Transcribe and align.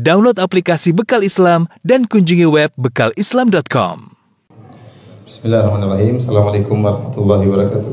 Download 0.00 0.40
aplikasi 0.40 0.96
Bekal 0.96 1.20
Islam 1.28 1.68
dan 1.84 2.08
kunjungi 2.08 2.48
web 2.48 2.72
bekalislam.com. 2.72 4.16
Bismillahirrahmanirrahim. 5.28 6.16
Assalamualaikum 6.16 6.80
warahmatullahi 6.80 7.44
wabarakatuh. 7.44 7.92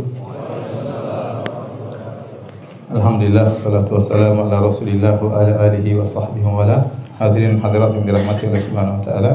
Alhamdulillah, 2.96 3.52
salatu 3.52 4.00
wassalamu 4.00 4.48
ala 4.48 4.64
rasulillah 4.64 5.20
wa 5.20 5.36
ala 5.36 5.68
alihi 5.68 6.00
wa 6.00 6.08
sahbihi 6.08 6.48
wa 6.48 6.64
ala. 6.64 6.88
Hadirin 7.20 7.60
hadirat 7.60 7.92
yang 8.00 8.08
dirahmati 8.08 8.56
oleh 8.56 8.62
subhanahu 8.64 9.04
wa 9.04 9.04
ta'ala. 9.04 9.32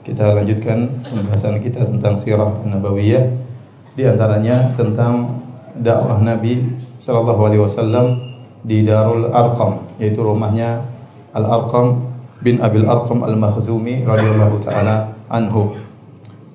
Kita 0.00 0.32
lanjutkan 0.32 1.04
pembahasan 1.04 1.60
kita 1.60 1.84
tentang 1.84 2.16
sirah 2.16 2.56
nabawiyah. 2.64 3.36
Di 4.00 4.08
antaranya 4.08 4.72
tentang 4.72 5.44
dakwah 5.76 6.24
Nabi 6.24 6.72
sallallahu 6.96 7.52
alaihi 7.52 7.60
wasallam 7.60 8.16
di 8.64 8.80
Darul 8.80 9.28
Arqam, 9.28 10.00
yaitu 10.00 10.24
rumahnya 10.24 10.88
Al-Arqam 11.36 12.13
bin 12.44 12.60
Abil 12.60 12.84
Arqam 12.84 13.24
Al-Makhzumi 13.24 14.04
radhiyallahu 14.04 14.60
taala 14.60 15.16
anhu. 15.32 15.80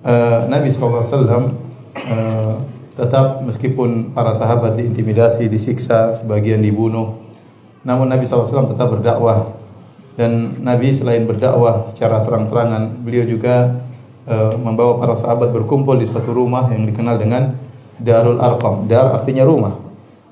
Uh, 0.05 0.45
Nabi 0.45 0.69
wasallam 0.69 1.57
uh, 1.97 2.61
tetap 2.93 3.41
meskipun 3.41 4.13
para 4.13 4.37
sahabat 4.37 4.77
diintimidasi, 4.77 5.49
disiksa, 5.49 6.13
sebagian 6.13 6.61
dibunuh, 6.61 7.17
namun 7.81 8.05
Nabi 8.05 8.27
SAW 8.27 8.69
tetap 8.69 8.91
berdakwah 8.91 9.55
dan 10.19 10.59
Nabi 10.59 10.91
selain 10.91 11.23
berdakwah 11.23 11.87
secara 11.87 12.19
terang-terangan, 12.27 13.01
beliau 13.07 13.23
juga 13.23 13.81
uh, 14.27 14.51
membawa 14.59 14.99
para 14.99 15.15
sahabat 15.15 15.49
berkumpul 15.55 15.95
di 15.95 16.05
suatu 16.05 16.35
rumah 16.35 16.67
yang 16.69 16.85
dikenal 16.85 17.15
dengan 17.15 17.55
Darul 17.99 18.39
Arqam. 18.39 18.87
Dar 18.87 19.15
artinya 19.15 19.47
rumah. 19.47 19.79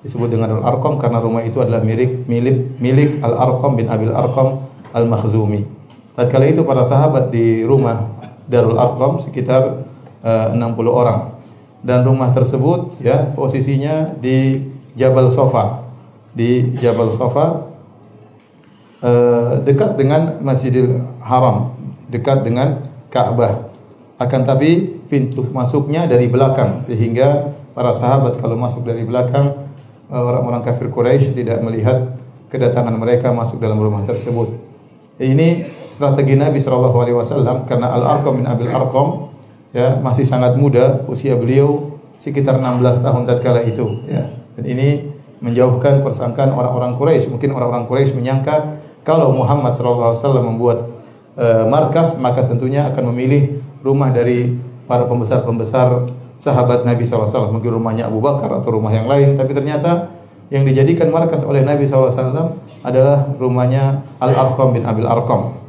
Disebut 0.03 0.27
dengan 0.27 0.51
Darul 0.51 0.67
Arqam 0.67 0.99
karena 0.99 1.23
rumah 1.23 1.43
itu 1.43 1.63
adalah 1.63 1.79
milik 1.79 2.27
milik 2.27 2.79
milik 2.83 3.23
Al 3.23 3.39
Arqam 3.39 3.79
bin 3.79 3.87
Abil 3.87 4.11
Arqam 4.11 4.66
Al 4.93 5.05
Makhzumi. 5.07 5.65
Tatkala 6.17 6.49
itu 6.49 6.65
para 6.65 6.81
sahabat 6.81 7.29
di 7.29 7.61
rumah 7.61 8.09
Darul 8.49 8.79
Arqam 8.79 9.21
sekitar 9.21 9.85
uh, 10.23 10.55
60 10.55 10.87
orang. 10.89 11.37
Dan 11.85 12.03
rumah 12.03 12.33
tersebut 12.33 12.97
ya 13.03 13.31
posisinya 13.37 14.17
di 14.17 14.65
Jabal 14.97 15.29
Sofa. 15.29 15.85
Di 16.33 16.73
Jabal 16.81 17.13
Sofa 17.13 17.69
uh, 19.03 19.61
dekat 19.61 19.93
dengan 19.99 20.41
Masjidil 20.41 21.05
Haram, 21.21 21.77
dekat 22.09 22.41
dengan 22.41 22.87
Ka'bah. 23.13 23.69
Akan 24.17 24.41
tapi 24.41 24.97
pintu 25.07 25.45
masuknya 25.53 26.09
dari 26.09 26.25
belakang 26.27 26.81
sehingga 26.81 27.53
para 27.77 27.93
sahabat 27.93 28.41
kalau 28.41 28.57
masuk 28.57 28.81
dari 28.81 29.05
belakang 29.05 29.69
eh, 30.09 30.17
orang-orang 30.17 30.65
kafir 30.65 30.89
Quraisy 30.89 31.37
tidak 31.37 31.61
melihat 31.61 32.17
kedatangan 32.49 32.97
mereka 32.97 33.29
masuk 33.29 33.61
dalam 33.61 33.77
rumah 33.77 34.01
tersebut. 34.03 34.66
Ini 35.17 35.65
strategi 35.89 36.37
Nabi 36.37 36.61
Shallallahu 36.61 36.97
Alaihi 37.01 37.17
Wasallam 37.17 37.65
karena 37.65 37.89
Al 37.89 38.05
Arqam 38.05 38.37
bin 38.37 38.45
Abil 38.45 38.69
Arqam 38.69 39.33
ya 39.73 39.97
masih 39.97 40.29
sangat 40.29 40.53
muda 40.53 41.05
usia 41.09 41.33
beliau 41.33 41.97
sekitar 42.17 42.61
16 42.61 43.01
tahun 43.01 43.25
tatkala 43.25 43.65
itu 43.65 44.05
ya 44.05 44.29
dan 44.53 44.63
ini 44.65 45.09
menjauhkan 45.41 46.05
persangkaan 46.05 46.53
orang-orang 46.53 46.97
Quraisy 46.97 47.33
mungkin 47.33 47.53
orang-orang 47.53 47.89
Quraisy 47.89 48.13
menyangka 48.13 48.77
kalau 49.01 49.33
Muhammad 49.33 49.73
Shallallahu 49.73 50.13
Alaihi 50.13 50.21
Wasallam 50.21 50.45
membuat 50.53 50.77
uh, 51.33 51.65
markas 51.65 52.17
maka 52.21 52.45
tentunya 52.45 52.85
akan 52.89 53.13
memilih 53.13 53.61
rumah 53.81 54.13
dari 54.13 54.53
para 54.85 55.05
pembesar-pembesar 55.05 56.07
sahabat 56.39 56.85
Nabi 56.85 57.03
SAW. 57.03 57.51
Mungkin 57.51 57.71
rumahnya 57.73 58.07
Abu 58.07 58.23
Bakar 58.23 58.47
atau 58.53 58.77
rumah 58.77 58.93
yang 58.93 59.09
lain. 59.09 59.35
Tapi 59.35 59.51
ternyata 59.51 60.13
yang 60.47 60.63
dijadikan 60.63 61.11
markas 61.11 61.43
oleh 61.43 61.63
Nabi 61.63 61.83
SAW 61.83 62.55
adalah 62.83 63.27
rumahnya 63.35 64.03
Al-Arqam 64.23 64.71
bin 64.71 64.87
Abil 64.87 65.07
Arqam. 65.07 65.59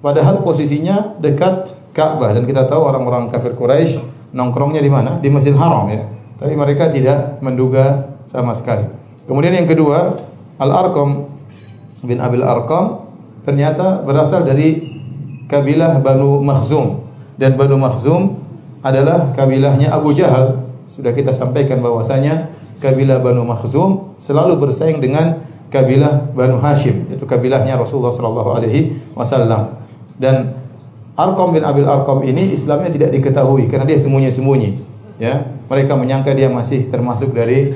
Padahal 0.00 0.40
posisinya 0.40 1.18
dekat 1.20 1.74
Ka'bah 1.92 2.30
dan 2.32 2.46
kita 2.46 2.70
tahu 2.70 2.86
orang-orang 2.86 3.28
kafir 3.28 3.58
Quraisy 3.58 3.98
nongkrongnya 4.32 4.80
di 4.80 4.90
mana? 4.92 5.18
Di 5.18 5.28
Masjid 5.28 5.52
Haram 5.52 5.90
ya. 5.90 6.06
Tapi 6.38 6.54
mereka 6.54 6.88
tidak 6.88 7.42
menduga 7.42 8.14
sama 8.24 8.54
sekali. 8.54 8.86
Kemudian 9.26 9.52
yang 9.52 9.68
kedua, 9.68 10.22
Al-Arqam 10.56 11.26
bin 12.06 12.22
Abil 12.22 12.46
Arqam 12.46 13.10
ternyata 13.42 14.06
berasal 14.06 14.46
dari 14.46 14.86
kabilah 15.50 15.98
Banu 15.98 16.40
Makhzum 16.40 17.02
dan 17.36 17.58
Banu 17.58 17.76
Makhzum 17.80 18.38
adalah 18.80 19.34
kabilahnya 19.34 19.90
Abu 19.90 20.14
Jahal. 20.14 20.70
Sudah 20.86 21.12
kita 21.12 21.34
sampaikan 21.34 21.82
bahwasanya 21.82 22.48
kabilah 22.78 23.22
Banu 23.22 23.44
Makhzum 23.44 24.18
selalu 24.18 24.58
bersaing 24.58 24.98
dengan 25.02 25.42
kabilah 25.68 26.32
Banu 26.32 26.58
Hashim, 26.62 27.10
yaitu 27.12 27.28
kabilahnya 27.28 27.76
Rasulullah 27.76 28.14
sallallahu 28.14 28.50
alaihi 28.56 28.98
wasallam. 29.12 29.78
Dan 30.18 30.56
Arqam 31.18 31.50
bin 31.54 31.66
Abil 31.66 31.86
Arqam 31.86 32.22
ini 32.22 32.54
Islamnya 32.54 32.94
tidak 32.94 33.10
diketahui 33.14 33.66
karena 33.66 33.84
dia 33.84 33.98
sembunyi-sembunyi. 33.98 34.70
Ya, 35.18 35.50
mereka 35.66 35.98
menyangka 35.98 36.30
dia 36.30 36.46
masih 36.46 36.86
termasuk 36.94 37.34
dari 37.34 37.74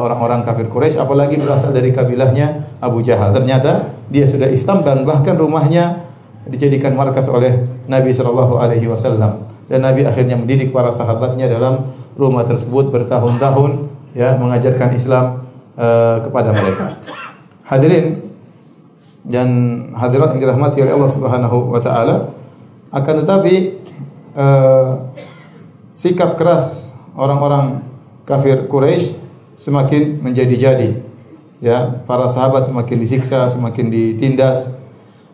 orang-orang 0.00 0.40
uh, 0.40 0.44
kafir 0.48 0.68
Quraisy 0.68 0.96
apalagi 0.96 1.36
berasal 1.36 1.76
dari 1.76 1.92
kabilahnya 1.92 2.76
Abu 2.80 3.04
Jahal. 3.04 3.32
Ternyata 3.36 3.96
dia 4.08 4.24
sudah 4.24 4.48
Islam 4.48 4.84
dan 4.84 5.04
bahkan 5.04 5.36
rumahnya 5.36 6.08
dijadikan 6.48 6.96
markas 6.96 7.28
oleh 7.28 7.68
Nabi 7.84 8.12
sallallahu 8.12 8.56
alaihi 8.56 8.88
wasallam 8.88 9.48
dan 9.68 9.84
Nabi 9.84 10.08
akhirnya 10.08 10.40
mendidik 10.40 10.72
para 10.72 10.88
sahabatnya 10.88 11.44
dalam 11.44 11.84
rumah 12.16 12.48
tersebut 12.48 12.88
bertahun-tahun 12.88 13.92
ya 14.18 14.34
mengajarkan 14.34 14.90
Islam 14.98 15.46
uh, 15.78 16.18
kepada 16.26 16.50
mereka. 16.50 16.98
Hadirin 17.62 18.26
dan 19.22 19.48
hadirat 19.94 20.34
yang 20.34 20.50
dirahmati 20.50 20.82
oleh 20.82 20.90
Allah 20.98 21.12
Subhanahu 21.12 21.70
wa 21.70 21.78
taala 21.78 22.34
akan 22.90 23.14
tetapi 23.22 23.54
uh, 24.34 25.14
sikap 25.94 26.34
keras 26.34 26.96
orang-orang 27.14 27.86
kafir 28.26 28.66
Quraisy 28.66 29.14
semakin 29.54 30.18
menjadi-jadi. 30.18 31.06
Ya, 31.58 32.06
para 32.06 32.30
sahabat 32.30 32.70
semakin 32.70 33.02
disiksa, 33.02 33.50
semakin 33.50 33.90
ditindas. 33.90 34.70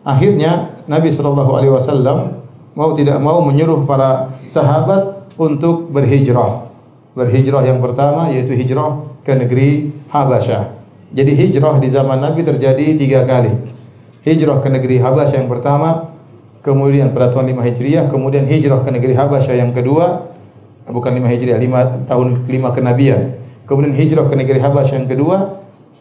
Akhirnya 0.01 0.81
Nabi 0.89 1.13
Shallallahu 1.13 1.51
alaihi 1.53 1.73
wasallam 1.73 2.41
mau 2.73 2.93
tidak 2.97 3.21
mau 3.21 3.45
menyuruh 3.45 3.85
para 3.85 4.33
sahabat 4.49 5.29
untuk 5.37 5.93
berhijrah. 5.93 6.74
Berhijrah 7.15 7.63
yang 7.63 7.79
pertama 7.79 8.27
yaitu 8.27 8.51
hijrah 8.51 9.07
ke 9.23 9.31
negeri 9.31 9.95
Habasyah. 10.11 10.75
Jadi 11.15 11.31
hijrah 11.31 11.79
di 11.79 11.87
zaman 11.87 12.19
Nabi 12.19 12.43
terjadi 12.43 12.99
tiga 12.99 13.23
kali. 13.23 13.55
Hijrah 14.27 14.59
ke 14.59 14.67
negeri 14.67 14.99
Habasyah 14.99 15.39
yang 15.39 15.47
pertama, 15.47 16.11
kemudian 16.59 17.15
pada 17.15 17.31
tahun 17.31 17.55
5 17.55 17.63
Hijriah, 17.71 18.05
kemudian 18.11 18.43
hijrah 18.43 18.83
ke 18.83 18.89
negeri 18.91 19.15
Habasyah 19.15 19.55
yang 19.55 19.71
kedua, 19.71 20.27
bukan 20.91 21.11
5 21.15 21.29
Hijriah, 21.29 21.55
5 21.55 22.09
tahun 22.09 22.27
5 22.51 22.75
kenabian. 22.75 23.21
Kemudian 23.65 23.97
hijrah 23.97 24.29
ke 24.29 24.35
negeri 24.37 24.59
Habasyah 24.61 24.95
yang 25.01 25.09
kedua, 25.09 25.37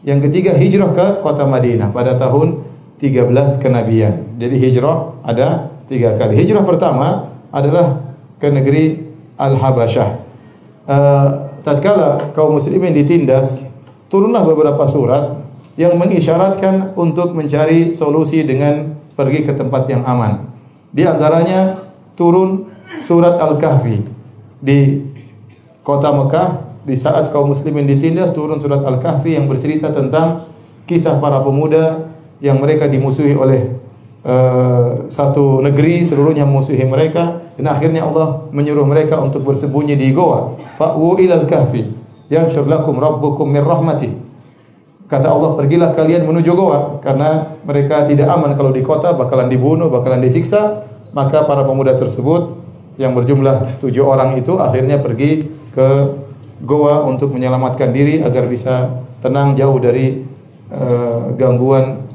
yang 0.05 0.21
ketiga 0.21 0.53
hijrah 0.53 0.93
ke 0.93 1.07
kota 1.25 1.49
Madinah 1.49 1.95
pada 1.97 2.13
tahun 2.21 2.61
13 3.01 3.57
kenabian. 3.57 4.37
Jadi 4.37 4.57
hijrah 4.61 5.17
ada 5.25 5.73
tiga 5.89 6.13
kali. 6.21 6.37
Hijrah 6.37 6.61
pertama 6.61 7.33
adalah 7.49 8.05
ke 8.37 8.49
negeri 8.53 9.01
Al-Habasyah. 9.41 10.09
Uh, 10.85 11.49
tatkala 11.65 12.31
kaum 12.37 12.61
muslimin 12.61 12.93
ditindas, 12.93 13.65
turunlah 14.13 14.45
beberapa 14.45 14.85
surat 14.85 15.41
yang 15.81 15.97
mengisyaratkan 15.97 16.93
untuk 16.95 17.33
mencari 17.33 17.97
solusi 17.97 18.45
dengan 18.45 18.95
pergi 19.17 19.49
ke 19.49 19.53
tempat 19.57 19.89
yang 19.89 20.05
aman. 20.05 20.53
Di 20.95 21.03
antaranya 21.09 21.83
turun 22.15 22.71
surat 23.03 23.41
Al-Kahfi 23.41 24.07
di 24.63 25.03
kota 25.83 26.15
Mekah 26.15 26.49
di 26.85 26.95
saat 26.95 27.33
kaum 27.33 27.51
muslimin 27.51 27.89
ditindas 27.89 28.31
turun 28.31 28.61
surat 28.61 28.85
Al-Kahfi 28.85 29.35
yang 29.35 29.49
bercerita 29.49 29.91
tentang 29.91 30.47
kisah 30.85 31.17
para 31.19 31.41
pemuda 31.41 32.13
yang 32.45 32.61
mereka 32.61 32.87
dimusuhi 32.87 33.33
oleh 33.33 33.73
uh, 34.25 35.07
satu 35.07 35.61
negeri 35.61 36.03
seluruhnya 36.03 36.49
musuhi 36.49 36.83
mereka. 36.89 37.45
Dan 37.55 37.71
akhirnya 37.71 38.09
Allah 38.09 38.49
menyuruh 38.51 38.89
mereka 38.89 39.21
untuk 39.21 39.47
bersembunyi 39.47 39.95
di 39.95 40.11
goa. 40.11 40.59
Fa'wu 40.81 41.23
ilal 41.23 41.47
kahfi 41.47 41.87
yang 42.33 42.49
lakum 42.67 42.99
rabbukum 42.99 43.47
min 43.47 43.63
rahmati. 43.63 44.11
Kata 45.05 45.29
Allah 45.31 45.55
pergilah 45.55 45.93
kalian 45.93 46.25
menuju 46.27 46.51
goa. 46.57 46.99
Karena 47.05 47.61
mereka 47.63 48.09
tidak 48.09 48.27
aman 48.33 48.57
kalau 48.57 48.75
di 48.75 48.81
kota 48.83 49.13
bakalan 49.15 49.47
dibunuh 49.53 49.93
bakalan 49.93 50.25
disiksa 50.25 50.89
maka 51.15 51.47
para 51.47 51.63
pemuda 51.63 51.95
tersebut 51.95 52.59
yang 52.99 53.15
berjumlah 53.15 53.79
tujuh 53.79 54.03
orang 54.03 54.35
itu 54.35 54.59
akhirnya 54.59 54.99
pergi 54.99 55.47
ke 55.71 55.89
goa 56.63 57.07
untuk 57.07 57.31
menyelamatkan 57.35 57.91
diri 57.95 58.23
agar 58.23 58.47
bisa 58.51 59.03
tenang 59.23 59.55
jauh 59.55 59.79
dari 59.79 60.23
uh, 60.71 61.35
gangguan 61.39 62.07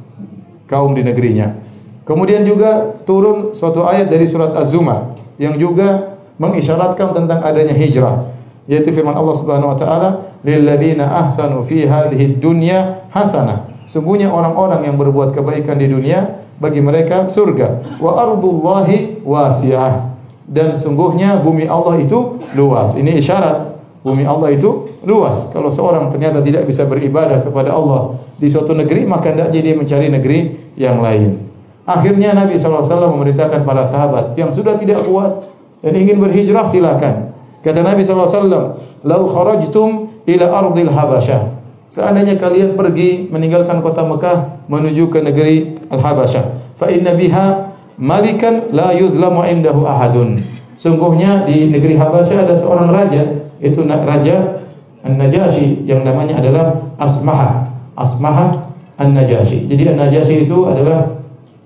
kaum 0.68 0.96
di 0.96 1.04
negerinya. 1.04 1.69
Kemudian 2.10 2.42
juga 2.42 2.98
turun 3.06 3.54
suatu 3.54 3.86
ayat 3.86 4.10
dari 4.10 4.26
surat 4.26 4.50
Az-Zumar 4.58 5.14
yang 5.38 5.62
juga 5.62 6.18
mengisyaratkan 6.42 7.14
tentang 7.14 7.46
adanya 7.46 7.78
hijrah 7.78 8.34
yaitu 8.66 8.90
firman 8.90 9.14
Allah 9.14 9.36
Subhanahu 9.38 9.74
wa 9.74 9.78
taala 9.78 10.10
lil 10.42 10.66
ladzina 10.66 11.06
ahsanu 11.26 11.62
fi 11.62 11.86
hadhihi 11.86 12.42
dunya 12.42 13.06
hasanah 13.14 13.70
sungguhnya 13.86 14.30
orang-orang 14.34 14.90
yang 14.90 14.98
berbuat 14.98 15.38
kebaikan 15.38 15.78
di 15.78 15.90
dunia 15.90 16.46
bagi 16.62 16.84
mereka 16.84 17.26
surga. 17.26 17.98
Wa 17.98 18.20
ardullahi 18.20 19.24
wasi'ah. 19.24 20.12
Dan 20.46 20.76
sungguhnya 20.76 21.40
bumi 21.40 21.66
Allah 21.66 21.98
itu 22.04 22.42
luas. 22.54 22.94
Ini 22.94 23.18
isyarat 23.18 23.80
bumi 24.04 24.28
Allah 24.28 24.54
itu 24.54 25.02
luas. 25.08 25.48
Kalau 25.50 25.72
seorang 25.72 26.12
ternyata 26.12 26.44
tidak 26.44 26.68
bisa 26.68 26.84
beribadah 26.86 27.42
kepada 27.42 27.74
Allah 27.74 28.20
di 28.36 28.52
suatu 28.52 28.76
negeri, 28.76 29.08
maka 29.08 29.32
hendaknya 29.32 29.62
dia 29.62 29.76
mencari 29.78 30.08
negeri 30.12 30.40
yang 30.76 31.00
lain. 31.00 31.49
Akhirnya 31.90 32.38
Nabi 32.38 32.54
SAW 32.62 32.86
memerintahkan 33.18 33.66
para 33.66 33.82
sahabat 33.82 34.38
yang 34.38 34.54
sudah 34.54 34.78
tidak 34.78 35.02
kuat 35.10 35.50
dan 35.82 35.98
ingin 35.98 36.22
berhijrah 36.22 36.70
silakan. 36.70 37.34
Kata 37.66 37.82
Nabi 37.82 38.06
SAW, 38.06 38.78
Lau 39.02 39.24
kharajtum 39.26 40.22
ila 40.30 40.46
ardil 40.54 40.94
habasyah. 40.94 41.58
Seandainya 41.90 42.38
kalian 42.38 42.78
pergi 42.78 43.26
meninggalkan 43.34 43.82
kota 43.82 44.06
Mekah 44.06 44.70
menuju 44.70 45.10
ke 45.10 45.26
negeri 45.26 45.82
Al-Habasyah. 45.90 46.78
Fa 46.78 46.86
inna 46.94 47.18
biha 47.18 47.74
malikan 47.98 48.70
la 48.70 48.94
yuzlamu 48.94 49.42
indahu 49.42 49.90
ahadun. 49.90 50.46
Sungguhnya 50.78 51.50
di 51.50 51.74
negeri 51.74 51.98
Habasyah 51.98 52.46
ada 52.46 52.54
seorang 52.54 52.94
raja, 52.94 53.26
itu 53.58 53.82
raja 53.84 54.62
An-Najasyi 55.02 55.90
yang 55.90 56.06
namanya 56.06 56.38
adalah 56.38 56.78
Asmaha. 57.02 57.68
Asmaha 57.98 58.70
An-Najasyi. 59.02 59.66
Jadi 59.66 59.90
An-Najasyi 59.90 60.46
itu 60.46 60.70
adalah 60.70 61.19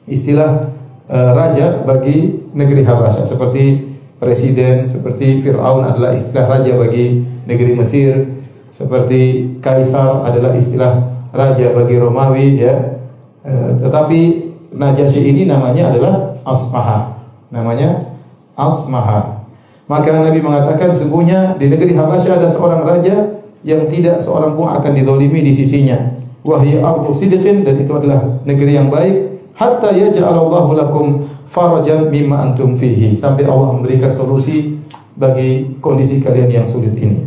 istilah 0.06 0.72
uh, 1.10 1.32
raja 1.36 1.84
bagi 1.84 2.48
negeri 2.54 2.84
Habasyah 2.84 3.26
seperti 3.26 3.96
presiden, 4.20 4.88
seperti 4.88 5.44
Firaun 5.44 5.84
adalah 5.84 6.16
istilah 6.16 6.46
raja 6.48 6.76
bagi 6.80 7.24
negeri 7.44 7.76
Mesir, 7.76 8.40
seperti 8.72 9.56
kaisar 9.60 10.24
adalah 10.24 10.56
istilah 10.56 11.12
raja 11.36 11.76
bagi 11.76 11.96
Romawi 12.00 12.48
ya. 12.60 13.04
Uh, 13.44 13.76
tetapi 13.80 14.52
Najasyi 14.74 15.30
ini 15.30 15.46
namanya 15.46 15.94
adalah 15.94 16.34
Asmaha. 16.42 17.14
Namanya 17.54 18.10
Asmaha. 18.58 19.46
Maka 19.86 20.10
Nabi 20.18 20.42
mengatakan 20.42 20.90
sungguhnya 20.90 21.54
di 21.62 21.70
negeri 21.70 21.94
Habasyah 21.94 22.42
ada 22.42 22.50
seorang 22.50 22.82
raja 22.82 23.38
yang 23.62 23.86
tidak 23.86 24.18
seorang 24.18 24.58
pun 24.58 24.74
akan 24.74 24.92
didolimi 24.98 25.46
di 25.46 25.54
sisinya. 25.54 26.18
Wahya 26.42 26.84
ardu 26.84 27.14
sidqin 27.14 27.64
dan 27.64 27.80
itu 27.80 27.92
adalah 27.94 28.44
negeri 28.44 28.76
yang 28.76 28.92
baik 28.92 29.33
hatta 29.58 29.94
yaj'alallahu 29.94 30.78
lakum 30.78 31.22
farajan 31.46 32.10
mimma 32.10 32.52
antum 32.52 32.74
fihi 32.74 33.14
sampai 33.14 33.46
Allah 33.46 33.78
memberikan 33.78 34.10
solusi 34.10 34.82
bagi 35.14 35.78
kondisi 35.78 36.18
kalian 36.18 36.50
yang 36.50 36.66
sulit 36.66 36.94
ini. 36.98 37.26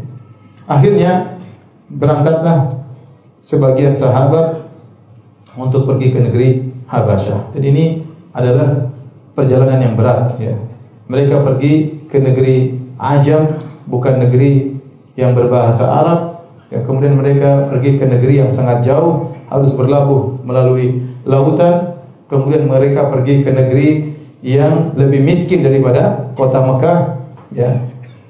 Akhirnya 0.66 1.38
berangkatlah 1.86 2.74
sebagian 3.38 3.94
sahabat 3.94 4.66
untuk 5.54 5.86
pergi 5.86 6.10
ke 6.10 6.18
negeri 6.18 6.48
Habasyah. 6.90 7.54
Dan 7.54 7.62
ini 7.62 8.02
adalah 8.34 8.90
perjalanan 9.34 9.78
yang 9.78 9.94
berat 9.94 10.34
ya. 10.38 10.54
Mereka 11.06 11.46
pergi 11.46 12.02
ke 12.10 12.18
negeri 12.18 12.74
Ajam 12.96 13.46
bukan 13.86 14.24
negeri 14.24 14.74
yang 15.14 15.36
berbahasa 15.36 15.86
Arab. 15.86 16.20
Ya, 16.66 16.82
kemudian 16.82 17.14
mereka 17.14 17.70
pergi 17.70 17.94
ke 17.94 18.08
negeri 18.08 18.42
yang 18.42 18.50
sangat 18.50 18.82
jauh 18.82 19.30
harus 19.46 19.70
berlabuh 19.76 20.42
melalui 20.42 21.06
lautan 21.22 21.95
kemudian 22.26 22.66
mereka 22.66 23.10
pergi 23.10 23.42
ke 23.42 23.50
negeri 23.50 23.88
yang 24.44 24.94
lebih 24.94 25.22
miskin 25.22 25.62
daripada 25.66 26.30
kota 26.38 26.62
Mekah, 26.62 26.98
ya. 27.54 27.70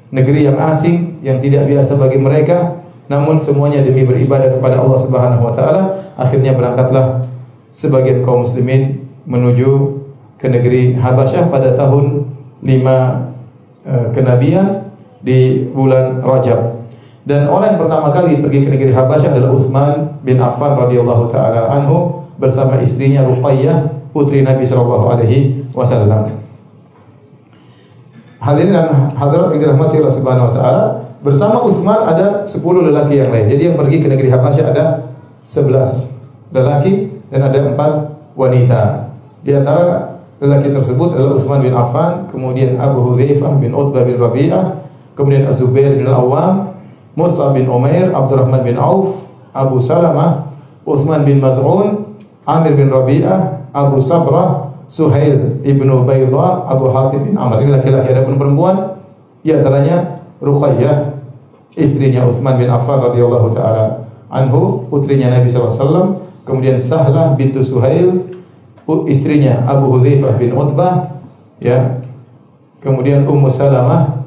Negeri 0.06 0.46
yang 0.46 0.56
asing 0.62 1.18
yang 1.20 1.42
tidak 1.42 1.66
biasa 1.66 1.98
bagi 1.98 2.16
mereka, 2.22 2.78
namun 3.10 3.42
semuanya 3.42 3.82
demi 3.82 4.06
beribadah 4.06 4.54
kepada 4.54 4.78
Allah 4.78 4.98
Subhanahu 5.02 5.42
wa 5.42 5.52
taala, 5.52 5.82
akhirnya 6.14 6.54
berangkatlah 6.54 7.26
sebagian 7.74 8.22
kaum 8.22 8.46
muslimin 8.46 9.02
menuju 9.26 9.98
ke 10.38 10.46
negeri 10.46 10.94
Habasyah 10.94 11.50
pada 11.50 11.74
tahun 11.74 12.28
5 12.62 12.66
e, 12.66 13.94
kenabian 14.14 14.90
di 15.22 15.66
bulan 15.70 16.22
Rajab. 16.22 16.86
Dan 17.26 17.50
orang 17.50 17.74
yang 17.74 17.80
pertama 17.82 18.14
kali 18.14 18.38
pergi 18.38 18.58
ke 18.62 18.68
negeri 18.70 18.92
Habasyah 18.94 19.34
adalah 19.34 19.50
Utsman 19.50 20.22
bin 20.22 20.38
Affan 20.38 20.78
radhiyallahu 20.78 21.26
taala 21.26 21.74
anhu 21.74 22.25
bersama 22.36 22.80
istrinya 22.80 23.24
Ruqayyah 23.24 24.10
putri 24.12 24.40
Nabi 24.40 24.64
sallallahu 24.64 25.06
alaihi 25.12 25.68
wasallam. 25.76 26.40
Hadirin 28.40 28.72
dan 28.72 29.10
hadirat 29.16 29.52
yang 29.56 29.60
dirahmati 29.68 29.98
Allah 29.98 30.14
Subhanahu 30.14 30.46
wa 30.48 30.54
taala, 30.54 30.84
bersama 31.24 31.58
Utsman 31.66 32.06
ada 32.06 32.46
10 32.46 32.62
lelaki 32.62 33.18
yang 33.18 33.34
lain. 33.34 33.50
Jadi 33.50 33.62
yang 33.72 33.76
pergi 33.76 33.98
ke 33.98 34.06
negeri 34.06 34.28
Habasyah 34.30 34.66
ada 34.70 34.84
11 35.42 36.54
lelaki 36.54 37.10
dan 37.32 37.40
ada 37.50 37.58
4 37.74 38.38
wanita. 38.38 39.10
Di 39.42 39.50
antara 39.56 40.20
lelaki 40.38 40.70
tersebut 40.70 41.16
adalah 41.16 41.34
Utsman 41.34 41.64
bin 41.64 41.74
Affan, 41.74 42.30
kemudian 42.30 42.78
Abu 42.78 43.02
Hudzaifah 43.10 43.58
bin 43.58 43.74
Utbah 43.74 44.06
bin 44.06 44.20
Rabi'ah, 44.20 44.84
kemudian 45.18 45.48
Az-Zubair 45.48 45.96
bin 45.96 46.06
Al-Awwam, 46.06 46.76
Musa 47.16 47.50
bin 47.56 47.66
Umair, 47.66 48.12
Abdurrahman 48.12 48.62
bin 48.62 48.76
Auf, 48.76 49.26
Abu 49.56 49.80
Salamah, 49.80 50.52
Uthman 50.86 51.24
bin 51.24 51.42
Mad'un, 51.42 52.05
Amir 52.46 52.78
bin 52.78 52.88
Rabi'ah, 52.88 53.68
Abu 53.74 53.98
Sabrah, 53.98 54.70
Suhail 54.86 55.60
ibnu 55.66 56.06
Baydha, 56.06 56.62
Abu 56.70 56.86
Hatib 56.94 57.26
bin 57.26 57.34
Amr. 57.34 57.58
Ini 57.66 57.74
laki-laki 57.74 58.14
ada 58.14 58.22
pun 58.22 58.38
perempuan. 58.38 59.02
Di 59.42 59.50
antaranya 59.50 60.22
Ruqayyah, 60.38 61.18
istrinya 61.74 62.22
Uthman 62.22 62.54
bin 62.54 62.70
Affan 62.70 63.02
radhiyallahu 63.02 63.50
taala 63.50 64.06
anhu, 64.30 64.86
putrinya 64.86 65.34
Nabi 65.34 65.50
SAW. 65.50 66.22
Kemudian 66.46 66.78
Sahlah 66.78 67.34
bintu 67.34 67.66
Suhail, 67.66 68.30
istrinya 69.10 69.66
Abu 69.66 69.98
Hudzaifah 69.98 70.38
bin 70.38 70.54
Utbah, 70.54 71.18
ya. 71.58 71.98
Kemudian 72.78 73.26
Ummu 73.26 73.50
Salamah, 73.50 74.22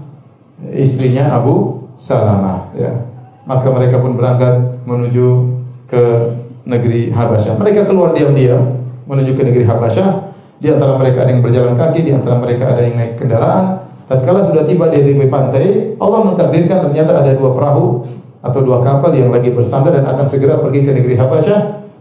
istrinya 0.75 1.31
Abu 1.31 1.87
Salamah, 1.95 2.75
ya. 2.75 3.07
Maka 3.47 3.71
mereka 3.71 4.03
pun 4.03 4.19
berangkat 4.19 4.83
menuju 4.83 5.57
ke 5.87 6.35
negeri 6.69 7.09
Habasyah. 7.09 7.57
Mereka 7.57 7.89
keluar 7.89 8.13
diam-diam 8.13 8.85
menuju 9.09 9.33
ke 9.33 9.41
negeri 9.41 9.65
Habasyah. 9.65 10.29
Di 10.61 10.69
antara 10.69 10.95
mereka 11.01 11.25
ada 11.25 11.31
yang 11.33 11.41
berjalan 11.41 11.73
kaki, 11.73 12.05
di 12.05 12.11
antara 12.13 12.37
mereka 12.37 12.69
ada 12.69 12.85
yang 12.85 12.95
naik 12.99 13.17
kendaraan. 13.17 13.89
Tatkala 14.05 14.45
sudah 14.45 14.65
tiba 14.65 14.89
di 14.89 15.01
tepi 15.01 15.29
pantai, 15.29 15.95
Allah 15.97 16.19
mentakdirkan 16.25 16.89
ternyata 16.89 17.21
ada 17.21 17.31
dua 17.33 17.53
perahu 17.53 18.05
atau 18.41 18.59
dua 18.63 18.81
kapal 18.81 19.13
yang 19.13 19.29
lagi 19.29 19.53
bersandar 19.53 19.93
dan 19.93 20.05
akan 20.05 20.25
segera 20.29 20.61
pergi 20.61 20.85
ke 20.85 20.91
negeri 20.93 21.15
Habasyah. 21.17 21.59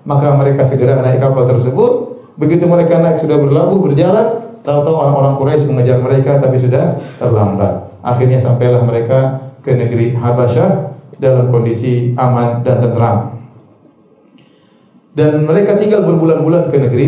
Maka 0.09 0.37
mereka 0.37 0.64
segera 0.64 1.00
naik 1.00 1.21
kapal 1.21 1.49
tersebut. 1.49 2.21
Begitu 2.38 2.64
mereka 2.64 3.00
naik 3.00 3.19
sudah 3.19 3.37
berlabuh 3.37 3.83
berjalan, 3.83 4.61
tahu-tahu 4.62 4.95
orang-orang 4.95 5.35
Quraisy 5.37 5.64
mengejar 5.69 5.99
mereka 6.00 6.38
tapi 6.38 6.57
sudah 6.57 6.97
terlambat. 7.19 7.92
Akhirnya 8.00 8.38
sampailah 8.38 8.83
mereka 8.87 9.50
ke 9.61 9.75
negeri 9.75 10.16
Habasyah 10.16 10.97
dalam 11.19 11.50
kondisi 11.50 12.14
aman 12.14 12.62
dan 12.62 12.78
tentram 12.78 13.38
dan 15.18 15.42
mereka 15.42 15.75
tinggal 15.75 16.06
berbulan-bulan 16.06 16.70
ke 16.70 16.78
negeri 16.78 17.06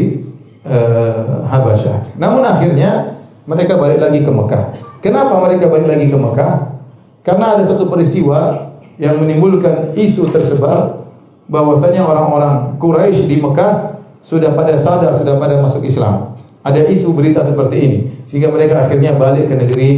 uh, 0.66 1.46
Habasyah. 1.46 2.18
Namun 2.18 2.42
akhirnya 2.42 3.22
mereka 3.46 3.78
balik 3.78 4.02
lagi 4.02 4.26
ke 4.26 4.30
Mekah. 4.34 4.62
Kenapa 4.98 5.38
mereka 5.38 5.70
balik 5.70 5.86
lagi 5.86 6.10
ke 6.10 6.18
Mekah? 6.18 6.74
Karena 7.22 7.54
ada 7.54 7.62
satu 7.62 7.86
peristiwa 7.86 8.66
yang 8.98 9.22
menimbulkan 9.22 9.94
isu 9.94 10.26
tersebar 10.34 11.06
bahwasanya 11.46 12.02
orang-orang 12.02 12.74
Quraisy 12.82 13.30
di 13.30 13.38
Mekah 13.38 14.02
sudah 14.20 14.58
pada 14.58 14.74
sadar, 14.74 15.14
sudah 15.14 15.38
pada 15.38 15.62
masuk 15.62 15.86
Islam. 15.86 16.34
Ada 16.66 16.90
isu 16.90 17.14
berita 17.14 17.46
seperti 17.46 17.76
ini 17.78 17.98
sehingga 18.26 18.50
mereka 18.50 18.82
akhirnya 18.82 19.14
balik 19.16 19.48
ke 19.48 19.54
negeri 19.54 19.88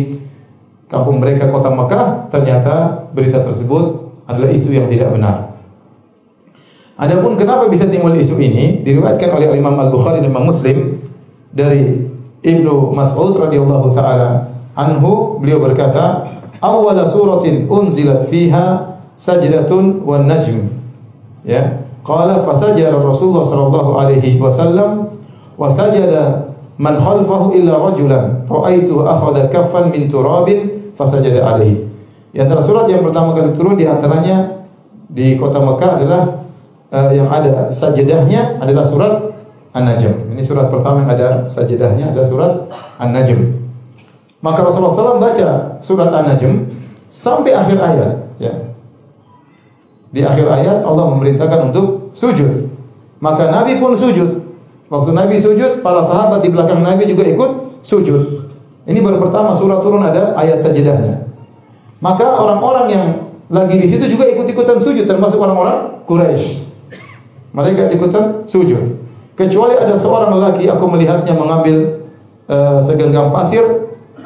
kampung 0.86 1.16
mereka 1.16 1.48
kota 1.48 1.72
Mekah. 1.72 2.28
Ternyata 2.28 3.08
berita 3.16 3.40
tersebut 3.40 4.12
adalah 4.28 4.52
isu 4.52 4.68
yang 4.70 4.84
tidak 4.84 5.10
benar. 5.16 5.51
Adapun 7.00 7.40
kenapa 7.40 7.72
bisa 7.72 7.88
timbul 7.88 8.12
isu 8.12 8.36
ini? 8.36 8.84
Diriwayatkan 8.84 9.32
oleh 9.32 9.48
Imam 9.56 9.74
Al-Bukhari 9.80 10.20
dan 10.20 10.28
Imam 10.28 10.44
Muslim 10.44 11.00
dari 11.48 12.04
Ibnu 12.44 12.92
Mas'ud 12.92 13.32
radhiyallahu 13.38 13.88
taala 13.96 14.52
anhu. 14.76 15.40
Beliau 15.40 15.64
berkata 15.64 16.28
awwal 16.60 17.00
suratin 17.08 17.64
unzilat 17.70 18.28
fiha 18.28 18.98
sajdatun 19.16 20.04
wan 20.04 20.28
najm. 20.28 20.68
Ya. 21.48 21.80
Qala 22.02 22.42
fasajara 22.42 22.98
Rasulullah 22.98 23.46
sallallahu 23.46 23.90
alaihi 23.94 24.36
wasallam 24.42 25.14
wa 25.54 25.70
sajada 25.70 26.50
man 26.76 26.98
khalfahu 26.98 27.54
illa 27.56 27.78
rajulan. 27.78 28.42
Raaitu 28.50 29.00
akhadha 29.06 29.48
kaffan 29.48 29.88
min 29.94 30.10
turabin 30.10 30.92
fasajada 30.92 31.46
alaihi. 31.46 31.88
Di 32.34 32.42
antara 32.42 32.60
surat 32.60 32.90
yang 32.90 33.06
pertama 33.06 33.32
kali 33.32 33.54
turun 33.54 33.78
di 33.78 33.86
antaranya 33.86 34.66
di 35.06 35.38
kota 35.38 35.62
Mekah 35.62 35.90
adalah 36.00 36.41
uh, 36.92 37.10
yang 37.10 37.26
ada 37.32 37.72
sajadahnya 37.72 38.60
adalah 38.60 38.84
surat 38.84 39.12
An-Najm. 39.72 40.36
Ini 40.36 40.42
surat 40.44 40.68
pertama 40.68 41.02
yang 41.02 41.10
ada 41.16 41.28
sajadahnya 41.48 42.12
adalah 42.12 42.26
surat 42.28 42.52
An-Najm. 43.00 43.40
Maka 44.44 44.60
Rasulullah 44.60 44.92
SAW 44.92 45.22
baca 45.22 45.48
surat 45.80 46.12
An-Najm 46.12 46.68
sampai 47.08 47.56
akhir 47.56 47.78
ayat. 47.80 48.12
Ya. 48.36 48.54
Di 50.12 50.20
akhir 50.20 50.44
ayat 50.44 50.84
Allah 50.84 51.08
memerintahkan 51.08 51.72
untuk 51.72 52.12
sujud. 52.12 52.68
Maka 53.24 53.48
Nabi 53.48 53.80
pun 53.80 53.96
sujud. 53.96 54.44
Waktu 54.92 55.10
Nabi 55.16 55.40
sujud, 55.40 55.80
para 55.80 56.04
sahabat 56.04 56.44
di 56.44 56.52
belakang 56.52 56.84
Nabi 56.84 57.08
juga 57.08 57.24
ikut 57.24 57.80
sujud. 57.80 58.44
Ini 58.84 58.98
baru 59.00 59.22
pertama 59.22 59.56
surah 59.56 59.80
turun 59.80 60.04
ada 60.04 60.36
ayat 60.36 60.60
sajadahnya. 60.60 61.32
Maka 62.02 62.28
orang-orang 62.28 62.86
yang 62.92 63.06
lagi 63.48 63.78
di 63.78 63.86
situ 63.88 64.04
juga 64.10 64.26
ikut-ikutan 64.26 64.82
sujud 64.82 65.06
termasuk 65.06 65.38
orang-orang 65.40 66.02
Quraisy. 66.04 66.71
Mereka 67.52 67.92
ikutan 67.92 68.48
sujud. 68.48 69.00
Kecuali 69.36 69.76
ada 69.76 69.96
seorang 69.96 70.36
lelaki 70.36 70.68
aku 70.68 70.84
melihatnya 70.88 71.32
mengambil 71.36 72.04
uh, 72.48 72.80
segenggam 72.80 73.32
pasir 73.32 73.64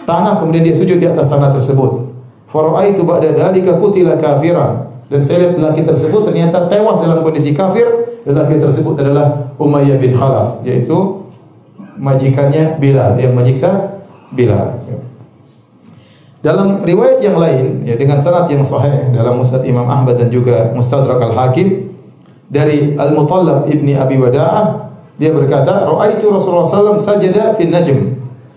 tanah 0.06 0.38
kemudian 0.38 0.62
dia 0.62 0.74
sujud 0.74 0.98
di 0.98 1.06
atas 1.06 1.26
tanah 1.30 1.50
tersebut. 1.54 2.10
Faraitu 2.46 3.02
ba'da 3.02 3.34
dzalika 3.34 3.78
qutila 3.82 4.14
kafiran. 4.18 4.86
Dan 5.06 5.22
saya 5.22 5.46
lihat 5.46 5.54
lelaki 5.58 5.86
tersebut 5.86 6.26
ternyata 6.26 6.66
tewas 6.66 7.02
dalam 7.02 7.22
kondisi 7.22 7.54
kafir. 7.54 7.86
Lelaki 8.26 8.58
tersebut 8.58 8.98
adalah 8.98 9.54
Umayyah 9.54 10.02
bin 10.02 10.10
Khalaf, 10.10 10.58
yaitu 10.66 11.22
majikannya 11.94 12.74
Bilal 12.82 13.14
yang 13.14 13.38
menyiksa 13.38 14.02
Bilal. 14.34 14.82
Dalam 16.42 16.82
riwayat 16.82 17.22
yang 17.22 17.38
lain, 17.38 17.86
ya 17.86 17.94
dengan 17.98 18.22
sanad 18.22 18.46
yang 18.50 18.62
sahih 18.62 19.10
dalam 19.14 19.38
Musnad 19.38 19.66
Imam 19.66 19.86
Ahmad 19.86 20.14
dan 20.14 20.30
juga 20.30 20.70
Mustadrak 20.74 21.18
Al 21.18 21.34
Hakim 21.34 21.85
dari 22.50 22.94
Al 22.94 23.14
Mutallab 23.14 23.66
ibni 23.70 23.94
Abi 23.98 24.18
Wada'ah, 24.18 24.90
dia 25.16 25.32
berkata, 25.32 25.86
"Ra'aitu 25.86 26.28
Rasulullah 26.28 26.66
SAW 26.66 27.00
sajada 27.00 27.56
fi 27.56 27.66
najm." 27.66 28.16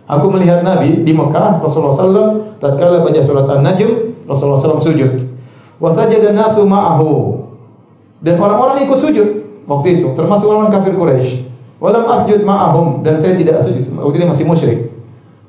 Aku 0.10 0.25
melihat 0.34 0.65
Nabi 0.65 1.05
di 1.05 1.13
Mekah, 1.13 1.62
Rasulullah 1.62 1.93
SAW 1.93 2.58
tatkala 2.58 3.05
baca 3.05 3.22
surat 3.22 3.46
An-Najm, 3.46 4.17
Rasulullah 4.25 4.58
SAW 4.58 4.81
sujud. 4.81 5.22
Wasajada 5.77 6.34
nasu 6.34 6.65
ma'ahu. 6.65 7.46
Dan 8.19 8.41
orang-orang 8.41 8.89
ikut 8.89 8.98
sujud 8.98 9.27
waktu 9.69 10.01
itu, 10.01 10.08
termasuk 10.17 10.50
orang 10.50 10.74
kafir 10.74 10.98
Quraisy. 10.98 11.46
Walam 11.79 12.03
asjud 12.12 12.43
ma'ahum 12.43 13.05
dan 13.08 13.15
saya 13.15 13.39
tidak 13.39 13.63
sujud. 13.63 13.88
Waktu 13.96 14.19
itu 14.19 14.27
masih 14.27 14.46
musyrik. 14.50 14.79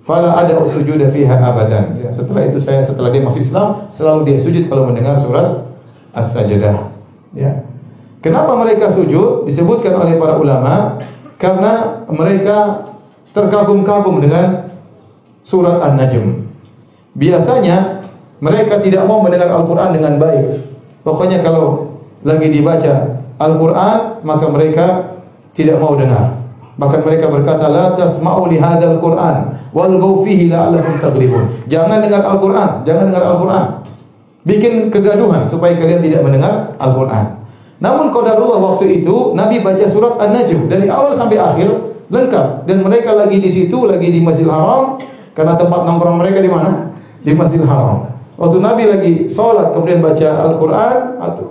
Fala 0.00 0.38
ada 0.38 0.56
sujud 0.62 0.96
fiha 1.10 1.36
abadan. 1.42 1.98
Ya, 1.98 2.08
setelah 2.08 2.46
itu 2.46 2.56
saya 2.62 2.80
setelah 2.80 3.10
dia 3.10 3.20
masuk 3.20 3.42
Islam, 3.42 3.90
selalu 3.90 4.32
dia 4.32 4.38
sujud 4.38 4.70
kalau 4.70 4.86
mendengar 4.86 5.18
surat 5.18 5.66
As-Sajdah. 6.14 6.94
Ya. 7.34 7.66
Kenapa 8.20 8.52
mereka 8.56 8.92
sujud? 8.92 9.48
Disebutkan 9.48 9.96
oleh 9.96 10.20
para 10.20 10.36
ulama 10.36 11.00
karena 11.40 12.04
mereka 12.12 12.84
terkagum-kagum 13.32 14.20
dengan 14.20 14.68
surat 15.40 15.80
An-Najm. 15.80 16.44
Biasanya 17.16 18.04
mereka 18.44 18.76
tidak 18.84 19.08
mau 19.08 19.24
mendengar 19.24 19.48
Al-Quran 19.48 19.96
dengan 19.96 20.20
baik. 20.20 20.44
Pokoknya 21.00 21.40
kalau 21.40 21.96
lagi 22.20 22.52
dibaca 22.52 23.24
Al-Quran, 23.40 24.20
maka 24.20 24.46
mereka 24.52 24.86
tidak 25.56 25.80
mau 25.80 25.96
dengar. 25.96 26.36
Bahkan 26.76 27.00
mereka 27.04 27.32
berkata, 27.32 27.72
La 27.72 27.96
tasma'u 27.96 28.48
li 28.52 28.60
hadzal 28.60 29.00
Qur'an 29.00 29.68
wal 29.72 29.96
fihi 30.24 30.52
la'allakum 30.52 31.00
taghlibun. 31.00 31.48
Jangan 31.72 32.04
dengar 32.04 32.24
Al-Qur'an, 32.24 32.84
jangan 32.84 33.08
dengar 33.08 33.24
Al-Qur'an. 33.24 33.80
Bikin 34.44 34.88
kegaduhan 34.92 35.44
supaya 35.48 35.76
kalian 35.76 36.00
tidak 36.04 36.20
mendengar 36.20 36.76
Al-Qur'an. 36.76 37.39
Namun 37.80 38.12
qadarullah 38.12 38.60
waktu 38.60 39.00
itu 39.00 39.32
Nabi 39.32 39.64
baca 39.64 39.84
surat 39.88 40.20
An-Najm 40.20 40.68
dari 40.68 40.86
awal 40.86 41.16
sampai 41.16 41.40
akhir 41.40 41.68
lengkap 42.12 42.68
dan 42.68 42.84
mereka 42.84 43.16
lagi 43.16 43.40
di 43.40 43.48
situ 43.48 43.88
lagi 43.88 44.12
di 44.12 44.20
Masjidil 44.20 44.52
Haram 44.52 45.00
karena 45.32 45.56
tempat 45.56 45.88
nongkrong 45.88 46.20
mereka 46.20 46.44
di 46.44 46.50
mana? 46.52 46.92
Di 47.24 47.32
Masjidil 47.32 47.64
Haram. 47.64 48.12
Waktu 48.36 48.56
Nabi 48.60 48.82
lagi 48.88 49.12
sholat 49.28 49.72
kemudian 49.72 50.00
baca 50.00 50.28
Al-Quran, 50.48 50.96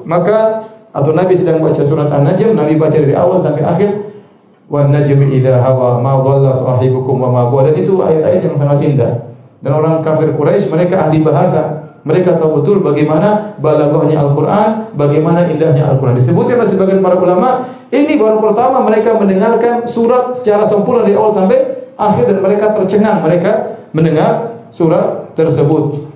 maka 0.06 0.66
atau 0.90 1.14
Nabi 1.14 1.38
sedang 1.38 1.62
baca 1.62 1.82
surat 1.86 2.10
An-Najm, 2.10 2.58
Nabi 2.58 2.78
baca 2.78 2.98
dari 2.98 3.14
awal 3.14 3.38
sampai 3.38 3.62
akhir. 3.62 3.90
Wan 4.70 4.94
najmi 4.94 5.34
idza 5.34 5.58
hawa 5.66 5.98
ma 5.98 6.22
dhalla 6.22 6.54
sahibukum 6.54 7.18
wa 7.18 7.34
ma 7.34 7.50
Dan 7.66 7.74
itu 7.74 8.06
ayat-ayat 8.06 8.42
yang 8.46 8.54
sangat 8.58 8.78
indah. 8.86 9.12
Dan 9.66 9.74
orang 9.74 10.06
kafir 10.06 10.30
Quraisy 10.38 10.70
mereka 10.70 11.10
ahli 11.10 11.26
bahasa. 11.26 11.89
Mereka 12.10 12.42
tahu 12.42 12.66
betul 12.66 12.82
bagaimana 12.82 13.54
balaghahnya 13.62 14.18
Al-Quran, 14.18 14.98
bagaimana 14.98 15.46
indahnya 15.46 15.94
Al-Quran. 15.94 16.18
Disebutkan 16.18 16.58
oleh 16.58 16.66
sebagian 16.66 17.06
para 17.06 17.14
ulama, 17.22 17.70
ini 17.94 18.18
baru 18.18 18.42
pertama 18.42 18.82
mereka 18.82 19.14
mendengarkan 19.14 19.86
surat 19.86 20.34
secara 20.34 20.66
sempurna 20.66 21.06
dari 21.06 21.14
awal 21.14 21.30
sampai 21.30 21.58
akhir 21.94 22.34
dan 22.34 22.42
mereka 22.42 22.74
tercengang 22.74 23.22
mereka 23.22 23.78
mendengar 23.94 24.58
surat 24.74 25.38
tersebut. 25.38 26.10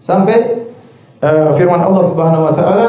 Sampai 0.00 0.64
uh, 1.20 1.52
firman 1.52 1.84
Allah 1.84 2.04
Subhanahu 2.08 2.48
wa 2.48 2.54
taala 2.56 2.86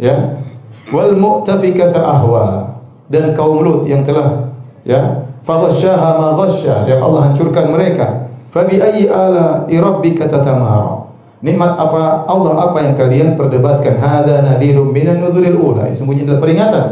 ya, 0.00 0.40
wal 0.88 1.12
mu'tafikata 1.12 2.00
ahwa 2.00 2.72
dan 3.12 3.36
kaum 3.36 3.60
Lut 3.60 3.84
yang 3.84 4.00
telah 4.00 4.48
ya, 4.88 5.28
faghasyaha 5.44 6.08
ma 6.16 6.28
ghasya 6.40 6.88
yang 6.88 7.04
Allah 7.04 7.28
hancurkan 7.28 7.68
mereka. 7.68 8.32
Fa 8.48 8.64
bi 8.64 8.80
ayyi 8.80 9.06
ala 9.12 9.68
rabbika 9.68 10.24
tatamara. 10.24 10.99
Nikmat 11.40 11.72
apa 11.80 12.28
Allah 12.28 12.68
apa 12.68 12.78
yang 12.84 12.94
kalian 13.00 13.28
perdebatkan? 13.40 13.96
Hada 13.96 14.44
nadhirum 14.44 14.92
minan 14.92 15.24
nudhuril 15.24 15.56
ula. 15.56 15.88
Sungguhnya 15.88 16.28
adalah 16.28 16.40
peringatan. 16.44 16.84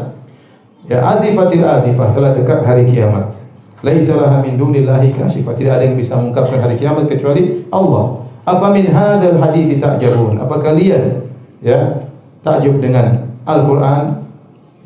Ya 0.88 1.04
azifatil 1.04 1.64
azifah 1.68 2.16
telah 2.16 2.32
dekat 2.32 2.64
hari 2.64 2.88
kiamat. 2.88 3.36
Laisa 3.84 4.16
laha 4.16 4.40
min 4.40 4.56
dunillahi 4.56 5.12
kashifah. 5.12 5.52
Tidak 5.52 5.68
ada 5.68 5.84
yang 5.84 6.00
bisa 6.00 6.16
mengungkapkan 6.16 6.64
hari 6.64 6.80
kiamat 6.80 7.04
kecuali 7.04 7.68
Allah. 7.68 8.24
Afa 8.48 8.72
min 8.72 8.88
hadzal 8.88 9.36
hadits 9.36 9.76
ta'jabun? 9.76 10.40
Apa 10.40 10.56
kalian 10.64 11.28
ya 11.60 12.08
takjub 12.40 12.80
dengan 12.80 13.28
Al-Qur'an 13.44 14.24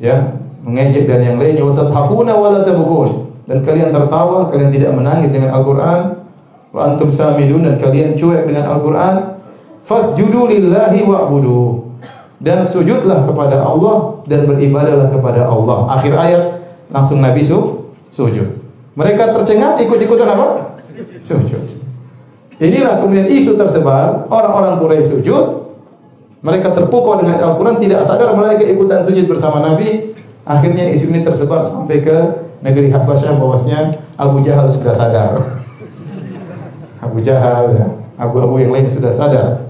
ya 0.03 0.35
mengejek 0.63 1.07
dan 1.07 1.23
yang 1.23 1.37
lainnya 1.39 1.63
wa 1.63 1.71
tadhakuna 1.71 2.35
wa 2.35 2.47
la 2.51 2.61
tabkun 2.63 3.31
dan 3.47 3.59
kalian 3.63 3.91
tertawa 3.91 4.47
kalian 4.47 4.71
tidak 4.71 4.91
menangis 4.95 5.35
dengan 5.35 5.55
Al-Qur'an 5.55 6.23
wa 6.71 6.79
antum 6.87 7.11
samidun 7.11 7.67
dan 7.67 7.75
kalian 7.77 8.15
cuek 8.15 8.47
dengan 8.47 8.71
Al-Qur'an 8.71 9.32
fasjudu 9.83 10.49
lillahi 10.49 11.03
wa'budu. 11.03 11.91
Dan 12.43 12.67
sujudlah 12.67 13.23
kepada 13.23 13.63
Allah 13.63 14.19
dan 14.27 14.43
beribadahlah 14.43 15.07
kepada 15.07 15.47
Allah. 15.47 15.87
Akhir 15.95 16.11
ayat 16.11 16.59
langsung 16.91 17.23
Nabi 17.23 17.39
su 17.39 17.87
sujud. 18.11 18.59
Mereka 18.99 19.31
tercengang 19.31 19.79
ikut-ikutan 19.79 20.27
apa? 20.27 20.75
Sujud. 21.23 21.83
Inilah 22.59 23.01
kemudian 23.01 23.31
isu 23.31 23.57
tersebar, 23.57 24.29
orang-orang 24.29 24.77
Quraisy 24.77 25.17
sujud, 25.17 25.45
mereka 26.43 26.75
terpukau 26.75 27.17
dengan 27.17 27.39
Al-Quran, 27.39 27.79
tidak 27.79 28.03
sadar 28.03 28.35
mereka 28.35 28.67
ikutan 28.67 28.99
sujud 29.01 29.25
bersama 29.25 29.63
Nabi. 29.63 30.11
Akhirnya 30.43 30.91
isu 30.91 31.07
ini 31.07 31.23
tersebar 31.23 31.63
sampai 31.63 32.03
ke 32.03 32.15
negeri 32.59 32.91
Habasyah 32.91 33.39
bahwasanya 33.39 33.95
Abu 34.19 34.43
Jahal 34.43 34.67
sudah 34.67 34.91
sadar. 34.91 35.63
Abu 37.03 37.23
Jahal, 37.23 37.95
abu-abu 38.19 38.59
yang 38.59 38.75
lain 38.75 38.91
sudah 38.91 39.11
sadar. 39.11 39.62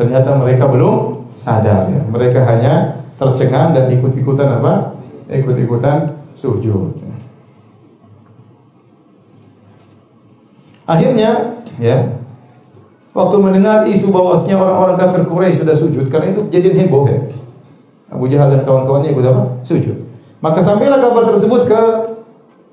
Ternyata 0.00 0.40
mereka 0.40 0.64
belum 0.64 1.28
sadar. 1.28 1.92
Ya. 1.92 2.00
Mereka 2.08 2.40
hanya 2.48 3.04
tercengang 3.20 3.76
dan 3.76 3.92
ikut-ikutan 3.92 4.48
apa? 4.56 4.96
Ikut-ikutan 5.28 6.24
sujud. 6.32 6.96
Akhirnya, 10.88 11.60
ya, 11.78 12.20
Waktu 13.10 13.36
mendengar 13.42 13.82
isu 13.90 14.14
bahwasanya 14.14 14.54
orang-orang 14.54 14.94
kafir 14.94 15.26
Quraisy 15.26 15.66
sudah 15.66 15.74
sujud, 15.74 16.06
karena 16.06 16.30
itu 16.30 16.46
jadi 16.46 16.70
heboh 16.70 17.10
ya. 17.10 17.18
Abu 18.10 18.30
Jahal 18.30 18.54
dan 18.54 18.62
kawan-kawannya 18.62 19.10
ikut 19.10 19.24
apa? 19.26 19.42
Sujud. 19.66 20.06
Maka 20.38 20.62
sampailah 20.62 21.02
kabar 21.02 21.26
tersebut 21.26 21.66
ke 21.66 21.80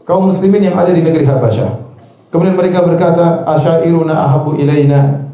kaum 0.05 0.29
muslimin 0.29 0.69
yang 0.69 0.77
ada 0.77 0.93
di 0.93 1.01
negeri 1.01 1.25
Habasyah. 1.25 1.89
Kemudian 2.29 2.53
mereka 2.53 2.85
berkata, 2.85 3.43
"Asyairuna 3.49 4.13
ahabu 4.13 4.57
ilaina." 4.61 5.26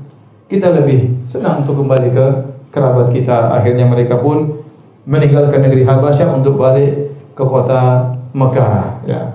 Kita 0.54 0.70
lebih 0.70 1.26
senang 1.26 1.66
untuk 1.66 1.82
kembali 1.82 2.14
ke 2.14 2.26
kerabat 2.70 3.10
kita. 3.10 3.58
Akhirnya 3.58 3.90
mereka 3.90 4.22
pun 4.22 4.62
meninggalkan 5.10 5.66
negeri 5.66 5.82
Habasyah 5.82 6.30
untuk 6.30 6.62
balik 6.62 7.10
ke 7.34 7.42
kota 7.42 8.14
Mekah, 8.38 9.02
ya. 9.10 9.34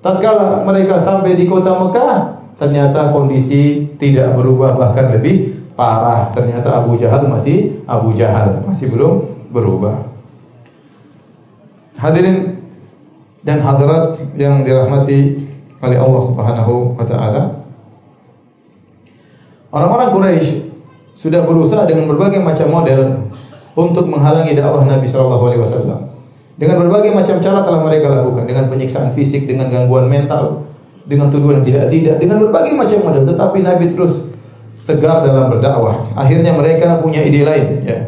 Tatkala 0.00 0.64
mereka 0.64 0.96
sampai 0.96 1.36
di 1.36 1.44
kota 1.44 1.76
Mekah, 1.76 2.40
ternyata 2.56 3.12
kondisi 3.12 3.84
tidak 4.00 4.32
berubah 4.32 4.80
bahkan 4.80 5.12
lebih 5.12 5.60
parah. 5.76 6.32
Ternyata 6.32 6.72
Abu 6.80 6.96
Jahal 6.96 7.28
masih 7.28 7.84
Abu 7.84 8.16
Jahal, 8.16 8.64
masih 8.64 8.88
belum 8.88 9.28
berubah. 9.52 10.08
Hadirin 12.00 12.64
dan 13.44 13.60
hadirat 13.60 14.16
yang 14.32 14.64
dirahmati 14.64 15.48
oleh 15.84 16.00
Allah 16.00 16.22
Subhanahu 16.24 16.96
wa 16.96 17.04
taala. 17.04 17.65
Orang-orang 19.76 20.08
Quraisy 20.16 20.72
sudah 21.12 21.44
berusaha 21.44 21.84
dengan 21.84 22.08
berbagai 22.08 22.40
macam 22.40 22.72
model 22.72 23.28
untuk 23.76 24.08
menghalangi 24.08 24.56
dakwah 24.56 24.88
Nabi 24.88 25.04
Shallallahu 25.04 25.44
alaihi 25.52 25.60
wasallam. 25.60 26.00
Dengan 26.56 26.80
berbagai 26.80 27.12
macam 27.12 27.36
cara 27.36 27.60
telah 27.60 27.84
mereka 27.84 28.08
lakukan, 28.08 28.48
dengan 28.48 28.72
penyiksaan 28.72 29.12
fisik, 29.12 29.44
dengan 29.44 29.68
gangguan 29.68 30.08
mental, 30.08 30.64
dengan 31.04 31.28
tuduhan 31.28 31.60
tidak-tidak, 31.60 32.16
dengan 32.16 32.40
berbagai 32.40 32.72
macam 32.72 33.04
model. 33.04 33.28
Tetapi 33.28 33.58
Nabi 33.60 33.92
terus 33.92 34.32
tegar 34.88 35.20
dalam 35.20 35.52
berdakwah. 35.52 36.08
Akhirnya 36.16 36.56
mereka 36.56 36.96
punya 37.04 37.20
ide 37.20 37.44
lain, 37.44 37.84
ya. 37.84 37.98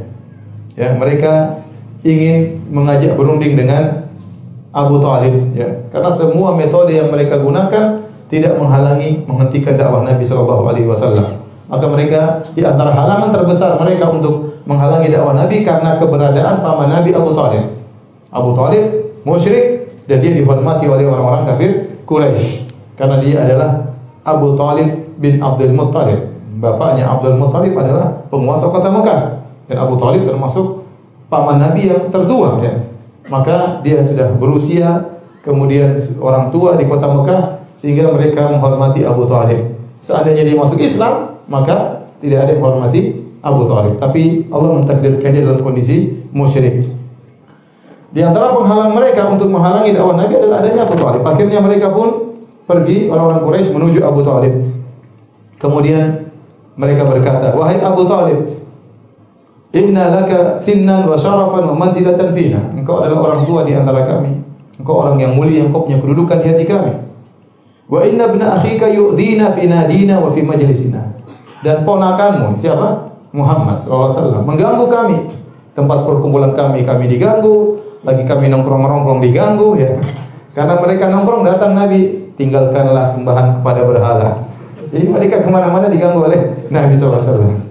Ya, 0.72 0.96
mereka 0.96 1.60
ingin 2.00 2.64
mengajak 2.72 3.12
berunding 3.18 3.58
dengan 3.58 4.08
Abu 4.72 5.00
Talib 5.02 5.52
ya. 5.56 5.88
Karena 5.90 6.10
semua 6.12 6.54
metode 6.54 6.94
yang 6.94 7.10
mereka 7.10 7.40
gunakan 7.40 8.04
tidak 8.28 8.52
menghalangi 8.60 9.24
menghentikan 9.24 9.74
dakwah 9.74 10.04
Nabi 10.04 10.22
Shallallahu 10.22 10.64
alaihi 10.68 10.86
wasallam. 10.86 11.37
Maka 11.68 11.84
mereka 11.84 12.20
di 12.56 12.64
antara 12.64 12.96
halaman 12.96 13.28
terbesar 13.28 13.76
mereka 13.76 14.08
untuk 14.08 14.64
menghalangi 14.64 15.12
dakwah 15.12 15.36
Nabi 15.36 15.60
karena 15.60 16.00
keberadaan 16.00 16.64
paman 16.64 16.88
Nabi 16.88 17.12
Abu 17.12 17.36
Talib. 17.36 17.64
Abu 18.32 18.50
Talib 18.56 18.84
musyrik 19.24 19.92
dan 20.08 20.24
dia 20.24 20.32
dihormati 20.32 20.88
oleh 20.88 21.04
orang-orang 21.04 21.44
kafir 21.44 22.00
Quraisy 22.08 22.64
karena 22.96 23.20
dia 23.20 23.44
adalah 23.44 23.92
Abu 24.24 24.56
Talib 24.56 25.16
bin 25.20 25.40
Abdul 25.44 25.76
Muttalib. 25.76 26.20
Bapaknya 26.58 27.06
Abdul 27.06 27.36
Muttalib 27.36 27.76
adalah 27.76 28.26
penguasa 28.32 28.66
kota 28.72 28.88
Mekah 28.88 29.20
dan 29.68 29.76
Abu 29.76 29.94
Talib 30.00 30.24
termasuk 30.24 30.88
paman 31.28 31.60
Nabi 31.60 31.92
yang 31.92 32.08
tertua 32.08 32.58
ya. 32.64 32.74
Maka 33.28 33.84
dia 33.84 34.00
sudah 34.00 34.32
berusia 34.40 35.04
kemudian 35.44 36.00
orang 36.18 36.48
tua 36.48 36.80
di 36.80 36.88
kota 36.88 37.06
Mekah 37.08 37.42
sehingga 37.76 38.10
mereka 38.10 38.48
menghormati 38.48 39.04
Abu 39.04 39.28
Talib. 39.28 39.77
Seandainya 39.98 40.46
dia 40.46 40.54
masuk 40.54 40.78
Islam, 40.78 41.42
maka 41.50 42.06
tidak 42.22 42.46
ada 42.46 42.50
yang 42.54 42.62
menghormati 42.62 43.00
Abu 43.42 43.66
Talib. 43.66 43.94
Tapi 43.98 44.46
Allah 44.50 44.70
mentakdirkan 44.82 45.30
dia 45.30 45.42
dalam 45.42 45.62
kondisi 45.62 46.26
musyrik. 46.34 46.86
Di 48.08 48.24
antara 48.24 48.56
penghalang 48.56 48.96
mereka 48.96 49.28
untuk 49.28 49.52
menghalangi 49.52 49.92
dakwah 49.92 50.16
Nabi 50.16 50.32
adalah 50.40 50.64
adanya 50.64 50.88
Abu 50.88 50.96
Talib. 50.96 51.22
Akhirnya 51.22 51.60
mereka 51.60 51.92
pun 51.92 52.34
pergi 52.64 53.08
orang-orang 53.12 53.44
Quraisy 53.44 53.68
menuju 53.72 54.00
Abu 54.00 54.20
Talib. 54.24 54.54
Kemudian 55.60 56.30
mereka 56.78 57.04
berkata, 57.04 57.52
"Wahai 57.52 57.82
Abu 57.82 58.06
Talib, 58.06 58.54
inna 59.74 60.08
laka 60.08 60.56
sinnan 60.56 61.04
wa 61.10 61.18
syarafan 61.18 61.68
wa 61.68 61.74
manzilatan 61.74 62.32
fina." 62.32 62.72
Engkau 62.72 63.02
adalah 63.02 63.34
orang 63.34 63.42
tua 63.44 63.66
di 63.66 63.74
antara 63.74 64.06
kami. 64.06 64.40
Engkau 64.78 65.04
orang 65.04 65.18
yang 65.18 65.34
mulia, 65.34 65.66
engkau 65.66 65.84
punya 65.84 65.98
kedudukan 65.98 66.38
di 66.38 66.46
hati 66.48 66.64
kami. 66.64 67.07
Wa 67.88 68.04
inna 68.04 68.28
ibna 68.28 68.60
akhika 68.60 68.86
yu'dhina 68.92 69.56
fi 69.56 69.64
nadina 69.64 70.20
wa 70.20 70.28
fi 70.28 70.44
majlisina. 70.44 71.08
Dan 71.64 71.82
ponakanmu 71.88 72.54
siapa? 72.54 73.08
Muhammad 73.32 73.80
sallallahu 73.80 74.08
alaihi 74.08 74.20
wasallam 74.20 74.42
mengganggu 74.44 74.84
kami. 74.88 75.18
Tempat 75.72 75.98
perkumpulan 76.04 76.52
kami 76.52 76.82
kami 76.84 77.06
diganggu, 77.06 77.80
lagi 78.02 78.26
kami 78.28 78.50
nongkrong-nongkrong 78.50 79.20
diganggu 79.24 79.78
ya. 79.78 79.94
Karena 80.52 80.74
mereka 80.80 81.06
nongkrong 81.06 81.46
datang 81.46 81.78
Nabi, 81.78 82.34
tinggalkanlah 82.34 83.06
sembahan 83.06 83.62
kepada 83.62 83.80
berhala. 83.86 84.30
Jadi 84.88 85.06
mereka 85.06 85.44
ke 85.44 85.48
mana-mana 85.52 85.86
diganggu 85.86 86.24
oleh 86.24 86.66
Nabi 86.72 86.96
SAW. 86.96 87.62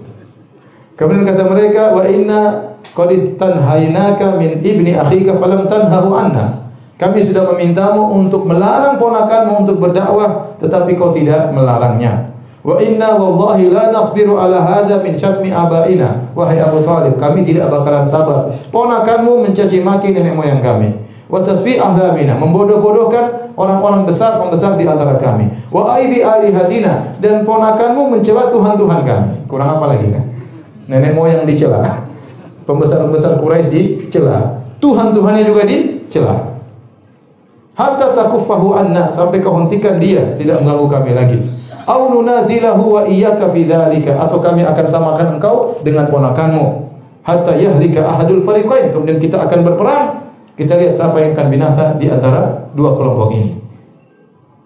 Kemudian 0.96 1.26
kata 1.26 1.46
mereka, 1.46 1.92
wa 1.94 2.02
inna 2.06 2.40
qad 2.96 3.10
istanhaynaka 3.12 4.40
min 4.40 4.58
ibni 4.62 4.96
akhika 4.96 5.36
falam 5.36 5.68
tanhahu 5.68 6.16
anna. 6.16 6.67
Kami 6.98 7.22
sudah 7.22 7.46
memintamu 7.54 8.10
untuk 8.10 8.42
melarang 8.42 8.98
ponakanmu 8.98 9.62
untuk 9.62 9.78
berdakwah, 9.78 10.58
tetapi 10.58 10.98
kau 10.98 11.14
tidak 11.14 11.54
melarangnya. 11.54 12.34
Wa 12.66 12.74
inna 12.82 13.14
wallahi 13.14 13.70
la 13.70 13.94
nasbiru 13.94 14.34
ala 14.34 14.66
hadha 14.66 14.98
min 15.06 15.14
syatmi 15.14 15.54
abaina. 15.54 16.34
Wahai 16.34 16.58
Abu 16.58 16.82
Talib, 16.82 17.14
kami 17.14 17.46
tidak 17.46 17.70
bakalan 17.70 18.02
sabar. 18.02 18.50
Ponakanmu 18.74 19.46
mencaci 19.46 19.78
maki 19.78 20.10
nenek 20.10 20.34
moyang 20.34 20.58
kami. 20.58 20.90
Wa 21.30 21.38
tasfi 21.38 21.78
ahlamina, 21.78 22.34
membodoh-bodohkan 22.34 23.54
orang-orang 23.54 24.02
besar 24.02 24.42
pembesar 24.42 24.74
di 24.74 24.82
antara 24.82 25.14
kami. 25.20 25.46
Wa 25.70 25.94
aibi 25.94 26.24
alihatina 26.24 27.14
dan 27.22 27.46
ponakanmu 27.46 28.18
mencela 28.18 28.50
Tuhan-Tuhan 28.50 29.00
kami. 29.06 29.30
Kurang 29.46 29.78
apa 29.78 29.94
lagi 29.94 30.10
kan? 30.10 30.24
Nenek 30.90 31.14
moyang 31.14 31.46
dicela. 31.46 32.10
Pembesar-pembesar 32.66 33.38
Quraisy 33.38 34.02
dicela. 34.02 34.66
Tuhan-tuhannya 34.82 35.44
juga 35.46 35.62
dicela. 35.62 36.47
Hatta 37.78 38.10
takuffahu 38.10 38.74
anna 38.74 39.06
sampai 39.06 39.38
kau 39.38 39.54
hentikan 39.54 40.02
dia 40.02 40.34
tidak 40.34 40.58
mengganggu 40.58 40.86
kami 40.90 41.14
lagi. 41.14 41.38
Au 41.86 42.10
nunazilahu 42.10 42.82
wa 42.90 43.02
iyyaka 43.06 43.54
fi 43.54 43.70
dzalika 43.70 44.18
atau 44.18 44.42
kami 44.42 44.66
akan 44.66 44.82
samakan 44.82 45.38
engkau 45.38 45.78
dengan 45.86 46.10
ponakanmu. 46.10 46.90
Hatta 47.22 47.54
yahlika 47.54 48.02
ahadul 48.02 48.42
fariqain 48.42 48.90
kemudian 48.90 49.22
kita 49.22 49.38
akan 49.46 49.62
berperang. 49.62 50.26
Kita 50.58 50.74
lihat 50.74 50.90
siapa 50.90 51.22
yang 51.22 51.38
akan 51.38 51.46
binasa 51.54 51.94
di 51.94 52.10
antara 52.10 52.66
dua 52.74 52.98
kelompok 52.98 53.30
ini. 53.30 53.62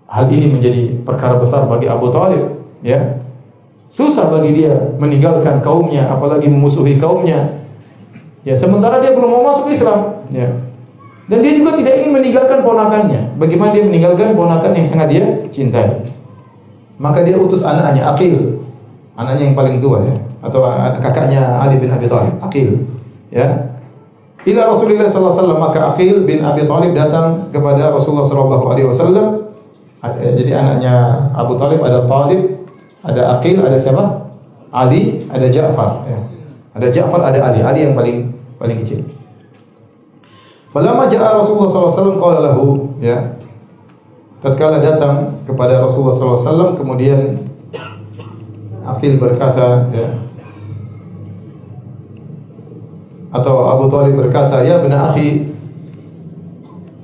Hal 0.09 0.33
ini 0.33 0.49
menjadi 0.49 0.97
perkara 1.05 1.37
besar 1.37 1.69
bagi 1.69 1.93
Abu 1.93 2.09
Talib 2.09 2.65
ya. 2.81 3.21
Susah 3.93 4.33
bagi 4.33 4.57
dia 4.57 4.73
meninggalkan 4.97 5.61
kaumnya 5.61 6.09
apalagi 6.09 6.49
memusuhi 6.49 6.97
kaumnya. 6.97 7.61
Ya 8.41 8.57
sementara 8.57 9.05
dia 9.05 9.13
belum 9.13 9.29
mau 9.29 9.45
masuk 9.53 9.69
Islam 9.69 10.25
ya 10.33 10.72
dan 11.33 11.40
dia 11.40 11.57
juga 11.57 11.81
tidak 11.81 12.05
ingin 12.05 12.12
meninggalkan 12.12 12.61
ponakannya 12.61 13.40
bagaimana 13.40 13.73
dia 13.73 13.88
meninggalkan 13.88 14.37
ponakan 14.37 14.77
yang 14.77 14.85
sangat 14.85 15.09
dia 15.09 15.25
cintai 15.49 16.12
maka 17.03 17.27
dia 17.27 17.35
utus 17.35 17.66
anaknya 17.66 18.14
Aqil. 18.14 18.62
Anaknya 19.18 19.51
yang 19.51 19.57
paling 19.59 19.77
tua 19.83 20.07
ya 20.07 20.14
atau 20.42 20.64
kakaknya 20.99 21.59
Ali 21.62 21.79
bin 21.79 21.90
Abi 21.90 22.07
Thalib, 22.07 22.38
Aqil. 22.38 22.79
Ya. 23.31 23.75
Ila 24.42 24.66
Rasulullah 24.66 25.07
sallallahu 25.07 25.31
alaihi 25.31 25.42
wasallam 25.42 25.61
maka 25.61 25.79
Aqil 25.95 26.14
bin 26.27 26.42
Abi 26.47 26.62
Thalib 26.64 26.95
datang 26.95 27.51
kepada 27.51 27.90
Rasulullah 27.90 28.27
sallallahu 28.27 28.64
alaihi 28.71 28.87
wasallam. 28.87 29.27
Jadi 30.03 30.51
anaknya 30.51 30.95
Abu 31.35 31.55
Talib 31.59 31.79
ada 31.83 32.03
Talib, 32.07 32.66
ada 33.07 33.38
Aqil, 33.38 33.62
ada 33.62 33.79
siapa? 33.79 34.03
Ali, 34.73 35.29
ada 35.29 35.47
Ja'far 35.47 36.09
ya. 36.09 36.18
Ada 36.75 36.87
Ja'far, 36.88 37.21
ada 37.23 37.38
Ali. 37.38 37.61
Ali 37.61 37.81
yang 37.87 37.95
paling 37.95 38.33
paling 38.57 38.83
kecil. 38.83 39.05
Falamma 40.73 41.05
ja'a 41.05 41.37
Rasulullah 41.37 41.69
wasallam 41.69 42.17
qala 42.17 42.39
lahu 42.49 42.97
ya. 42.97 43.37
Tatkala 44.43 44.83
datang 44.83 45.45
kepada 45.47 45.79
Rasulullah 45.79 46.17
SAW 46.17 46.75
kemudian 46.75 47.47
Afil 48.83 49.15
berkata 49.15 49.87
ya, 49.95 50.19
atau 53.31 53.71
Abu 53.71 53.87
Talib 53.87 54.19
berkata 54.19 54.67
ya 54.67 54.83
benar 54.83 55.15
akhi 55.15 55.47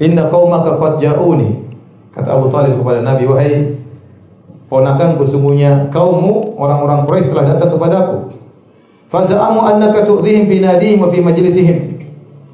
inna 0.02 0.26
qaumaka 0.26 0.74
qad 0.82 0.98
ja'uni. 0.98 1.62
Kata 2.10 2.34
Abu 2.34 2.50
Talib 2.50 2.82
kepada 2.82 3.06
Nabi 3.06 3.30
wahai 3.30 3.78
ponakanku 4.66 5.22
sungguhnya 5.22 5.86
kaummu 5.94 6.58
orang-orang 6.58 7.06
Quraisy 7.06 7.30
telah 7.30 7.46
datang 7.54 7.72
kepadaku 7.72 8.34
faza'amu 9.08 9.64
annaka 9.64 10.04
tu'dhihim 10.04 10.44
fi 10.50 10.60
nadihim 10.60 11.00
wa 11.00 11.08
fi 11.08 11.22
majlisihim 11.24 11.97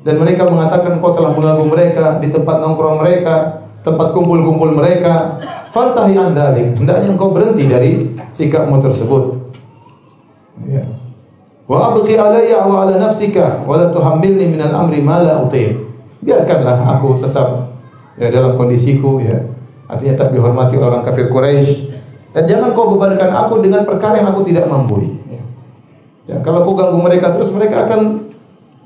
dan 0.04 0.20
mereka 0.20 0.44
mengatakan 0.44 1.00
kau 1.00 1.16
telah 1.16 1.32
mengganggu 1.32 1.64
mereka 1.64 2.04
di 2.20 2.28
tempat 2.28 2.60
nongkrong 2.60 3.00
mereka 3.00 3.64
tempat 3.84 4.16
kumpul-kumpul 4.16 4.72
mereka. 4.72 5.38
Fantahi 5.70 6.16
an. 6.16 6.32
Hendaknya 6.34 7.08
engkau 7.12 7.30
berhenti 7.30 7.68
dari 7.68 8.16
sikapmu 8.32 8.80
tersebut. 8.80 9.52
Ya. 10.64 10.86
Wa 11.68 11.92
abqi 11.92 12.16
alayya 12.16 12.64
wa 12.64 12.88
ala 12.88 12.96
nafsika 12.96 13.62
wa 13.66 13.76
la 13.76 13.92
tuhammilni 13.92 14.48
min 14.48 14.60
al-amri 14.64 15.04
ma 15.04 15.20
la. 15.20 15.44
Biarkanlah 16.24 16.88
aku 16.96 17.20
tetap 17.20 17.76
ya 18.16 18.32
dalam 18.32 18.56
kondisiku 18.56 19.20
ya. 19.20 19.36
Artinya 19.84 20.24
tak 20.24 20.32
dihormati 20.32 20.80
orang 20.80 21.04
kafir 21.04 21.28
Quraisy. 21.28 21.92
Dan 22.32 22.48
jangan 22.50 22.72
kau 22.72 22.96
bebankan 22.96 23.30
aku 23.30 23.62
dengan 23.62 23.84
perkara 23.84 24.18
yang 24.18 24.32
aku 24.32 24.42
tidak 24.42 24.66
mampu. 24.66 25.20
Ya. 25.28 25.42
ya 26.26 26.36
kalau 26.40 26.66
kau 26.66 26.74
ganggu 26.74 26.98
mereka 26.98 27.30
terus 27.36 27.52
mereka 27.52 27.86
akan 27.86 28.23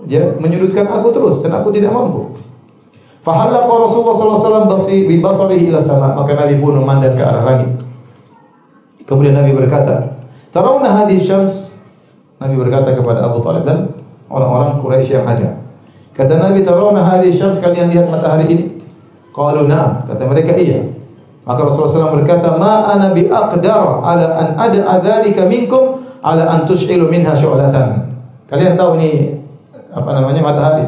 ya 0.09 0.35
menyudutkan 0.41 0.89
aku 0.89 1.13
terus 1.13 1.45
dan 1.45 1.53
aku 1.61 1.69
tidak 1.69 1.93
mampu. 1.93 2.33
Fahallaqa 3.21 3.69
Rasulullah 3.69 4.17
sallallahu 4.17 4.41
alaihi 4.41 4.73
wasallam 4.81 5.05
bi 5.05 5.17
basarihi 5.21 5.65
ila 5.69 5.79
sama, 5.85 6.17
maka 6.17 6.33
Nabi 6.33 6.57
pun 6.57 6.81
memandang 6.81 7.13
ke 7.13 7.23
arah 7.23 7.45
langit. 7.45 7.71
Kemudian 9.05 9.37
Nabi 9.37 9.53
berkata, 9.53 10.17
"Tarawna 10.49 11.05
hadhihi 11.05 11.21
syams?" 11.21 11.77
Nabi 12.41 12.57
berkata 12.57 12.97
kepada 12.97 13.29
Abu 13.29 13.45
Talib 13.45 13.69
dan 13.69 13.93
orang-orang 14.33 14.81
Quraisy 14.81 15.21
yang 15.21 15.29
ada. 15.29 15.61
Kata 16.17 16.41
Nabi, 16.41 16.65
"Tarawna 16.65 17.05
hadhihi 17.05 17.37
syams?" 17.37 17.61
Kalian 17.61 17.93
lihat 17.93 18.09
matahari 18.09 18.49
ini? 18.49 18.65
Qalu 19.33 19.69
na'am. 19.69 20.09
Kata 20.09 20.25
mereka, 20.25 20.57
"Iya." 20.57 20.89
Maka 21.49 21.65
Rasulullah 21.65 22.13
SAW 22.13 22.17
berkata, 22.21 22.61
"Ma 22.61 22.93
ana 22.93 23.17
bi 23.17 23.25
aqdara 23.25 24.05
ala 24.05 24.27
an 24.37 24.49
ad'a 24.57 25.01
dzalika 25.01 25.49
minkum 25.49 26.01
ala 26.21 26.45
an 26.45 26.69
tush'ilu 26.69 27.09
minha 27.09 27.33
syu'latan." 27.33 28.09
Kalian 28.45 28.77
tahu 28.77 29.01
ini 29.01 29.41
apa 29.93 30.11
namanya 30.13 30.41
matahari? 30.45 30.87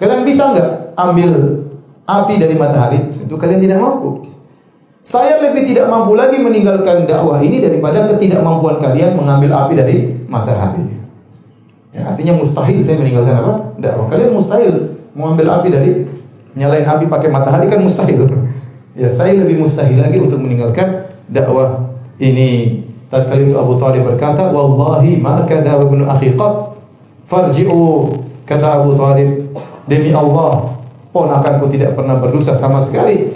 Kalian 0.00 0.24
bisa 0.24 0.48
enggak 0.48 0.96
ambil 0.96 1.60
api 2.08 2.34
dari 2.40 2.54
matahari, 2.56 3.00
itu 3.12 3.34
kalian 3.36 3.60
tidak 3.60 3.78
mampu. 3.78 4.26
Saya 5.00 5.40
lebih 5.40 5.64
tidak 5.64 5.88
mampu 5.88 6.12
lagi 6.12 6.36
meninggalkan 6.36 7.08
dakwah 7.08 7.40
ini 7.40 7.56
daripada 7.56 8.04
ketidakmampuan 8.04 8.76
kalian 8.84 9.16
mengambil 9.16 9.56
api 9.56 9.72
dari 9.72 9.96
matahari. 10.28 10.84
Ya, 11.90 12.12
artinya 12.12 12.36
mustahil 12.36 12.84
saya 12.84 13.00
meninggalkan 13.00 13.40
apa? 13.40 13.52
Dakwah. 13.80 14.06
Kalian 14.12 14.30
mustahil 14.36 15.00
mengambil 15.16 15.46
api 15.56 15.68
dari 15.72 15.90
nyalain 16.52 16.84
api 16.84 17.08
pakai 17.08 17.28
matahari 17.32 17.66
kan 17.72 17.80
mustahil. 17.80 18.28
Ya, 18.92 19.08
saya 19.08 19.32
lebih 19.40 19.64
mustahil 19.64 19.96
lagi 19.96 20.20
untuk 20.20 20.36
meninggalkan 20.36 21.08
dakwah 21.32 21.96
ini. 22.20 22.84
Tatkala 23.10 23.42
itu 23.42 23.58
Abu 23.58 23.74
Talib 23.74 24.06
berkata, 24.06 24.54
"Wallahi 24.54 25.18
ma 25.18 25.42
kadza 25.42 25.82
ibnu 25.82 26.06
akhi 26.06 26.38
qad 26.38 26.78
farji'u." 27.26 28.29
Kata 28.50 28.82
Abu 28.82 28.98
Talib, 28.98 29.54
"Demi 29.86 30.10
Allah, 30.10 30.74
ponakanku 31.14 31.70
tidak 31.70 31.94
pernah 31.94 32.18
berdosa 32.18 32.50
sama 32.50 32.82
sekali. 32.82 33.30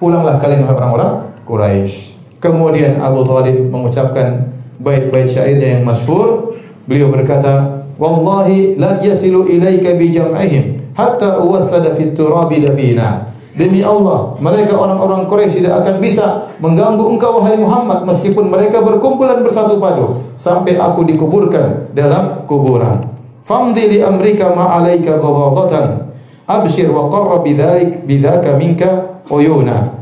Pulanglah 0.00 0.40
kalian 0.40 0.64
wahai 0.64 0.76
orang-orang 0.76 1.12
Quraisy. 1.44 2.16
Kemudian 2.40 3.00
Abu 3.00 3.24
Thalib 3.24 3.72
mengucapkan 3.72 4.52
bait-bait 4.80 5.28
syairnya 5.28 5.80
yang 5.80 5.82
masyhur. 5.84 6.56
Beliau 6.84 7.08
berkata, 7.08 7.84
"Wallahi 7.96 8.76
la 8.76 9.00
yasilu 9.00 9.48
ilaika 9.48 9.96
bi 9.96 10.12
jam'ihim 10.12 10.92
hatta 10.92 11.40
uwassada 11.40 11.96
fit 11.96 12.12
turabi 12.12 12.60
dafina." 12.60 13.32
Demi 13.54 13.86
Allah, 13.86 14.34
mereka 14.42 14.74
orang-orang 14.74 15.30
Quraisy 15.30 15.62
tidak 15.62 15.86
akan 15.86 16.02
bisa 16.02 16.50
mengganggu 16.58 17.06
engkau 17.06 17.38
wahai 17.38 17.54
Muhammad 17.54 18.02
meskipun 18.02 18.50
mereka 18.50 18.82
berkumpul 18.82 19.30
dan 19.30 19.46
bersatu 19.46 19.78
padu 19.78 20.18
sampai 20.34 20.74
aku 20.74 21.06
dikuburkan 21.06 21.94
dalam 21.94 22.42
kuburan. 22.50 23.13
Famdi 23.44 23.92
li 23.92 23.98
amrika 24.00 24.56
ma 24.56 24.80
alaika 24.80 25.20
ghadabatan. 25.20 26.08
Abshir 26.48 26.88
wa 26.88 27.12
qarra 27.12 27.44
bidzalik 27.44 28.08
bidzaka 28.08 28.56
minka 28.56 29.20
uyuna. 29.28 30.00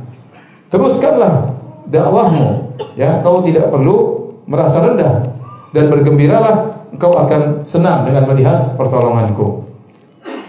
Teruskanlah 0.70 1.50
dakwahmu 1.90 2.78
ya, 2.94 3.18
kau 3.20 3.42
tidak 3.42 3.70
perlu 3.74 4.30
merasa 4.46 4.82
rendah 4.82 5.26
dan 5.74 5.90
bergembiralah 5.90 6.86
engkau 6.94 7.18
akan 7.18 7.66
senang 7.66 8.06
dengan 8.06 8.30
melihat 8.30 8.78
pertolonganku. 8.78 9.66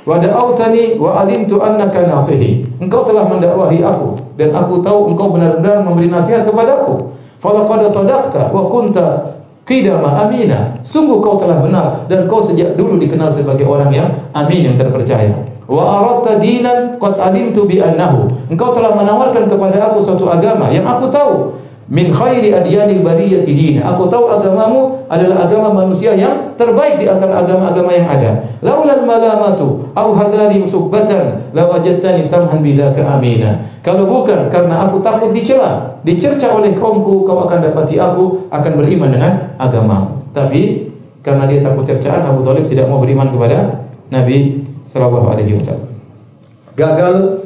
Wa 0.03 0.19
da'autani 0.19 0.99
wa 0.99 1.23
alimtu 1.23 1.63
annaka 1.63 2.05
nasihi. 2.05 2.67
Engkau 2.77 3.07
telah 3.07 3.25
mendakwahi 3.25 3.81
aku 3.81 4.37
dan 4.37 4.53
aku 4.53 4.83
tahu 4.85 5.13
engkau 5.15 5.33
benar-benar 5.33 5.81
memberi 5.81 6.13
nasihat 6.13 6.45
kepadaku. 6.45 7.09
Falaqad 7.41 7.89
sadaqta 7.89 8.53
wa 8.53 8.69
kunta 8.71 9.39
qidama 9.63 10.27
amina. 10.27 10.77
Sungguh 10.83 11.19
kau 11.23 11.39
telah 11.39 11.63
benar 11.63 12.05
dan 12.11 12.27
kau 12.27 12.43
sejak 12.43 12.75
dulu 12.75 12.99
dikenal 12.99 13.31
sebagai 13.31 13.67
orang 13.67 13.91
yang 13.91 14.07
amin 14.35 14.71
yang 14.71 14.75
terpercaya. 14.75 15.33
Wa 15.63 16.03
aradta 16.03 16.43
dinan 16.43 16.99
qad 16.99 17.15
alimtu 17.17 17.63
bi 17.63 17.79
annahu. 17.79 18.27
Engkau 18.51 18.75
telah 18.75 18.91
menawarkan 18.93 19.47
kepada 19.47 19.91
aku 19.91 20.03
suatu 20.03 20.27
agama 20.27 20.67
yang 20.69 20.83
aku 20.83 21.07
tahu 21.07 21.62
min 21.91 22.07
khairi 22.11 22.55
adyanil 22.55 23.03
bariyati 23.03 23.51
din. 23.51 23.75
Aku 23.83 24.07
tahu 24.07 24.31
agamamu 24.31 25.03
adalah 25.11 25.43
agama 25.47 25.83
manusia 25.83 26.15
yang 26.15 26.55
terbaik 26.55 26.99
di 26.99 27.09
antara 27.11 27.43
agama-agama 27.43 27.91
yang 27.91 28.07
ada. 28.07 28.31
Laulal 28.63 29.03
malamatu 29.03 29.91
au 29.91 30.09
hadari 30.15 30.63
subbatan 30.63 31.51
lawajadtani 31.51 32.23
samhan 32.23 32.63
bidzaka 32.63 33.03
amina. 33.03 33.67
Kalau 33.83 34.07
bukan 34.07 34.47
karena 34.47 34.87
aku 34.87 35.03
takut 35.03 35.35
dicela, 35.35 35.99
dicerca 36.07 36.55
oleh 36.55 36.71
kaumku, 36.71 37.27
kau 37.27 37.43
akan 37.43 37.59
dapati 37.59 37.99
aku 37.99 38.47
akan 38.47 38.71
beriman 38.79 39.11
dengan 39.11 39.33
agamamu. 39.59 40.23
Tapi 40.31 40.87
karena 41.19 41.47
dia 41.47 41.59
takut 41.59 41.83
cercaan, 41.83 42.23
Abu 42.23 42.47
Thalib 42.47 42.63
tidak 42.67 42.87
mau 42.87 43.03
beriman 43.03 43.27
kepada 43.27 43.83
Nabi 44.07 44.63
sallallahu 44.87 45.27
alaihi 45.35 45.55
wasallam. 45.59 45.91
Gagal 46.79 47.43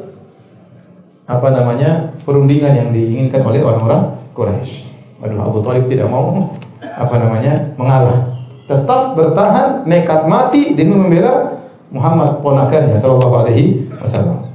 apa 1.28 1.48
namanya 1.52 2.16
perundingan 2.24 2.72
yang 2.72 2.88
diinginkan 2.90 3.44
oleh 3.44 3.60
orang-orang 3.60 4.17
Quraisy. 4.38 4.86
Waduh, 5.18 5.42
Abu 5.42 5.58
Thalib 5.66 5.90
tidak 5.90 6.06
mau 6.06 6.54
apa 6.78 7.14
namanya 7.18 7.74
mengalah. 7.74 8.38
Tetap 8.70 9.18
bertahan, 9.18 9.82
nekat 9.82 10.30
mati 10.30 10.78
demi 10.78 10.94
membela 10.94 11.58
Muhammad 11.90 12.38
ponakannya 12.38 12.94
sallallahu 12.94 13.34
alaihi 13.42 13.90
wasallam. 13.98 14.46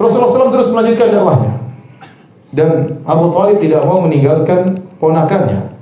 Rasulullah 0.00 0.32
SAW 0.32 0.54
terus 0.56 0.72
melanjutkan 0.72 1.12
dakwahnya. 1.12 1.52
Dan 2.56 3.04
Abu 3.04 3.28
Thalib 3.28 3.60
tidak 3.60 3.84
mau 3.84 4.00
meninggalkan 4.00 4.80
ponakannya. 4.96 5.76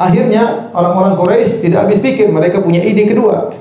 Akhirnya 0.00 0.72
orang-orang 0.72 1.14
Quraisy 1.20 1.60
tidak 1.60 1.86
habis 1.86 2.00
pikir, 2.00 2.32
mereka 2.32 2.64
punya 2.64 2.80
ide 2.80 3.04
kedua. 3.04 3.52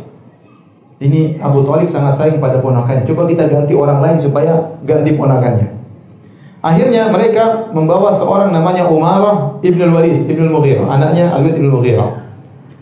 Ini 1.03 1.43
Abu 1.43 1.67
Thalib 1.67 1.91
sangat 1.91 2.15
sayang 2.15 2.39
pada 2.39 2.63
ponakannya. 2.63 3.03
Coba 3.03 3.27
kita 3.27 3.51
ganti 3.51 3.75
orang 3.75 3.99
lain 3.99 4.17
supaya 4.21 4.79
ganti 4.87 5.11
ponakannya. 5.17 5.81
Akhirnya 6.62 7.10
mereka 7.10 7.74
membawa 7.74 8.13
seorang 8.13 8.54
namanya 8.54 8.86
Umarah 8.86 9.58
ibn 9.65 9.82
al-Walid 9.82 10.30
ibn 10.30 10.45
al-Mughirah, 10.45 10.86
anaknya 10.93 11.34
Al-Walid 11.34 11.58
ibn 11.58 11.74
al-Mughirah. 11.74 12.10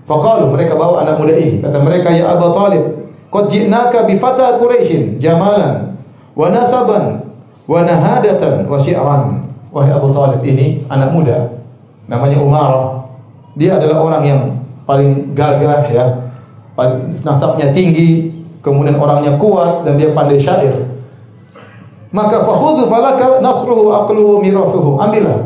Faqalu 0.03 0.51
mereka 0.51 0.75
bawa 0.75 1.07
anak 1.07 1.15
muda 1.15 1.31
ini. 1.39 1.63
Kata 1.63 1.79
mereka, 1.79 2.11
"Ya 2.11 2.27
Abu 2.27 2.51
Talib, 2.51 2.83
qad 3.31 3.47
ji'naka 3.47 4.03
bi 4.03 4.19
fata 4.19 4.59
jamalan 5.15 5.95
wa 6.35 6.47
nasaban 6.51 7.23
wa 7.71 7.79
nahadatan 7.87 8.67
wa 8.67 8.75
syi'ran." 8.75 9.47
Wahai 9.71 9.95
Abu 9.95 10.11
Talib 10.11 10.41
ini 10.43 10.83
anak 10.91 11.15
muda 11.15 11.61
namanya 12.11 12.41
Umarah. 12.43 13.07
Dia 13.55 13.79
adalah 13.79 14.03
orang 14.03 14.23
yang 14.27 14.41
paling 14.83 15.31
gagah 15.31 15.87
ya. 15.87 16.05
Paling 16.73 17.15
nasabnya 17.21 17.69
tinggi, 17.71 18.33
kemudian 18.59 18.99
orangnya 18.99 19.39
kuat 19.39 19.87
dan 19.87 19.95
dia 19.95 20.11
pandai 20.11 20.41
syair 20.41 20.88
maka 22.09 22.41
fakhudhu 22.41 22.89
falaka 22.89 23.37
nasruhu 23.37 23.93
wa 23.93 24.05
aqluhu 24.05 24.41
mirathuhu. 24.41 24.97
Ambillah. 24.97 25.45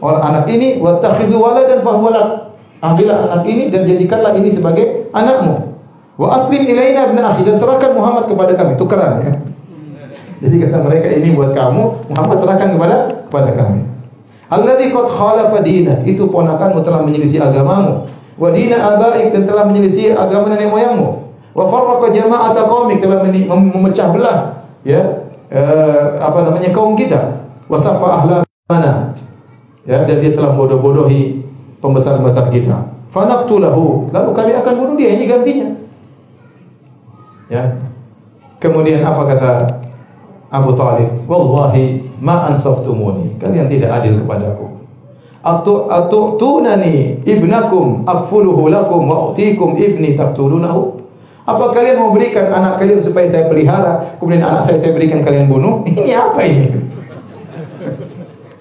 Orang 0.00 0.22
anak 0.24 0.44
ini 0.52 0.80
wattakhidhu 0.80 1.36
waladan 1.36 1.80
fahuwa 1.80 2.52
Ambillah 2.80 3.32
anak 3.32 3.48
ini 3.48 3.72
dan 3.72 3.88
jadikanlah 3.88 4.36
ini 4.36 4.52
sebagai 4.52 5.08
anakmu. 5.12 5.72
Wa 6.16 6.36
aslim 6.36 6.64
ilaina 6.64 7.08
ibn 7.08 7.20
akhi 7.20 7.44
dan 7.44 7.56
serahkan 7.56 7.92
Muhammad 7.96 8.28
kepada 8.28 8.52
kami. 8.56 8.76
Tukeran 8.76 9.24
ya. 9.24 9.32
Jadi 10.36 10.56
kata 10.68 10.84
mereka 10.84 11.08
ini 11.16 11.32
buat 11.32 11.56
kamu, 11.56 12.12
Muhammad 12.12 12.36
serahkan 12.36 12.76
kepada 12.76 12.96
kepada 13.28 13.50
kami. 13.56 13.88
Alladzi 14.52 14.92
qad 14.92 15.06
khalafa 15.08 15.58
dinak, 15.64 16.04
itu 16.04 16.28
ponakanmu 16.28 16.84
telah 16.84 17.00
menyelisih 17.00 17.40
agamamu. 17.40 18.04
Wa 18.36 18.52
dina 18.52 18.76
abaik 18.94 19.32
dan 19.32 19.48
telah 19.48 19.64
menyelisih 19.64 20.12
agama 20.12 20.52
nenek 20.52 20.68
moyangmu. 20.68 21.08
Wa 21.56 21.64
farraqa 21.72 22.12
jama'ata 22.12 22.68
qaumik 22.68 23.00
telah 23.00 23.24
memecah 23.24 24.12
belah 24.12 24.60
ya 24.84 25.24
eh, 25.50 26.02
apa 26.18 26.38
namanya 26.42 26.70
kaum 26.70 26.94
kita. 26.94 27.46
Wasafa 27.66 28.22
ahlamana. 28.22 29.14
Ya 29.86 30.02
dan 30.02 30.18
dia 30.18 30.34
telah 30.34 30.54
bodoh-bodohi 30.58 31.46
pembesar-pembesar 31.78 32.50
kita. 32.50 32.90
Fanaqtulahu 33.10 34.10
lalu 34.10 34.30
kami 34.34 34.52
akan 34.58 34.74
bunuh 34.74 34.96
dia. 34.98 35.14
Ini 35.14 35.24
gantinya. 35.30 35.68
Ya. 37.46 37.62
Kemudian 38.58 39.06
apa 39.06 39.22
kata 39.30 39.50
Abu 40.50 40.74
Talib? 40.74 41.14
Wallahi 41.30 42.02
ma 42.18 42.50
ansaftumuni. 42.50 43.38
Kalian 43.38 43.70
tidak 43.70 44.02
adil 44.02 44.18
kepadaku. 44.24 44.66
Atu 45.46 45.86
atu 45.86 46.34
tunani 46.34 47.22
ibnakum 47.22 48.02
akfuluhu 48.02 48.66
lakum 48.66 49.06
wa 49.06 49.30
utikum 49.30 49.78
ibni 49.78 50.18
taqtulunahu 50.18 51.05
apa 51.46 51.70
kalian 51.70 52.02
mau 52.02 52.10
berikan 52.10 52.50
anak 52.50 52.82
kalian 52.82 52.98
supaya 52.98 53.22
saya 53.22 53.46
pelihara, 53.46 54.18
kemudian 54.18 54.42
anak 54.42 54.66
saya 54.66 54.82
saya 54.82 54.90
berikan 54.90 55.22
kalian 55.22 55.46
bunuh? 55.46 55.78
Ini 55.86 56.12
apa 56.18 56.42
ini? 56.42 56.66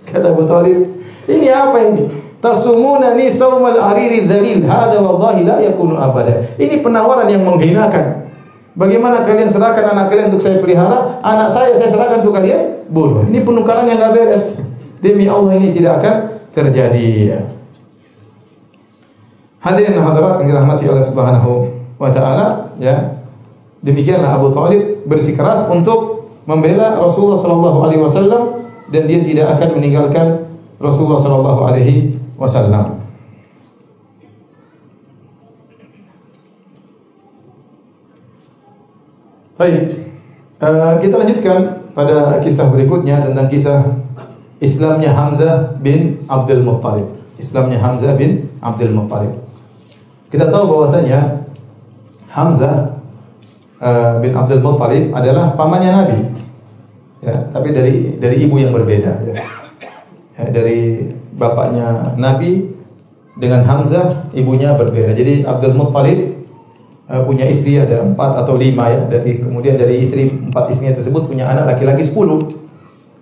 Kata 0.09 0.29
Abu 0.29 0.45
Talib, 0.45 1.01
ini 1.25 1.49
apa 1.49 1.81
ini? 1.81 2.05
Tasumuna 2.37 3.17
ni 3.17 3.33
saumal 3.33 3.73
ariri 3.73 4.29
dhalil. 4.29 4.61
Hada 4.69 5.01
wallahi 5.01 5.41
la 5.41 5.57
yakunu 5.57 5.97
abada. 5.97 6.45
Ini 6.61 6.85
penawaran 6.85 7.25
yang 7.25 7.41
menghinakan. 7.41 8.29
Bagaimana 8.77 9.25
kalian 9.25 9.49
serahkan 9.49 9.97
anak 9.97 10.13
kalian 10.13 10.29
untuk 10.29 10.45
saya 10.45 10.61
pelihara, 10.61 11.25
anak 11.25 11.49
saya 11.49 11.73
saya 11.73 11.89
serahkan 11.89 12.21
untuk 12.21 12.37
kalian 12.37 12.85
bunuh. 12.85 13.25
Ini 13.25 13.41
penukaran 13.41 13.89
yang 13.89 13.97
gak 13.97 14.13
beres. 14.13 14.53
Demi 15.01 15.25
Allah 15.25 15.57
ini 15.57 15.73
tidak 15.73 16.05
akan 16.05 16.15
terjadi. 16.53 17.41
Hadirin 19.65 19.97
hadirat 19.97 20.37
yang 20.45 20.53
dirahmati 20.53 20.85
Allah 20.85 21.01
Subhanahu 21.01 21.74
wa 21.95 22.09
taala 22.11 22.75
ya 22.81 23.21
demikianlah 23.85 24.35
Abu 24.35 24.51
Thalib 24.51 25.05
bersikeras 25.07 25.69
untuk 25.71 26.29
membela 26.45 26.97
Rasulullah 26.99 27.39
sallallahu 27.39 27.79
alaihi 27.85 28.01
wasallam 28.01 28.65
dan 28.89 29.09
dia 29.09 29.21
tidak 29.25 29.57
akan 29.57 29.81
meninggalkan 29.81 30.45
Rasulullah 30.77 31.17
sallallahu 31.17 31.61
alaihi 31.65 32.17
wasallam. 32.37 33.01
Baik. 39.55 40.03
Uh, 40.59 40.99
kita 40.99 41.15
lanjutkan 41.15 41.87
pada 41.95 42.43
kisah 42.43 42.67
berikutnya 42.67 43.23
tentang 43.23 43.47
kisah 43.47 44.03
Islamnya 44.59 45.15
Hamzah 45.15 45.79
bin 45.79 46.19
Abdul 46.27 46.59
Muttalib. 46.59 47.07
Islamnya 47.39 47.79
Hamzah 47.79 48.19
bin 48.19 48.51
Abdul 48.59 48.91
Muttalib. 48.91 49.31
Kita 50.27 50.51
tahu 50.51 50.75
bahwasanya 50.75 51.44
Hamzah 52.35 52.99
uh, 53.79 54.19
bin 54.19 54.35
Abdul 54.35 54.59
Muttalib 54.59 55.15
adalah 55.15 55.55
pamannya 55.55 55.91
Nabi. 55.95 56.19
Ya, 57.23 57.47
tapi 57.49 57.71
dari 57.71 58.19
dari 58.19 58.43
ibu 58.43 58.59
yang 58.59 58.75
berbeda 58.75 59.23
ya. 59.25 59.47
ya 60.37 60.45
dari 60.51 61.09
bapaknya 61.33 62.13
Nabi 62.19 62.75
dengan 63.39 63.63
Hamzah 63.63 64.29
ibunya 64.35 64.75
berbeda. 64.75 65.15
Jadi 65.15 65.47
Abdul 65.47 65.79
Muttalib 65.79 66.43
uh, 67.07 67.23
punya 67.23 67.47
istri 67.47 67.79
ada 67.79 68.03
empat 68.03 68.43
atau 68.43 68.59
lima 68.59 68.91
ya. 68.91 69.01
Dari 69.07 69.39
kemudian 69.39 69.79
dari 69.79 70.03
istri 70.03 70.27
empat 70.27 70.75
istrinya 70.75 70.99
tersebut 70.99 71.31
punya 71.31 71.47
anak 71.47 71.79
laki-laki 71.79 72.03
sepuluh. 72.03 72.67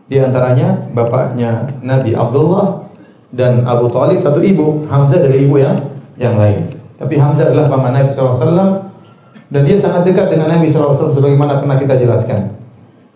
Di 0.09 0.19
antaranya 0.19 0.89
bapaknya 0.89 1.79
Nabi 1.85 2.17
Abdullah 2.17 2.89
dan 3.29 3.61
Abu 3.69 3.93
Talib 3.93 4.19
satu 4.19 4.41
ibu. 4.41 4.89
Hamzah 4.89 5.21
dari 5.21 5.45
ibu 5.45 5.61
yang 5.61 5.77
yang 6.17 6.33
lain. 6.33 6.73
Tapi 6.97 7.13
Hamzah 7.17 7.49
adalah 7.49 7.69
paman 7.69 7.93
Nabi 7.93 8.09
SAW 8.09 8.92
Dan 9.53 9.69
dia 9.69 9.77
sangat 9.77 10.01
dekat 10.01 10.33
dengan 10.33 10.49
Nabi 10.49 10.65
SAW 10.65 11.13
sebagaimana 11.13 11.61
pernah 11.61 11.77
kita 11.77 11.93
jelaskan. 12.01 12.57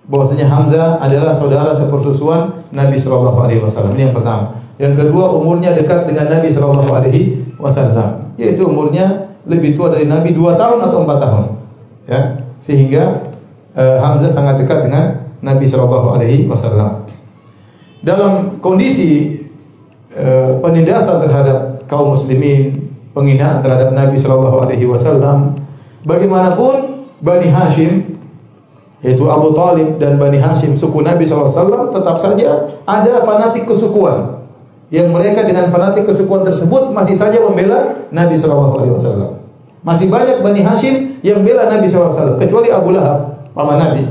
Bahwasanya 0.06 0.46
Hamzah 0.46 1.02
adalah 1.02 1.34
saudara 1.34 1.74
sepersusuan 1.74 2.62
Nabi 2.70 2.94
Wasallam. 2.96 3.98
Ini 3.98 4.14
yang 4.14 4.16
pertama. 4.16 4.54
Yang 4.78 4.94
kedua 5.02 5.34
umurnya 5.34 5.74
dekat 5.74 6.06
dengan 6.06 6.30
Nabi 6.30 6.54
Wasallam. 7.58 8.38
Yaitu 8.38 8.70
umurnya 8.70 9.34
lebih 9.50 9.74
tua 9.74 9.90
dari 9.90 10.06
Nabi 10.06 10.38
dua 10.38 10.54
tahun 10.54 10.86
atau 10.86 11.02
empat 11.02 11.18
tahun. 11.18 11.44
Ya, 12.06 12.20
sehingga 12.62 13.34
uh, 13.74 13.98
Hamzah 13.98 14.30
sangat 14.30 14.62
dekat 14.62 14.86
dengan 14.86 15.34
Nabi 15.42 15.66
Wasallam. 16.46 17.10
Dalam 18.06 18.62
kondisi 18.62 19.42
uh, 20.14 20.62
penindasan 20.62 21.18
terhadap 21.18 21.82
kaum 21.90 22.14
muslimin, 22.14 22.94
penghinaan 23.18 23.66
terhadap 23.66 23.90
Nabi 23.90 24.16
Shallallahu 24.16 24.70
Alaihi 24.70 24.86
Wasallam, 24.86 25.67
bagaimanapun 26.08 27.04
Bani 27.20 27.52
Hashim 27.52 28.16
yaitu 29.04 29.28
Abu 29.28 29.52
Talib 29.54 30.00
dan 30.00 30.16
Bani 30.16 30.40
Hashim 30.40 30.74
suku 30.74 31.04
Nabi 31.04 31.28
SAW 31.28 31.92
tetap 31.94 32.18
saja 32.18 32.72
ada 32.88 33.22
fanatik 33.22 33.68
kesukuan 33.68 34.42
yang 34.88 35.12
mereka 35.12 35.44
dengan 35.44 35.68
fanatik 35.68 36.08
kesukuan 36.08 36.48
tersebut 36.48 36.96
masih 36.96 37.14
saja 37.14 37.44
membela 37.44 38.08
Nabi 38.08 38.40
SAW. 38.40 39.44
Masih 39.84 40.08
banyak 40.08 40.40
Bani 40.40 40.64
Hashim 40.64 41.20
yang 41.22 41.44
bela 41.44 41.68
Nabi 41.68 41.86
SAW 41.92 42.40
kecuali 42.40 42.72
Abu 42.72 42.96
Lahab 42.96 43.44
paman 43.52 43.78
Nabi 43.78 44.08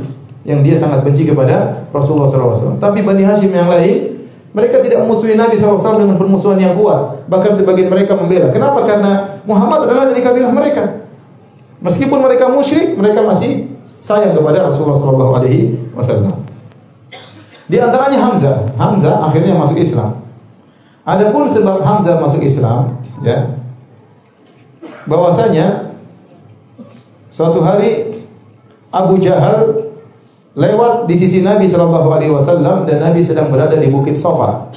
yang 0.46 0.62
dia 0.62 0.78
sangat 0.78 1.02
benci 1.02 1.24
kepada 1.26 1.88
Rasulullah 1.90 2.28
SAW. 2.28 2.76
Tapi 2.76 3.00
Bani 3.02 3.24
Hashim 3.24 3.50
yang 3.50 3.72
lain 3.72 4.20
mereka 4.52 4.80
tidak 4.84 5.04
memusuhi 5.04 5.34
Nabi 5.36 5.56
SAW 5.56 6.00
dengan 6.00 6.16
permusuhan 6.20 6.60
yang 6.60 6.76
kuat. 6.76 7.24
Bahkan 7.28 7.52
sebagian 7.56 7.88
mereka 7.92 8.16
membela. 8.16 8.52
Kenapa? 8.52 8.84
Karena 8.84 9.42
Muhammad 9.44 9.88
adalah 9.88 10.08
dari 10.12 10.20
kabilah 10.20 10.52
mereka. 10.52 11.05
Meskipun 11.80 12.24
mereka 12.24 12.48
musyrik, 12.48 12.96
mereka 12.96 13.20
masih 13.20 13.68
sayang 14.00 14.32
kepada 14.32 14.70
Rasulullah 14.70 14.96
sallallahu 14.96 15.32
alaihi 15.36 15.76
wasallam. 15.92 16.32
Di 17.66 17.76
antaranya 17.82 18.18
Hamzah. 18.22 18.56
Hamzah 18.78 19.26
akhirnya 19.26 19.58
masuk 19.58 19.76
Islam. 19.76 20.22
Adapun 21.06 21.46
sebab 21.46 21.82
Hamzah 21.82 22.18
masuk 22.18 22.42
Islam, 22.42 22.98
ya. 23.22 23.58
Bahwasanya 25.06 25.94
suatu 27.30 27.62
hari 27.62 28.22
Abu 28.90 29.22
Jahal 29.22 29.92
lewat 30.56 31.06
di 31.06 31.14
sisi 31.14 31.44
Nabi 31.44 31.68
sallallahu 31.68 32.08
alaihi 32.10 32.32
wasallam 32.32 32.88
dan 32.88 33.04
Nabi 33.04 33.20
sedang 33.20 33.52
berada 33.52 33.76
di 33.76 33.92
Bukit 33.92 34.16
Sofa. 34.16 34.72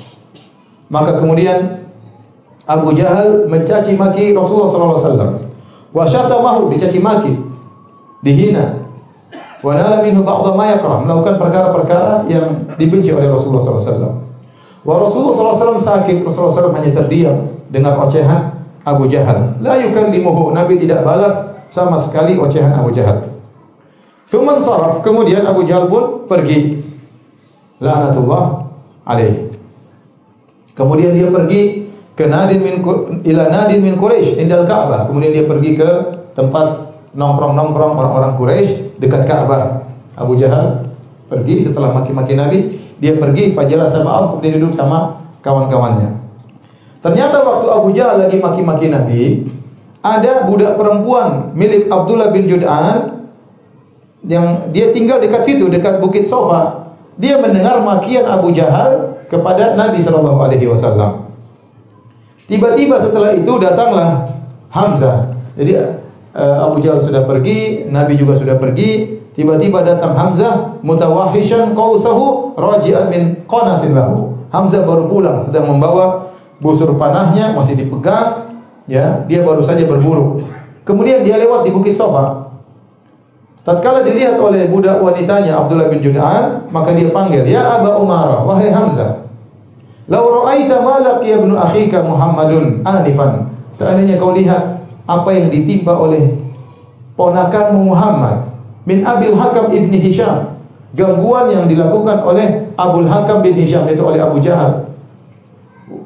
Maka 0.91 1.17
kemudian 1.17 1.87
Abu 2.67 2.93
Jahal 2.93 3.47
mencaci 3.49 3.95
maki 3.95 4.35
Rasulullah 4.35 4.69
sallallahu 4.69 4.93
alaihi 4.93 5.07
wasallam. 5.07 5.31
Wa 5.89 6.05
syatamahu 6.05 6.69
dicaci 6.69 7.01
maki, 7.01 7.33
dihina, 8.21 8.85
wa 9.65 9.73
nala 9.73 10.05
minhu 10.05 10.21
ba'dha 10.21 10.53
ma 10.53 10.69
yakrah 10.69 11.01
melakukan 11.01 11.35
perkara-perkara 11.41 12.29
yang 12.29 12.77
dibenci 12.77 13.09
oleh 13.09 13.25
Rasulullah 13.25 13.61
SAW. 13.61 14.21
Wa 14.85 14.93
Rasulullah 15.01 15.33
SAW 15.57 15.81
sakit, 15.81 16.21
Rasulullah 16.21 16.53
SAW 16.53 16.77
hanya 16.77 16.91
terdiam 16.93 17.49
dengan 17.73 17.97
ocehan 18.05 18.53
Abu 18.85 19.09
Jahal. 19.09 19.57
La 19.59 19.81
yukallimuhu, 19.81 20.53
Nabi 20.53 20.77
tidak 20.77 21.01
balas 21.01 21.35
sama 21.67 21.97
sekali 21.97 22.37
ocehan 22.37 22.71
Abu 22.77 22.93
Jahal. 22.93 23.33
Thumman 24.29 24.61
saraf, 24.61 25.01
kemudian 25.01 25.41
Abu 25.41 25.65
Jahal 25.65 25.89
pun 25.89 26.29
pergi. 26.29 26.85
La'natullah 27.81 28.69
alaihi. 29.09 29.49
Kemudian 30.77 31.17
dia 31.17 31.27
pergi 31.33 31.88
ke 32.19 32.27
Nadin 32.27 32.59
min 32.59 32.83
ila 33.23 33.43
Nadin 33.47 33.79
min 33.79 33.95
Quraisy 33.95 34.43
indal 34.43 34.67
Ka'bah. 34.67 35.07
Kemudian 35.07 35.31
dia 35.31 35.47
pergi 35.47 35.79
ke 35.79 35.87
tempat 36.35 36.91
nongkrong-nongkrong 37.15 37.95
orang-orang 37.95 38.35
Quraisy 38.35 38.99
dekat 38.99 39.23
Ka'bah. 39.23 39.87
Abu 40.19 40.35
Jahal 40.35 40.83
pergi 41.31 41.63
setelah 41.63 41.95
maki-maki 41.95 42.35
Nabi, 42.35 42.75
dia 42.99 43.15
pergi 43.15 43.55
fajar 43.55 43.87
sama 43.87 44.19
Am 44.19 44.23
kemudian 44.35 44.59
duduk 44.59 44.75
sama 44.75 45.15
kawan-kawannya. 45.39 46.19
Ternyata 46.99 47.39
waktu 47.39 47.67
Abu 47.71 47.95
Jahal 47.95 48.27
lagi 48.27 48.35
maki-maki 48.35 48.91
Nabi, 48.91 49.47
ada 50.03 50.43
budak 50.43 50.75
perempuan 50.75 51.55
milik 51.55 51.87
Abdullah 51.87 52.35
bin 52.35 52.43
Jud'an 52.43 53.15
yang 54.27 54.67
dia 54.75 54.91
tinggal 54.91 55.23
dekat 55.23 55.47
situ, 55.47 55.71
dekat 55.71 56.03
Bukit 56.03 56.27
Sofa. 56.27 56.91
Dia 57.15 57.39
mendengar 57.39 57.79
makian 57.79 58.27
Abu 58.27 58.51
Jahal 58.51 59.23
kepada 59.31 59.79
Nabi 59.79 60.03
Shallallahu 60.03 60.39
Alaihi 60.43 60.67
Wasallam. 60.67 61.28
Tiba-tiba 62.49 62.97
setelah 62.97 63.37
itu 63.37 63.53
datanglah 63.61 64.25
Hamzah. 64.73 65.37
Jadi 65.53 65.99
Eh, 66.29 66.57
Abu 66.61 66.77
Jahal 66.77 67.01
sudah 67.01 67.25
pergi, 67.25 67.89
Nabi 67.89 68.13
juga 68.13 68.37
sudah 68.37 68.61
pergi. 68.61 69.17
Tiba-tiba 69.33 69.81
datang 69.81 70.13
Hamzah 70.13 70.77
mutawahishan 70.85 71.73
qausahu 71.73 72.53
raji'an 72.53 73.09
min 73.09 73.43
qanasin 73.49 73.97
lahu. 73.97 74.37
Hamzah 74.53 74.85
baru 74.85 75.09
pulang 75.09 75.41
sedang 75.41 75.65
membawa 75.65 76.29
busur 76.61 76.93
panahnya 77.01 77.55
masih 77.57 77.81
dipegang, 77.81 78.55
ya, 78.85 79.25
dia 79.25 79.41
baru 79.41 79.63
saja 79.65 79.89
berburu. 79.89 80.43
Kemudian 80.85 81.25
dia 81.25 81.41
lewat 81.41 81.65
di 81.65 81.73
Bukit 81.73 81.97
Sofa. 81.97 82.51
Tatkala 83.65 84.05
dilihat 84.05 84.37
oleh 84.37 84.69
budak 84.69 85.01
wanitanya 85.01 85.59
Abdullah 85.65 85.89
bin 85.89 86.01
Jud'an, 86.01 86.69
maka 86.69 86.93
dia 86.93 87.09
panggil, 87.09 87.41
"Ya 87.45 87.79
Aba 87.79 87.97
Umara, 87.97 88.45
wahai 88.45 88.69
Hamzah. 88.69 89.28
Lau 90.09 90.41
ra'aita 90.41 90.81
ma 90.81 90.97
laqiya 90.99 91.37
ibnu 91.39 91.53
akhika 91.53 92.01
Muhammadun 92.01 92.81
anifan." 92.81 93.53
Seandainya 93.69 94.17
kau 94.17 94.33
lihat 94.33 94.81
apa 95.05 95.29
yang 95.29 95.53
ditimpa 95.53 95.93
oleh 95.93 96.33
ponakanmu 97.13 97.93
Muhammad 97.93 98.49
min 98.89 99.05
Abil 99.05 99.37
Hakam 99.37 99.69
ibni 99.69 100.01
Hisham 100.01 100.57
gangguan 100.97 101.53
yang 101.53 101.65
dilakukan 101.69 102.25
oleh 102.25 102.73
Abul 102.73 103.05
Hakam 103.05 103.45
bin 103.45 103.53
Hisham 103.53 103.85
itu 103.85 104.01
oleh 104.01 104.17
Abu 104.17 104.41
Jahal. 104.41 104.89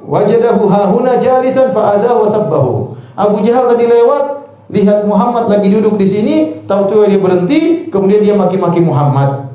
Wajadahu 0.04 0.68
hahuna 0.68 1.16
jalisan 1.20 1.72
fa'adha 1.72 2.12
wa 2.12 2.28
sabbahu. 2.28 2.72
Abu 3.16 3.39
Jahal 3.46 3.72
tadi 3.72 3.88
lewat 3.88 4.44
lihat 4.74 5.08
Muhammad 5.08 5.48
lagi 5.48 5.72
duduk 5.72 5.96
di 5.96 6.08
sini 6.08 6.36
tahu-tahu 6.68 7.08
dia 7.08 7.20
berhenti 7.20 7.88
kemudian 7.88 8.20
dia 8.20 8.36
maki-maki 8.36 8.84
Muhammad. 8.84 9.48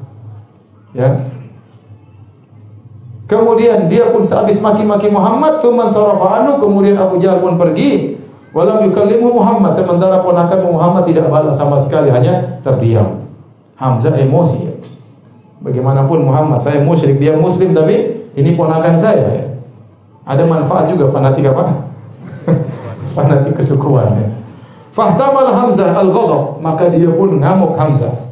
Ya 0.96 1.36
Kemudian 3.28 3.92
dia 3.92 4.08
pun 4.08 4.24
sehabis 4.24 4.56
maki-maki 4.64 5.12
Muhammad, 5.12 5.60
thumman 5.60 5.92
sarafa 5.92 6.40
anu, 6.40 6.56
kemudian 6.56 6.96
Abu 6.96 7.20
Jahal 7.20 7.44
pun 7.44 7.60
pergi, 7.60 8.18
Walam 8.56 8.80
yukallimu 8.88 9.36
Muhammad 9.36 9.76
sementara 9.76 10.24
ponakan 10.24 10.72
Muhammad 10.72 11.04
tidak 11.04 11.28
balas 11.28 11.60
sama 11.60 11.76
sekali 11.76 12.08
hanya 12.08 12.58
terdiam. 12.64 13.28
Hamzah 13.76 14.16
emosi. 14.16 14.66
Bagaimanapun 15.60 16.24
Muhammad 16.24 16.62
saya 16.62 16.80
musyrik 16.80 17.20
dia 17.20 17.36
muslim 17.36 17.76
tapi 17.76 18.26
ini 18.34 18.56
ponakan 18.56 18.96
saya 18.96 19.26
ya. 19.30 19.44
Ada 20.24 20.48
manfaat 20.48 20.88
juga 20.88 21.12
fanatik 21.12 21.44
apa? 21.52 21.86
fanatik 23.14 23.52
kesukuan 23.60 24.16
ya. 24.16 24.28
Fahtamal 24.96 25.54
Hamzah 25.54 25.94
al-ghadab, 25.94 26.58
maka 26.58 26.90
dia 26.90 27.06
pun 27.12 27.38
ngamuk 27.38 27.76
Hamzah. 27.76 28.26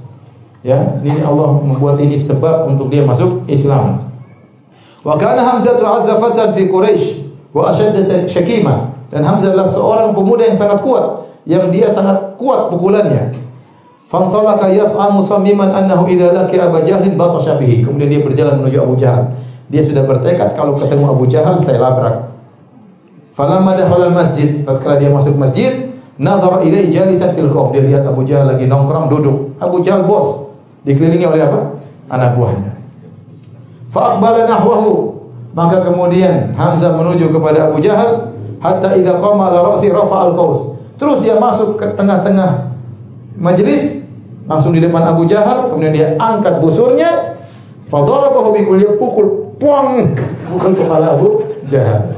Ya, 0.67 0.99
ini 0.99 1.23
Allah 1.23 1.63
membuat 1.63 2.03
ini 2.03 2.19
sebab 2.19 2.67
untuk 2.67 2.91
dia 2.91 3.07
masuk 3.07 3.47
Islam. 3.47 4.03
Wa 5.05 5.19
kana 5.19 5.45
Hamzah 5.45 5.77
azafatan 5.77 6.55
fi 6.57 6.69
Quraisy 6.69 7.27
wa 7.53 7.73
ashadda 7.73 8.01
syakimah. 8.29 8.95
Dan 9.13 9.23
Hamzah 9.23 9.55
adalah 9.55 9.69
seorang 9.69 10.11
pemuda 10.13 10.47
yang 10.47 10.59
sangat 10.59 10.83
kuat, 10.83 11.31
yang 11.47 11.71
dia 11.71 11.87
sangat 11.87 12.35
kuat 12.37 12.69
pukulannya. 12.75 13.31
Fantalaka 14.07 14.71
yas'a 14.71 15.11
musammiman 15.11 15.75
annahu 15.75 16.07
idza 16.07 16.31
laki 16.31 16.63
Abu 16.63 16.79
Jahlin 16.87 17.19
batasha 17.19 17.59
bihi. 17.59 17.83
Kemudian 17.83 18.07
dia 18.07 18.21
berjalan 18.23 18.63
menuju 18.63 18.79
Abu 18.87 18.95
Jahal. 18.95 19.35
Dia 19.67 19.83
sudah 19.83 20.07
bertekad 20.07 20.55
kalau 20.55 20.79
ketemu 20.79 21.11
Abu 21.11 21.27
Jahal 21.27 21.59
saya 21.59 21.83
labrak. 21.83 22.31
Falamma 23.35 23.75
dakhala 23.75 24.15
masjid, 24.15 24.63
tatkala 24.63 24.97
dia 24.97 25.11
masuk 25.11 25.35
masjid, 25.35 25.91
nadhara 26.23 26.63
ilaihi 26.63 26.95
jalisan 26.95 27.35
fil 27.35 27.51
qaum. 27.51 27.75
Dia 27.75 27.83
lihat 27.83 28.07
Abu 28.07 28.23
Jahal 28.23 28.55
lagi 28.55 28.71
nongkrong 28.71 29.11
duduk. 29.11 29.59
Abu 29.59 29.83
Jahal 29.83 30.07
bos, 30.07 30.55
dikelilingi 30.87 31.27
oleh 31.27 31.43
apa? 31.43 31.75
Anak 32.07 32.39
buahnya. 32.39 32.76
Fa 33.91 34.17
aqbala 34.17 34.47
nahwahu. 34.47 35.17
Maka 35.57 35.81
kemudian 35.81 36.53
Hamzah 36.53 36.93
menuju 36.93 37.33
kepada 37.33 37.73
Abu 37.73 37.81
Jahal 37.81 38.29
hatta 38.61 38.93
idza 38.93 39.17
qama 39.17 39.49
ala 39.49 39.73
ra'si 39.73 39.89
rafa 39.89 40.29
al-qaus. 40.29 40.77
Terus 41.01 41.25
dia 41.25 41.41
masuk 41.41 41.81
ke 41.81 41.97
tengah-tengah 41.97 42.77
majelis 43.41 44.05
langsung 44.45 44.77
di 44.77 44.85
depan 44.85 45.01
Abu 45.05 45.25
Jahal, 45.25 45.73
kemudian 45.73 45.93
dia 45.97 46.09
angkat 46.21 46.61
busurnya, 46.61 47.41
fadarabahu 47.89 48.53
bi 48.53 48.69
kulli 48.69 48.85
pukul 49.01 49.57
puang 49.57 50.13
pukul 50.53 50.73
kepala 50.77 51.17
Abu 51.17 51.41
Jahal. 51.73 52.17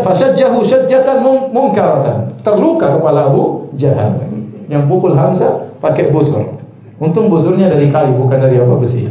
Fashajjahu 0.00 0.64
syajjatan 0.64 1.20
munkaratan. 1.52 2.32
Terluka 2.40 2.96
kepala 2.96 3.28
Abu 3.28 3.68
Jahal. 3.76 4.22
Yang 4.70 4.86
pukul 4.86 5.18
Hamzah 5.18 5.66
pakai 5.82 6.14
busur. 6.14 6.62
Untung 6.96 7.26
busurnya 7.26 7.68
dari 7.68 7.90
kayu 7.92 8.16
bukan 8.16 8.38
dari 8.38 8.56
apa 8.56 8.74
besi. 8.78 9.04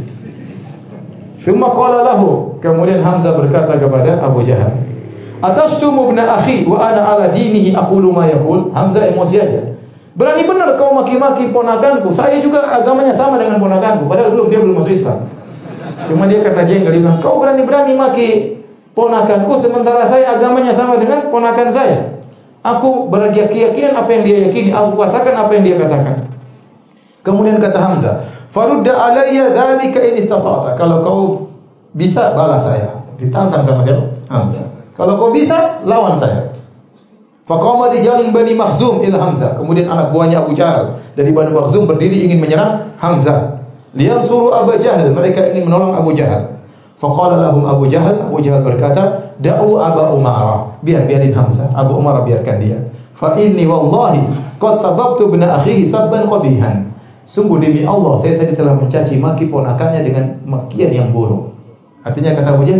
Summa 1.40 1.72
qala 1.72 2.04
lahu. 2.04 2.60
Kemudian 2.60 3.00
Hamzah 3.00 3.32
berkata 3.32 3.80
kepada 3.80 4.20
Abu 4.20 4.44
Jahal, 4.44 4.76
Atashtumu 5.40 6.12
ibn 6.12 6.20
akhi 6.20 6.68
wa 6.68 6.76
ana 6.76 7.16
ala 7.16 7.26
dinihi 7.32 7.72
aqulu 7.72 8.12
ma 8.12 8.28
yaqul. 8.28 8.68
Hamzah 8.76 9.08
emosi 9.08 9.40
aja. 9.40 9.72
Berani 10.12 10.44
benar 10.44 10.76
kau 10.76 10.92
maki-maki 10.92 11.48
ponakanku. 11.48 12.12
Saya 12.12 12.36
juga 12.44 12.60
agamanya 12.68 13.16
sama 13.16 13.40
dengan 13.40 13.56
ponakanku. 13.56 14.04
Padahal 14.04 14.36
belum 14.36 14.52
dia 14.52 14.60
belum 14.60 14.76
masuk 14.76 14.92
Islam. 14.92 15.24
Cuma 16.04 16.28
dia 16.28 16.44
karena 16.44 16.68
jengkel 16.68 16.92
dia 16.92 17.00
bilang, 17.00 17.16
kau 17.24 17.40
berani-berani 17.40 17.96
maki 17.96 18.28
ponakanku 18.92 19.56
sementara 19.56 20.04
saya 20.04 20.36
agamanya 20.36 20.76
sama 20.76 21.00
dengan 21.00 21.32
ponakan 21.32 21.72
saya. 21.72 22.20
Aku 22.60 23.08
berkeyakinan 23.08 23.96
apa 23.96 24.10
yang 24.12 24.22
dia 24.28 24.36
yakini, 24.44 24.68
aku 24.76 24.92
katakan 25.00 25.32
apa 25.32 25.50
yang 25.56 25.64
dia 25.64 25.76
katakan. 25.80 26.28
Kemudian 27.24 27.56
kata 27.56 27.80
Hamzah, 27.80 28.20
"Farudda 28.50 28.92
alayya 28.92 29.54
dzalika 29.54 30.02
in 30.02 30.18
istata'ta." 30.18 30.74
Kalau 30.74 31.00
kau 31.06 31.20
bisa 31.94 32.34
balas 32.34 32.66
saya. 32.66 32.90
Ditantang 33.16 33.62
sama 33.62 33.80
siapa? 33.82 34.04
Hamzah. 34.26 34.64
Kalau 34.94 35.16
kau 35.16 35.30
bisa, 35.30 35.80
lawan 35.88 36.12
saya. 36.18 36.50
Faqama 37.50 37.90
rijalun 37.90 38.30
Bani 38.30 38.54
Makhzum 38.54 39.02
ila 39.02 39.18
Hamzah. 39.18 39.58
Kemudian 39.58 39.90
anak 39.90 40.14
buahnya 40.14 40.46
Abu 40.46 40.54
Jahal 40.54 40.94
dari 41.18 41.34
Bani 41.34 41.50
Makhzum 41.50 41.82
berdiri 41.90 42.22
ingin 42.30 42.38
menyerang 42.38 42.94
Hamzah. 43.02 43.58
Lian 43.90 44.22
suruh 44.22 44.54
Abu 44.54 44.78
Jahal, 44.78 45.10
mereka 45.10 45.50
ingin 45.50 45.66
menolong 45.66 45.98
Abu 45.98 46.14
Jahal. 46.14 46.62
Faqala 46.94 47.50
lahum 47.50 47.66
Abu 47.66 47.90
Jahal, 47.90 48.22
Abu 48.22 48.38
Jahal 48.38 48.62
berkata, 48.62 49.34
"Da'u 49.42 49.82
Aba 49.82 50.14
Umarah." 50.14 50.78
Biar 50.84 51.08
biarin 51.10 51.34
Hamzah. 51.34 51.74
Abu 51.74 51.98
Umarah 51.98 52.22
biarkan 52.22 52.62
dia. 52.62 52.78
Fa 53.16 53.34
inni 53.34 53.66
wallahi 53.66 54.20
qad 54.60 54.78
sababtu 54.78 55.26
bina 55.32 55.58
akhihi 55.58 55.82
sabban 55.82 56.30
qabihan. 56.30 56.89
Sungguh 57.24 57.62
demi 57.62 57.86
Allah, 57.86 58.16
saya 58.18 58.40
tadi 58.40 58.56
telah 58.58 58.74
mencaci 58.74 59.20
maki 59.20 59.46
ponakannya 59.52 60.00
dengan 60.02 60.24
makian 60.44 60.90
yang 60.90 61.08
buruk. 61.14 61.54
Artinya 62.02 62.32
kata 62.34 62.56
Abu 62.56 62.64
ya 62.64 62.76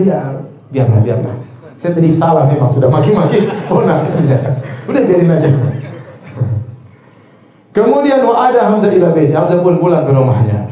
biarlah, 0.70 1.00
biarlah. 1.04 1.36
Saya 1.80 1.96
tadi 1.96 2.12
salah 2.12 2.44
memang 2.44 2.68
sudah 2.68 2.92
maki-maki 2.92 3.48
ponakannya. 3.64 4.38
Udah 4.84 5.02
biarin 5.06 5.32
aja. 5.32 5.48
Kemudian 7.70 8.20
wa 8.26 8.50
ada 8.50 8.68
Hamzah 8.68 8.90
ila 8.90 9.14
bait. 9.14 9.30
Hamzah 9.30 9.62
pun 9.62 9.78
pulang 9.78 10.04
ke 10.04 10.12
rumahnya. 10.12 10.66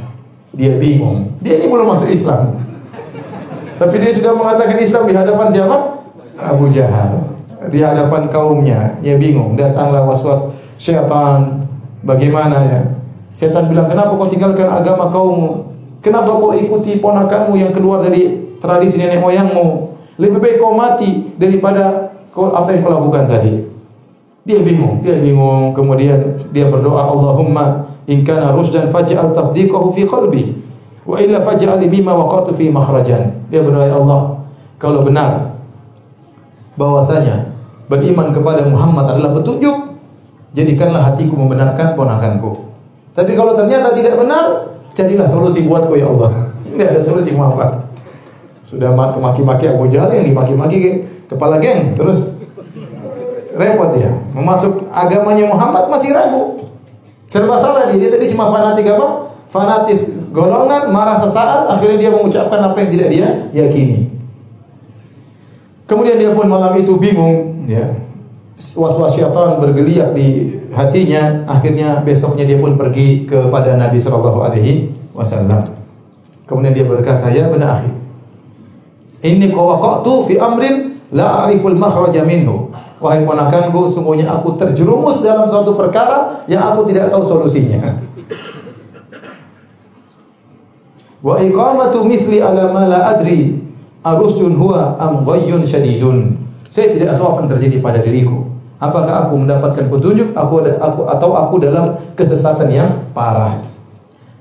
Dia 0.52 0.76
bingung. 0.76 1.38
Dia 1.40 1.62
ini 1.62 1.70
belum 1.70 1.94
masuk 1.94 2.11
Islam. 2.11 2.61
Tapi 3.78 3.94
dia 4.02 4.11
sudah 4.11 4.35
mengatakan 4.35 4.76
Islam 4.83 5.07
di 5.07 5.14
hadapan 5.14 5.46
siapa? 5.54 5.76
Abu 6.35 6.66
Jahal. 6.74 7.38
Di 7.70 7.78
hadapan 7.78 8.26
kaumnya. 8.26 8.98
Dia 8.98 9.14
bingung. 9.14 9.54
Datanglah 9.54 10.02
was-was 10.02 10.50
syaitan. 10.76 11.62
Bagaimana 12.02 12.59
ya? 12.66 12.81
Setan 13.38 13.70
bilang, 13.70 13.87
"Kenapa 13.87 14.18
kau 14.18 14.27
tinggalkan 14.27 14.66
agama 14.66 15.14
kaummu? 15.14 15.70
Kenapa 16.03 16.35
kau 16.35 16.51
ikuti 16.51 16.98
ponakanmu 16.98 17.55
yang 17.55 17.70
keluar 17.70 18.03
dari 18.03 18.51
tradisi 18.59 18.98
nenek 18.98 19.22
moyangmu?" 19.22 19.94
Lebih 20.18 20.42
baik 20.42 20.57
kau 20.59 20.74
mati 20.74 21.31
daripada 21.38 22.11
kau 22.35 22.51
apa 22.51 22.74
yang 22.74 22.83
kau 22.83 22.90
lakukan 22.90 23.31
tadi. 23.31 23.62
Dia 24.42 24.59
bingung, 24.59 25.07
dia 25.07 25.22
bingung. 25.22 25.70
Kemudian 25.70 26.35
dia 26.51 26.66
berdoa, 26.66 27.07
Allahumma 27.14 27.87
in 28.11 28.27
kana 28.27 28.51
rusdan 28.51 28.90
faj'al 28.90 29.31
tasdiqahu 29.31 29.94
fi 29.94 30.03
qalbi 30.03 30.59
wa 31.07 31.22
illa 31.22 31.38
faj'al 31.38 31.79
mimma 31.79 32.11
waqatu 32.27 32.51
fi 32.59 32.66
makhrajan. 32.66 33.46
Dia 33.55 33.62
berdoa, 33.62 33.87
ya 33.87 34.03
Allah, 34.03 34.42
kalau 34.83 35.07
benar 35.07 35.55
bahwasanya 36.74 37.55
beriman 37.87 38.35
kepada 38.35 38.66
Muhammad 38.66 39.14
adalah 39.14 39.31
petunjuk, 39.38 39.94
jadikanlah 40.59 41.14
hatiku 41.14 41.38
membenarkan 41.38 41.94
ponakanku. 41.94 42.67
Tapi 43.18 43.35
kalau 43.35 43.59
ternyata 43.59 43.90
tidak 43.98 44.14
benar, 44.14 44.78
jadilah 44.94 45.26
solusi 45.26 45.66
buatku 45.66 45.98
ya 45.98 46.07
Allah. 46.07 46.54
Ini 46.70 46.87
ada 46.87 47.02
solusi 47.02 47.35
mau 47.35 47.59
apa? 47.59 47.90
Sudah 48.62 48.94
maki-maki 48.94 49.66
Abu 49.66 49.90
Jahal 49.90 50.14
yang 50.14 50.31
dimaki-maki 50.31 51.02
kepala 51.26 51.59
geng 51.59 51.98
terus 51.98 52.31
repot 53.59 53.90
ya. 53.98 54.14
Memasuk 54.31 54.87
agamanya 54.94 55.50
Muhammad 55.50 55.90
masih 55.90 56.14
ragu. 56.14 56.62
Serba 57.26 57.59
salah 57.59 57.90
dia. 57.90 58.07
Dia 58.07 58.11
tadi 58.14 58.31
cuma 58.31 58.54
fanatik 58.54 58.87
apa? 58.87 59.35
Fanatis 59.50 60.07
golongan, 60.31 60.92
marah 60.92 61.16
sesaat, 61.18 61.66
akhirnya 61.72 61.96
dia 62.07 62.11
mengucapkan 62.12 62.61
apa 62.61 62.76
yang 62.85 62.90
tidak 62.92 63.09
dia 63.09 63.28
yakini. 63.57 64.12
Kemudian 65.88 66.20
dia 66.20 66.37
pun 66.37 66.44
malam 66.44 66.76
itu 66.76 67.00
bingung, 67.00 67.64
ya. 67.64 67.96
Was-was 68.76 69.16
syaitan 69.16 69.57
bergeliat 69.57 70.12
di 70.12 70.58
hatinya. 70.79 71.43
Akhirnya 71.51 71.99
besoknya 72.07 72.47
dia 72.47 72.62
pun 72.62 72.79
pergi 72.79 73.27
kepada 73.27 73.75
Nabi 73.75 73.99
Shallallahu 73.99 74.38
Alaihi 74.47 74.95
Wasallam. 75.11 75.75
Kemudian 76.47 76.73
dia 76.73 76.87
berkata, 76.87 77.29
ya 77.29 77.51
benar 77.51 77.77
akhi, 77.77 77.93
ini 79.21 79.53
qawaqatu 79.53 80.25
fi 80.25 80.41
amrin 80.41 80.97
la 81.12 81.45
ariful 81.45 81.77
makhraja 81.77 82.25
minhu. 82.25 82.73
Wahai 83.05 83.23
ponakanku, 83.29 83.85
sungguhnya 83.85 84.33
aku 84.33 84.57
terjerumus 84.57 85.21
dalam 85.21 85.45
suatu 85.45 85.77
perkara 85.77 86.47
yang 86.49 86.64
aku 86.73 86.88
tidak 86.88 87.12
tahu 87.12 87.21
solusinya. 87.21 88.01
Wa 91.21 91.37
iqamatu 91.37 92.07
mithli 92.07 92.41
ala 92.41 92.73
ma 92.73 92.88
la 92.88 93.12
adri 93.12 93.61
arusdun 94.07 94.57
huwa 94.57 94.97
am 94.97 95.21
ghayyun 95.27 95.69
syadidun. 95.69 96.41
Saya 96.73 96.97
tidak 96.97 97.21
tahu 97.21 97.37
apa 97.37 97.38
yang 97.45 97.51
terjadi 97.53 97.77
pada 97.85 97.99
diriku. 98.01 98.48
Apakah 98.79 99.27
aku 99.27 99.35
mendapatkan 99.43 99.91
petunjuk 99.91 100.31
aku, 100.38 100.62
aku 100.79 101.01
atau 101.11 101.35
aku 101.35 101.55
dalam 101.59 101.99
kesesatan 102.14 102.71
yang 102.71 102.91
parah. 103.11 103.59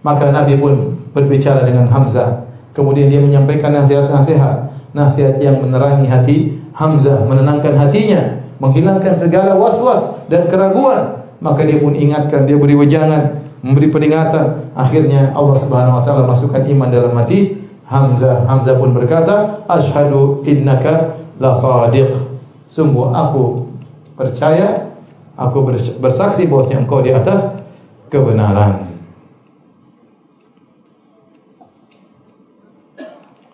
Maka 0.05 0.29
Nabi 0.29 0.61
pun 0.61 0.93
berbicara 1.17 1.65
dengan 1.65 1.89
Hamzah. 1.89 2.45
Kemudian 2.77 3.09
dia 3.09 3.17
menyampaikan 3.17 3.73
nasihat-nasihat, 3.73 4.69
nasihat 4.93 5.41
yang 5.41 5.65
menerangi 5.65 6.05
hati 6.05 6.37
Hamzah, 6.77 7.25
menenangkan 7.25 7.73
hatinya, 7.73 8.45
menghilangkan 8.61 9.17
segala 9.17 9.57
was-was 9.57 10.13
dan 10.29 10.45
keraguan. 10.45 11.25
Maka 11.41 11.65
dia 11.65 11.81
pun 11.81 11.97
ingatkan, 11.97 12.45
dia 12.45 12.61
beri 12.61 12.77
wejangan, 12.77 13.41
memberi 13.65 13.89
peringatan. 13.89 14.69
Akhirnya 14.77 15.33
Allah 15.33 15.57
Subhanahu 15.57 15.97
wa 15.97 16.03
taala 16.05 16.29
masukkan 16.29 16.61
iman 16.61 16.93
dalam 16.93 17.17
hati 17.17 17.57
Hamzah. 17.89 18.45
Hamzah 18.45 18.77
pun 18.77 18.93
berkata, 18.93 19.65
"Asyhadu 19.65 20.45
innaka 20.45 21.17
la 21.41 21.57
sadiq." 21.57 22.13
Sungguh 22.67 23.09
aku 23.09 23.66
percaya, 24.17 24.97
aku 25.37 25.69
bersaksi 26.01 26.49
bahwasanya 26.49 26.83
engkau 26.83 27.05
di 27.05 27.13
atas 27.13 27.45
kebenaran. 28.09 28.89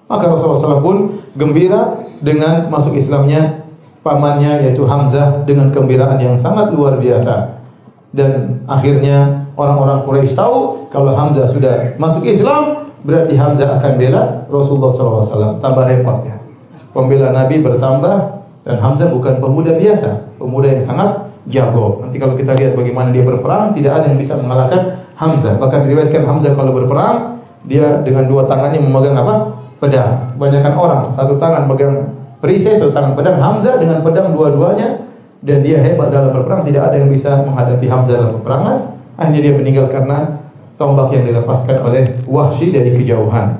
Maka 0.08 0.30
Rasulullah 0.30 0.80
SAW 0.80 0.86
pun 0.86 0.98
gembira 1.34 2.06
dengan 2.22 2.70
masuk 2.70 2.94
Islamnya 2.96 3.66
pamannya 4.06 4.68
yaitu 4.68 4.86
Hamzah 4.86 5.42
dengan 5.44 5.74
kegembiraan 5.74 6.22
yang 6.22 6.36
sangat 6.38 6.70
luar 6.72 7.02
biasa. 7.02 7.60
Dan 8.14 8.62
akhirnya 8.70 9.50
orang-orang 9.58 10.06
Quraisy 10.06 10.38
tahu 10.38 10.86
kalau 10.94 11.18
Hamzah 11.18 11.50
sudah 11.50 11.98
masuk 11.98 12.30
Islam, 12.30 12.94
berarti 13.02 13.34
Hamzah 13.34 13.82
akan 13.82 13.92
bela 13.98 14.46
Rasulullah 14.54 14.94
SAW. 14.94 15.58
Tambah 15.58 15.90
repot 15.90 16.22
ya. 16.30 16.38
Pembela 16.94 17.34
Nabi 17.34 17.66
bertambah 17.66 18.43
dan 18.64 18.80
Hamzah 18.80 19.12
bukan 19.12 19.44
pemuda 19.44 19.76
biasa, 19.76 20.40
pemuda 20.40 20.72
yang 20.72 20.84
sangat 20.84 21.28
jago. 21.52 22.00
Nanti 22.00 22.16
kalau 22.16 22.40
kita 22.40 22.56
lihat 22.56 22.80
bagaimana 22.80 23.12
dia 23.12 23.24
berperang, 23.28 23.76
tidak 23.76 24.00
ada 24.00 24.06
yang 24.08 24.20
bisa 24.20 24.40
mengalahkan 24.40 25.04
Hamzah. 25.20 25.60
Bahkan 25.60 25.80
diriwayatkan 25.84 26.24
Hamzah 26.24 26.56
kalau 26.56 26.72
berperang, 26.72 27.44
dia 27.68 28.00
dengan 28.04 28.28
dua 28.28 28.48
tangannya 28.48 28.80
memegang 28.80 29.16
apa? 29.20 29.64
pedang. 29.84 30.32
Kebanyakan 30.40 30.74
orang 30.80 31.02
satu 31.12 31.36
tangan 31.36 31.68
megang 31.68 32.16
perisai, 32.40 32.80
satu 32.80 32.96
tangan 32.96 33.20
pedang. 33.20 33.36
Hamzah 33.36 33.76
dengan 33.76 34.00
pedang 34.00 34.32
dua-duanya 34.32 35.04
dan 35.44 35.60
dia 35.60 35.84
hebat 35.84 36.08
dalam 36.08 36.32
berperang. 36.32 36.64
Tidak 36.64 36.80
ada 36.80 36.96
yang 36.96 37.12
bisa 37.12 37.44
menghadapi 37.44 37.84
Hamzah 37.92 38.16
dalam 38.16 38.32
peperangan. 38.40 38.96
Akhirnya 39.20 39.52
dia 39.52 39.54
meninggal 39.60 39.92
karena 39.92 40.40
tombak 40.80 41.12
yang 41.12 41.28
dilepaskan 41.28 41.84
oleh 41.84 42.16
Wahsy 42.24 42.72
dari 42.72 42.96
kejauhan. 42.96 43.60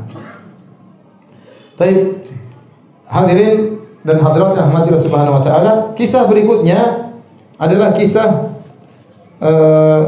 Taib 1.76 2.24
hadirin 3.12 3.83
dan 4.04 4.20
hadirat 4.20 4.52
yang 4.60 4.68
rahmati 4.68 4.92
Subhanahu 5.00 5.40
wa 5.40 5.44
taala, 5.44 5.72
kisah 5.96 6.28
berikutnya 6.28 7.12
adalah 7.56 7.96
kisah 7.96 8.52
uh, 9.40 10.02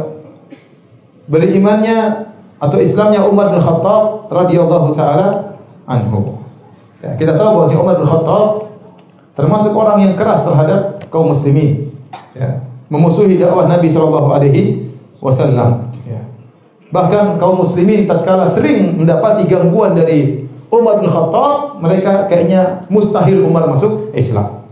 berimannya 1.32 2.28
atau 2.60 2.78
Islamnya 2.80 3.24
Umar 3.24 3.56
bin 3.56 3.64
Khattab 3.64 4.28
radhiyallahu 4.28 4.92
taala 4.92 5.58
anhu. 5.88 6.44
Ya, 7.00 7.16
kita 7.16 7.40
tahu 7.40 7.64
bahwa 7.64 7.72
Umar 7.72 7.96
bin 8.00 8.08
Khattab 8.08 8.46
termasuk 9.36 9.72
orang 9.72 10.04
yang 10.04 10.14
keras 10.20 10.44
terhadap 10.44 11.08
kaum 11.08 11.32
muslimin. 11.32 11.96
Ya, 12.36 12.64
memusuhi 12.92 13.40
dakwah 13.40 13.68
Nabi 13.68 13.88
Shallallahu 13.88 14.30
alaihi 14.32 14.92
wasallam. 15.24 15.92
Ya. 16.04 16.20
Bahkan 16.92 17.40
kaum 17.40 17.64
muslimin 17.64 18.08
tatkala 18.08 18.48
sering 18.48 19.00
mendapati 19.00 19.48
gangguan 19.48 19.96
dari 19.96 20.45
Umar 20.74 21.00
bin 21.00 21.10
Khattab, 21.10 21.78
mereka 21.80 22.26
kayaknya 22.26 22.86
mustahil 22.90 23.46
Umar 23.46 23.70
masuk 23.70 24.12
Islam. 24.18 24.66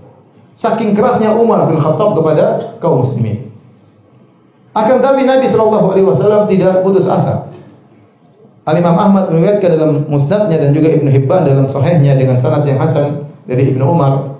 Saking 0.53 0.93
kerasnya 0.93 1.33
Umar 1.33 1.65
bin 1.69 1.77
Khattab 1.77 2.13
kepada 2.17 2.77
kaum 2.77 3.01
muslimin. 3.01 3.49
Akan 4.73 5.01
tapi 5.01 5.25
Nabi 5.25 5.45
Shallallahu 5.45 5.93
alaihi 5.93 6.07
wasallam 6.07 6.49
tidak 6.49 6.81
putus 6.81 7.05
asa. 7.05 7.45
Al 8.63 8.79
Imam 8.79 8.95
Ahmad 8.95 9.29
meriwayatkan 9.29 9.69
dalam 9.75 9.91
musnadnya 10.07 10.55
dan 10.55 10.71
juga 10.71 10.89
Ibnu 10.93 11.11
Hibban 11.11 11.45
dalam 11.45 11.67
sahihnya 11.67 12.15
dengan 12.15 12.39
sanad 12.39 12.63
yang 12.63 12.79
hasan 12.79 13.27
dari 13.45 13.69
Ibnu 13.75 13.83
Umar. 13.83 14.33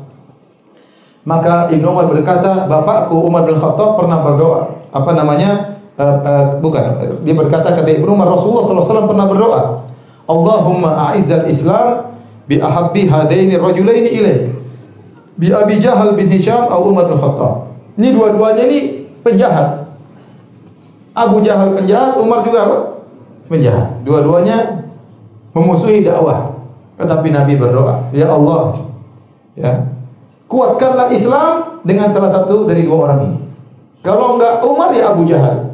Maka 1.24 1.70
Ibnu 1.70 1.86
Umar 1.86 2.08
berkata, 2.10 2.66
bapakku 2.66 3.20
Umar 3.20 3.46
bin 3.46 3.60
Khattab 3.60 4.00
pernah 4.00 4.24
berdoa. 4.24 4.90
Apa 4.90 5.12
namanya? 5.12 5.74
uh, 5.98 6.16
uh, 6.24 6.44
bukan, 6.58 6.84
dia 7.22 7.36
berkata 7.38 7.74
kata 7.74 7.90
Ibnu 8.02 8.10
Umar 8.18 8.34
Rasulullah 8.34 8.66
SAW 8.66 9.10
pernah 9.10 9.28
berdoa, 9.30 9.83
Allahumma 10.24 11.12
a'izzal 11.12 11.48
Islam 11.52 12.16
bi 12.48 12.60
ahabbi 12.60 13.08
hadaini 13.08 13.60
rajulaini 13.60 14.10
ilaik. 14.10 14.44
Bi 15.36 15.50
Abi 15.50 15.82
Jahal 15.82 16.14
bin 16.14 16.30
Hisham 16.30 16.70
atau 16.70 16.94
Umar 16.94 17.10
bin 17.10 17.18
Khattab. 17.18 17.74
Ini 17.98 18.14
dua-duanya 18.14 18.64
ini 18.70 18.80
penjahat. 19.26 19.86
Abu 21.14 21.42
Jahal 21.46 21.78
penjahat, 21.78 22.18
Umar 22.18 22.42
juga 22.42 22.66
apa? 22.66 22.78
Penjahat. 23.50 24.02
Dua-duanya 24.02 24.90
memusuhi 25.54 26.02
dakwah. 26.02 26.54
Tetapi 26.98 27.34
Nabi 27.34 27.54
berdoa, 27.58 28.10
"Ya 28.14 28.34
Allah, 28.34 28.82
ya, 29.58 29.94
kuatkanlah 30.54 31.10
Islam 31.10 31.82
dengan 31.82 32.10
salah 32.14 32.30
satu 32.30 32.70
dari 32.70 32.86
dua 32.86 33.10
orang 33.10 33.20
ini. 33.26 33.38
Kalau 34.06 34.38
enggak 34.38 34.62
Umar 34.62 34.94
ya 34.94 35.16
Abu 35.16 35.26
Jahal. 35.26 35.74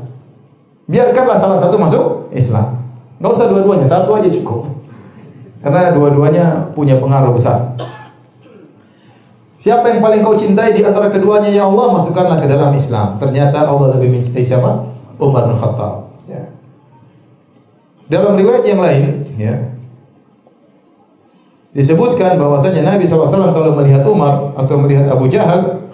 Biarkanlah 0.89 1.37
salah 1.37 1.57
satu 1.59 1.75
masuk 1.75 2.05
Islam. 2.33 2.78
Enggak 3.19 3.31
usah 3.35 3.47
dua-duanya, 3.51 3.83
satu 3.83 4.15
aja 4.15 4.31
cukup. 4.31 4.71
Karena 5.59 5.91
dua-duanya 5.91 6.71
punya 6.71 6.95
pengaruh 7.03 7.35
besar. 7.35 7.75
Siapa 9.59 9.91
yang 9.91 9.99
paling 9.99 10.23
kau 10.23 10.39
cintai 10.39 10.71
di 10.71 10.87
antara 10.87 11.11
keduanya 11.11 11.51
ya 11.51 11.67
Allah 11.67 11.91
masukkanlah 11.91 12.39
ke 12.39 12.47
dalam 12.47 12.71
Islam. 12.71 13.19
Ternyata 13.19 13.67
Allah 13.67 13.99
lebih 13.99 14.15
mencintai 14.15 14.39
siapa? 14.39 14.87
Umar 15.19 15.51
bin 15.51 15.59
Khattab. 15.59 16.15
Ya. 16.31 16.47
Dalam 18.07 18.39
riwayat 18.39 18.63
yang 18.63 18.79
lain, 18.79 19.27
ya, 19.35 19.75
disebutkan 21.75 22.39
bahwasanya 22.39 22.87
Nabi 22.87 23.03
SAW 23.03 23.51
kalau 23.51 23.75
melihat 23.75 24.07
Umar 24.07 24.55
atau 24.55 24.79
melihat 24.79 25.11
Abu 25.11 25.27
Jahal, 25.27 25.91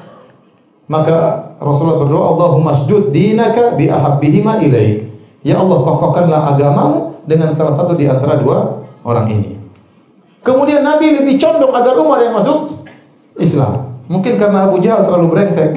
maka 0.85 1.49
Rasulullah 1.57 2.05
berdoa, 2.05 2.37
Allahumma 2.37 2.69
sujud 2.69 3.09
dinaka 3.09 3.73
bi 3.73 3.89
ahabbihima 3.89 4.61
ilaik. 4.61 5.09
Ya 5.41 5.57
Allah, 5.57 5.81
kokohkanlah 5.81 6.53
agamamu 6.53 7.14
dengan 7.25 7.49
salah 7.51 7.73
satu 7.73 7.97
di 7.97 8.05
antara 8.05 8.37
dua 8.39 8.85
orang 9.05 9.27
ini. 9.29 9.57
Kemudian 10.45 10.85
Nabi 10.85 11.17
lebih 11.17 11.41
condong 11.41 11.73
agar 11.73 11.97
Umar 11.97 12.21
yang 12.21 12.37
masuk 12.37 12.85
Islam. 13.41 13.97
Mungkin 14.05 14.37
karena 14.37 14.69
Abu 14.69 14.77
Jahal 14.77 15.09
terlalu 15.09 15.33
brengsek. 15.33 15.73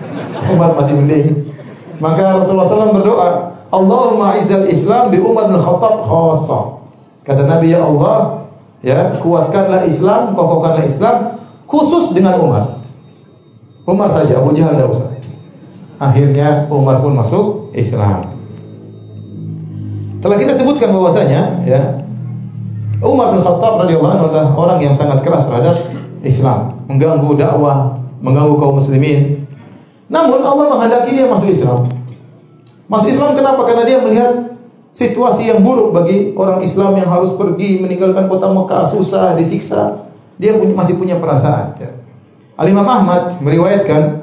Umar 0.54 0.78
masih 0.78 0.94
mending. 0.94 1.50
Maka 1.98 2.38
Rasulullah 2.38 2.66
SAW 2.66 2.94
berdoa, 2.94 3.30
Allahumma 3.70 4.38
izal 4.38 4.66
Islam 4.70 5.10
bi 5.10 5.18
Umar 5.18 5.50
bin 5.50 5.58
Khattab 5.58 6.06
khassa. 6.06 6.82
Kata 7.22 7.46
Nabi 7.46 7.74
ya 7.74 7.82
Allah, 7.82 8.46
ya 8.82 9.14
kuatkanlah 9.18 9.86
Islam, 9.86 10.34
kokohkanlah 10.34 10.82
Islam 10.82 11.38
khusus 11.66 12.10
dengan 12.14 12.38
Umar. 12.42 12.82
Umar 13.86 14.10
saja, 14.10 14.38
Abu 14.38 14.54
Jahal 14.54 14.78
tidak 14.78 14.90
usah. 14.90 15.08
Akhirnya 16.02 16.66
Umar 16.70 16.98
pun 16.98 17.14
masuk 17.14 17.70
Islam. 17.74 18.31
Telah 20.22 20.36
kita 20.38 20.54
sebutkan 20.54 20.94
bahwasanya 20.94 21.66
ya 21.66 21.82
Umar 23.02 23.34
bin 23.34 23.42
Khattab 23.42 23.82
radhiyallahu 23.82 24.12
anhu 24.14 24.26
adalah 24.30 24.46
orang 24.54 24.78
yang 24.78 24.94
sangat 24.94 25.18
keras 25.26 25.50
terhadap 25.50 25.82
Islam, 26.22 26.70
mengganggu 26.86 27.34
dakwah, 27.34 27.98
mengganggu 28.22 28.54
kaum 28.62 28.78
muslimin. 28.78 29.42
Namun 30.06 30.38
Allah 30.46 30.70
menghendaki 30.70 31.18
dia 31.18 31.26
masuk 31.26 31.50
Islam. 31.50 31.90
Masuk 32.86 33.10
Islam 33.10 33.34
kenapa? 33.34 33.66
Karena 33.66 33.82
dia 33.82 33.98
melihat 33.98 34.54
situasi 34.94 35.50
yang 35.50 35.66
buruk 35.66 35.90
bagi 35.90 36.30
orang 36.38 36.62
Islam 36.62 36.94
yang 36.94 37.10
harus 37.10 37.34
pergi 37.34 37.82
meninggalkan 37.82 38.30
kota 38.30 38.46
Mekah 38.46 38.86
susah, 38.86 39.34
disiksa. 39.34 40.06
Dia 40.38 40.54
punya, 40.54 40.78
masih 40.78 40.94
punya 40.94 41.18
perasaan. 41.18 41.74
Ya. 41.82 41.90
Al 42.54 42.70
Ahmad 42.70 43.42
meriwayatkan 43.42 44.22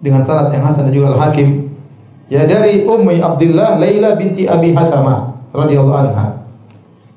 dengan 0.00 0.24
sanad 0.24 0.48
yang 0.48 0.64
hasan 0.64 0.88
dan 0.88 0.92
juga 0.96 1.12
Al 1.12 1.20
Hakim 1.20 1.69
ya 2.30 2.46
dari 2.46 2.86
Ummi 2.86 3.18
Abdullah 3.18 3.76
Laila 3.76 4.14
binti 4.14 4.46
Abi 4.46 4.72
Hathamah 4.72 5.50
radhiyallahu 5.50 6.00
anha 6.08 6.40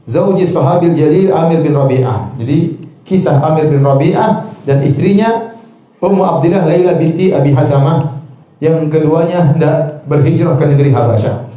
zauji 0.09 0.43
sahabil 0.43 0.97
jalil 0.97 1.31
Amir 1.31 1.63
bin 1.63 1.77
Rabi'ah. 1.77 2.35
Jadi 2.41 2.75
kisah 3.07 3.39
Amir 3.39 3.71
bin 3.71 3.85
Rabi'ah 3.85 4.49
dan 4.67 4.83
istrinya 4.83 5.55
Ummu 6.03 6.19
Abdullah 6.19 6.67
Laila 6.67 6.99
binti 6.99 7.31
Abi 7.31 7.55
Hathamah 7.55 8.19
yang 8.59 8.87
keduanya 8.91 9.53
hendak 9.53 10.03
berhijrah 10.07 10.55
ke 10.59 10.65
negeri 10.67 10.91
Habasyah. 10.91 11.51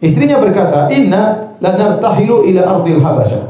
Istrinya 0.00 0.36
berkata, 0.40 0.92
"Inna 0.92 1.56
lanartahilu 1.60 2.44
ila 2.52 2.80
ardil 2.80 3.00
Habasyah." 3.00 3.44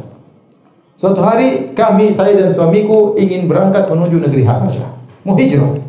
Suatu 0.96 1.20
hari 1.20 1.74
kami 1.76 2.08
saya 2.14 2.38
dan 2.38 2.48
suamiku 2.48 3.18
ingin 3.18 3.50
berangkat 3.50 3.90
menuju 3.90 4.22
negeri 4.22 4.46
Habasyah, 4.46 4.88
mau 5.26 5.34
hijrah. 5.34 5.85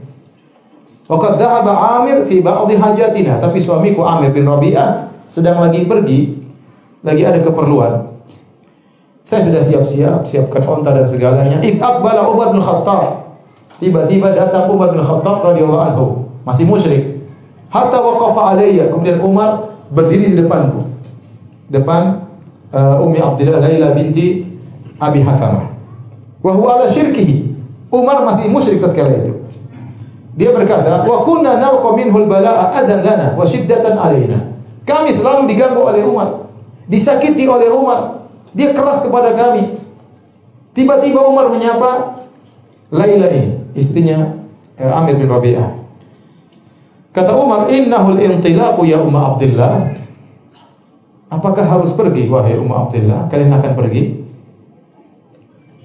Waqad 1.07 1.39
dhahaba 1.39 2.03
Amir 2.03 2.27
fi 2.27 2.43
ba'dhi 2.43 2.75
hajatina, 2.75 3.39
tapi 3.39 3.63
suamiku 3.63 4.03
Amir 4.03 4.35
bin 4.35 4.43
Rabi'ah 4.43 5.07
sedang 5.23 5.63
lagi 5.63 5.87
pergi 5.87 6.35
lagi 6.99 7.23
ada 7.23 7.39
keperluan. 7.39 8.11
Saya 9.23 9.43
sudah 9.43 9.59
siap-siap, 9.63 10.23
siapkan 10.23 10.63
onta 10.63 10.91
dan 10.91 11.07
segalanya. 11.07 11.59
Iqbala 11.63 12.27
Umar 12.27 12.51
bin 12.51 12.63
Khattab. 12.63 13.27
Tiba-tiba 13.79 14.31
datang 14.31 14.71
Umar 14.71 14.91
bin 14.95 15.03
Khattab 15.03 15.43
radhiyallahu 15.43 15.83
anhu, 15.83 16.05
masih 16.47 16.63
musyrik. 16.67 17.23
Hatta 17.67 17.99
waqafa 17.99 18.55
alayya. 18.55 18.87
Kemudian 18.87 19.19
Umar 19.19 19.75
berdiri 19.91 20.31
di 20.31 20.35
depanku. 20.39 20.87
Depan 21.67 22.23
uh, 22.71 23.03
Ummi 23.03 23.19
Abdullah 23.19 23.59
Laila 23.59 23.91
binti 23.91 24.47
Abi 24.97 25.19
Hathamah. 25.19 25.75
Wa 26.39 26.51
huwa 26.55 26.79
ala 26.79 26.87
syirkihi. 26.87 27.43
Umar 27.91 28.23
masih 28.23 28.47
musyrik 28.47 28.79
tatkala 28.79 29.11
itu. 29.11 29.36
Dia 30.37 30.53
berkata, 30.53 31.01
"Wa 31.01 31.25
kunna 31.25 31.57
nalqa 31.57 31.97
minhul 31.97 32.29
bala'a 32.29 32.77
adan 32.77 33.01
lana 33.01 33.33
wa 33.33 33.41
shiddatan 33.41 33.97
alaina." 33.97 34.53
Kami 34.85 35.09
selalu 35.09 35.49
diganggu 35.49 35.81
oleh 35.81 36.05
Umar 36.05 36.47
disakiti 36.89 37.45
oleh 37.45 37.67
Umar. 37.69 38.25
Dia 38.55 38.73
keras 38.73 39.03
kepada 39.03 39.35
kami. 39.35 39.77
Tiba-tiba 40.73 41.21
Umar 41.27 41.51
menyapa 41.51 42.23
Laila 42.89 43.27
ini, 43.29 43.75
istrinya 43.75 44.39
eh, 44.79 44.87
Amir 44.87 45.19
bin 45.19 45.27
Rabi'ah. 45.27 45.75
Kata 47.11 47.35
Umar, 47.35 47.67
"Innahul 47.67 48.17
intilaqu 48.23 48.87
ya 48.87 49.03
Umma 49.03 49.35
Abdullah." 49.35 49.99
Apakah 51.27 51.67
harus 51.67 51.91
pergi 51.91 52.31
wahai 52.31 52.55
Umma 52.55 52.87
Abdullah? 52.87 53.27
Kalian 53.27 53.51
akan 53.51 53.73
pergi? 53.75 54.03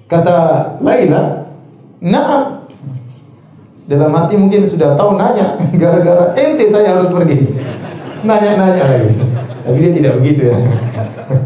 Kata 0.07 0.35
Laila, 0.79 1.51
"Na'am." 1.99 2.62
Dalam 3.83 4.15
hati 4.15 4.39
mungkin 4.39 4.63
sudah 4.63 4.95
tahu 4.95 5.19
nanya, 5.19 5.59
gara-gara 5.81 6.31
ente 6.39 6.71
saya 6.71 6.95
harus 6.95 7.11
pergi. 7.11 7.51
Nanya-nanya 8.23 8.83
lagi. 8.87 9.11
Tapi 9.63 9.77
dia 9.79 9.91
tidak 9.91 10.13
begitu 10.23 10.41
ya. 10.47 10.57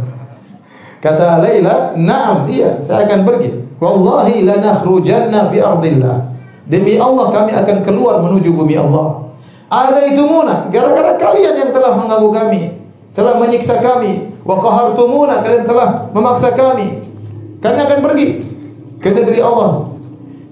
Kata 1.03 1.41
Laila, 1.41 1.93
"Na'am, 1.97 2.49
iya, 2.49 2.77
saya 2.81 3.09
akan 3.09 3.25
pergi. 3.25 3.77
Wallahi 3.81 4.45
lanakhrujanna 4.45 5.49
fi 5.49 5.57
ardillah." 5.61 6.17
Demi 6.67 6.99
Allah 6.99 7.31
kami 7.31 7.55
akan 7.55 7.77
keluar 7.81 8.19
menuju 8.21 8.51
bumi 8.51 8.75
Allah. 8.75 9.31
Ada 9.71 10.03
itu 10.11 10.23
muna, 10.27 10.67
gara-gara 10.67 11.15
kalian 11.15 11.55
yang 11.55 11.71
telah 11.71 11.95
mengganggu 11.95 12.29
kami, 12.31 12.61
telah 13.15 13.39
menyiksa 13.39 13.79
kami, 13.79 14.35
wa 14.43 14.59
qahartumuna, 14.59 15.43
kalian 15.43 15.63
telah 15.63 16.07
memaksa 16.11 16.55
kami. 16.55 17.07
Kami 17.63 17.77
akan 17.81 17.99
pergi 18.03 18.27
ke 18.99 19.09
negeri 19.11 19.39
Allah. 19.39 19.96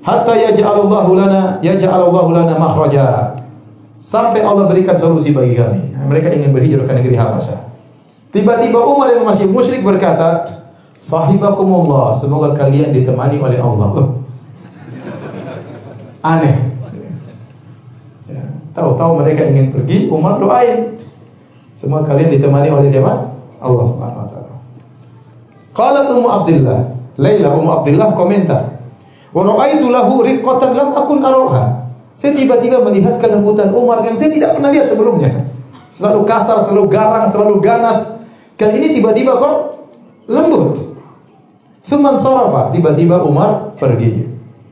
Hatta 0.06 0.38
yaj'alallahu 0.38 1.18
lana 1.18 1.58
yaj'alallahu 1.66 2.30
lana 2.30 2.54
makhraja. 2.62 3.34
Sampai 3.98 4.46
Allah 4.46 4.70
berikan 4.70 4.94
solusi 4.94 5.34
bagi 5.34 5.58
kami. 5.58 5.98
Mereka 5.98 6.30
ingin 6.30 6.54
berhijrah 6.54 6.86
ke 6.86 6.94
negeri 6.94 7.18
Habasyah. 7.18 7.58
Tiba-tiba 8.30 8.78
Umar 8.86 9.10
yang 9.10 9.26
masih 9.26 9.50
musyrik 9.50 9.82
berkata, 9.82 10.62
Sahibakumullah, 10.96 12.14
semoga 12.14 12.54
kalian 12.54 12.94
ditemani 12.94 13.42
oleh 13.42 13.60
Allah. 13.60 13.88
Oh. 13.98 14.10
Aneh. 16.22 16.72
Ya. 18.30 18.44
Tahu-tahu 18.78 19.26
mereka 19.26 19.44
ingin 19.50 19.74
pergi, 19.74 20.08
Umar 20.08 20.38
doain. 20.38 21.02
Semua 21.74 22.06
kalian 22.06 22.30
ditemani 22.30 22.70
oleh 22.72 22.88
siapa? 22.88 23.34
Allah 23.60 23.84
Subhanahu 23.84 24.22
wa 24.24 24.28
taala. 24.30 24.54
Qalat 25.76 26.06
Ummu 26.14 26.30
Abdullah, 26.30 26.80
Laila 27.18 27.50
Ummu 27.58 27.70
Abdullah 27.82 28.08
komentar. 28.16 28.75
Wa 29.36 29.44
ra'aitu 29.44 29.92
lahu 29.92 30.24
riqqatan 30.24 30.72
lam 30.80 30.96
akun 30.96 31.20
aroha. 31.20 31.92
Saya 32.16 32.32
tiba-tiba 32.32 32.80
melihat 32.80 33.20
kelembutan 33.20 33.76
Umar 33.76 34.00
yang 34.08 34.16
saya 34.16 34.32
tidak 34.32 34.56
pernah 34.56 34.72
lihat 34.72 34.88
sebelumnya. 34.88 35.44
Selalu 35.92 36.24
kasar, 36.24 36.64
selalu 36.64 36.88
garang, 36.88 37.28
selalu 37.28 37.60
ganas. 37.60 38.08
Kali 38.56 38.80
ini 38.80 38.88
tiba-tiba 38.96 39.36
kok 39.36 39.56
lembut. 40.32 40.96
Thuman 41.84 42.16
sarafa, 42.16 42.72
tiba-tiba 42.72 43.20
Umar 43.28 43.76
pergi. 43.76 44.24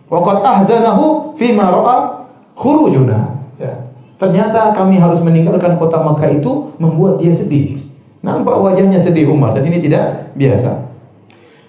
Waqad 0.07 0.39
ahzanahu 0.39 1.35
fima 1.35 1.67
ra'a 1.67 2.23
khurujuna. 2.55 3.19
Ya. 3.59 3.91
Ternyata 4.15 4.71
kami 4.71 4.95
harus 4.95 5.19
meninggalkan 5.19 5.75
kota 5.75 5.99
Makkah 5.99 6.31
itu 6.31 6.71
membuat 6.79 7.19
dia 7.19 7.35
sedih. 7.35 7.83
Nampak 8.23 8.55
wajahnya 8.55 8.95
sedih 8.95 9.27
Umar 9.27 9.51
dan 9.51 9.67
ini 9.67 9.83
tidak 9.83 10.31
biasa. 10.39 10.92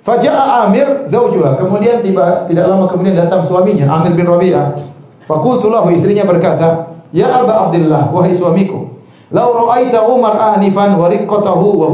Faja'a 0.04 0.68
Amir 0.68 1.08
zaujuha. 1.08 1.56
Kemudian 1.56 2.04
tiba 2.04 2.44
tidak 2.44 2.68
lama 2.68 2.84
kemudian 2.84 3.16
datang 3.16 3.40
suaminya 3.40 3.88
Amir 3.88 4.12
bin 4.12 4.28
Rabi'ah. 4.28 4.76
Fakultu 5.24 5.72
lahu 5.72 5.88
istrinya 5.88 6.28
berkata, 6.28 6.92
Ya 7.08 7.32
Aba 7.32 7.66
Abdullah, 7.68 8.12
wahai 8.12 8.36
suamiku, 8.36 9.00
lau 9.32 9.48
ra'aita 9.64 10.04
Umar 10.04 10.36
anifan 10.36 10.92
wa 11.00 11.08
riqqatahu 11.08 11.80
wa 11.80 11.88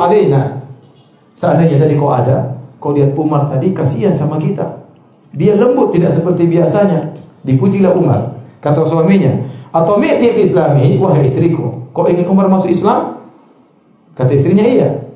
alaina. 0.00 0.64
Seandainya 1.36 1.76
tadi 1.76 2.00
kau 2.00 2.08
ada, 2.08 2.56
kau 2.80 2.96
lihat 2.96 3.12
Umar 3.12 3.52
tadi 3.52 3.76
kasihan 3.76 4.16
sama 4.16 4.40
kita. 4.40 4.80
Dia 5.36 5.60
lembut 5.60 5.92
tidak 5.92 6.16
seperti 6.16 6.48
biasanya. 6.48 7.12
Dipujilah 7.44 7.92
Umar. 7.92 8.40
Kata 8.64 8.84
suaminya, 8.88 9.36
atau 9.72 10.00
mi'ti 10.00 10.36
islami, 10.40 10.96
wahai 10.96 11.28
istriku, 11.28 11.88
kau 11.92 12.08
ingin 12.08 12.28
Umar 12.28 12.48
masuk 12.48 12.72
Islam? 12.72 13.20
Kata 14.16 14.32
istrinya 14.32 14.64
iya. 14.64 15.09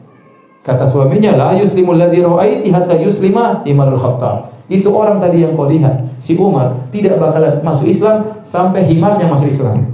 Kata 0.65 0.89
suaminya, 0.89 1.37
la 1.37 1.53
yuslimul 1.61 2.01
ladzi 2.01 2.25
ra'aiti 2.25 2.73
hatta 2.73 2.97
yuslima 2.97 3.61
Umarul 3.69 4.01
Khattab. 4.01 4.49
Itu 4.65 4.97
orang 4.97 5.21
tadi 5.21 5.45
yang 5.45 5.53
kau 5.53 5.69
lihat, 5.69 6.17
si 6.17 6.41
Umar 6.41 6.89
tidak 6.89 7.21
bakalan 7.21 7.61
masuk 7.61 7.85
Islam 7.85 8.41
sampai 8.41 8.89
himarnya 8.89 9.29
masuk 9.29 9.53
Islam. 9.53 9.93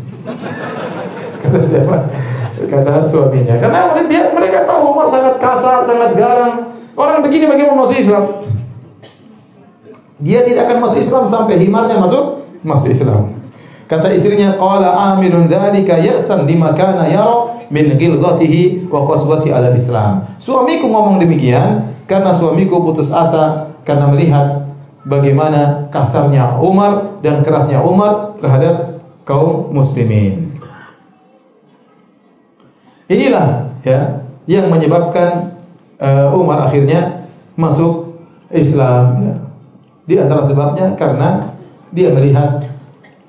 Kata 1.43 1.67
siapa? 1.67 1.97
Kata 2.71 3.03
suaminya. 3.03 3.59
Karena 3.59 3.91
mereka, 3.99 4.31
mereka 4.31 4.59
tahu 4.63 4.95
Umar 4.95 5.11
sangat 5.11 5.43
kasar, 5.43 5.83
sangat 5.83 6.15
garang. 6.15 6.71
Orang 6.95 7.19
begini 7.27 7.51
bagaimana 7.51 7.83
masuk 7.83 7.99
Islam? 7.99 8.25
Dia 10.23 10.47
tidak 10.47 10.71
akan 10.71 10.87
masuk 10.87 11.03
Islam 11.03 11.27
sampai 11.27 11.59
himarnya 11.59 11.99
masuk 11.99 12.47
masuk 12.63 12.95
Islam. 12.95 13.35
Kata 13.91 14.07
istrinya, 14.15 14.55
qala 14.55 15.19
amirun 15.19 15.51
dzalika 15.51 15.99
ya'san 15.99 16.47
lima 16.47 16.71
kana 16.79 17.11
yara 17.11 17.50
min 17.71 17.95
ghilzatihi 17.95 18.91
wa 18.91 19.07
qaswati 19.07 19.55
ala 19.55 19.71
Islam. 19.73 20.27
Suamiku 20.37 20.91
ngomong 20.91 21.23
demikian 21.23 21.95
karena 22.11 22.35
suamiku 22.35 22.83
putus 22.83 23.15
asa 23.15 23.71
karena 23.87 24.11
melihat 24.11 24.67
bagaimana 25.07 25.89
kasarnya 25.95 26.59
Umar 26.59 27.23
dan 27.23 27.41
kerasnya 27.47 27.81
Umar 27.81 28.35
terhadap 28.43 29.01
kaum 29.23 29.71
muslimin. 29.71 30.59
Inilah 33.11 33.71
ya 33.87 34.23
yang 34.47 34.71
menyebabkan 34.71 35.59
uh, 36.03 36.35
Umar 36.35 36.67
akhirnya 36.67 37.27
masuk 37.55 38.19
Islam 38.51 39.05
ya. 39.23 39.35
Di 40.11 40.15
antara 40.19 40.43
sebabnya 40.43 40.99
karena 40.99 41.55
dia 41.95 42.11
melihat 42.11 42.67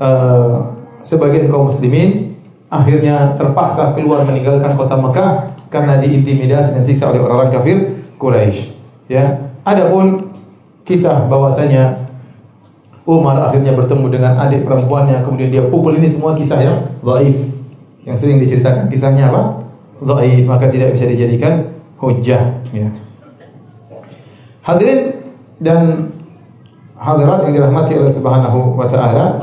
uh, 0.02 0.74
sebagian 1.06 1.50
kaum 1.50 1.70
muslimin 1.70 2.31
akhirnya 2.72 3.36
terpaksa 3.36 3.91
keluar 3.91 4.24
meninggalkan 4.24 4.80
kota 4.80 4.95
Mekah 4.95 5.32
karena 5.67 5.99
diintimidasi 5.99 6.72
dan 6.72 6.84
siksa 6.88 7.11
oleh 7.11 7.19
orang-orang 7.19 7.51
kafir 7.51 7.78
Quraisy. 8.15 8.72
Ya, 9.11 9.51
adapun 9.67 10.32
kisah 10.88 11.28
bahwasanya 11.28 12.07
Umar 13.03 13.36
akhirnya 13.43 13.76
bertemu 13.76 14.07
dengan 14.07 14.34
adik 14.39 14.63
perempuannya 14.63 15.19
kemudian 15.26 15.51
dia 15.51 15.63
pukul 15.67 15.99
ini 15.99 16.07
semua 16.07 16.32
kisah 16.38 16.63
yang 16.63 16.78
dhaif 17.03 17.38
yang 18.07 18.15
sering 18.15 18.38
diceritakan 18.39 18.88
kisahnya 18.88 19.28
apa? 19.30 19.67
dhaif 20.01 20.45
maka 20.47 20.69
tidak 20.72 20.95
bisa 20.95 21.05
dijadikan 21.09 21.76
hujjah 21.97 22.61
ya. 22.72 22.88
Hadirin 24.61 25.17
dan 25.57 26.13
hadirat 26.97 27.49
yang 27.49 27.53
dirahmati 27.57 27.97
Allah 27.97 28.13
Subhanahu 28.13 28.78
wa 28.78 28.86
taala 28.86 29.41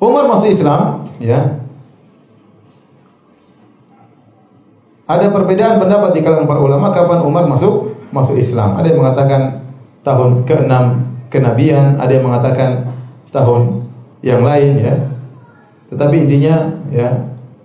Umar 0.00 0.24
masuk 0.26 0.48
Islam, 0.48 1.04
ya. 1.20 1.60
Ada 5.04 5.28
perbedaan 5.28 5.76
pendapat 5.76 6.16
di 6.16 6.24
kalangan 6.24 6.48
para 6.48 6.60
ulama 6.62 6.88
kapan 6.94 7.20
Umar 7.20 7.44
masuk 7.44 7.92
masuk 8.14 8.40
Islam. 8.40 8.80
Ada 8.80 8.94
yang 8.94 9.04
mengatakan 9.04 9.42
tahun 10.00 10.48
ke-6 10.48 10.74
kenabian, 11.28 12.00
ada 12.00 12.12
yang 12.14 12.24
mengatakan 12.24 12.88
tahun 13.28 13.90
yang 14.24 14.40
lain 14.46 14.80
ya. 14.80 14.94
Tetapi 15.90 16.14
intinya 16.24 16.78
ya 16.94 17.10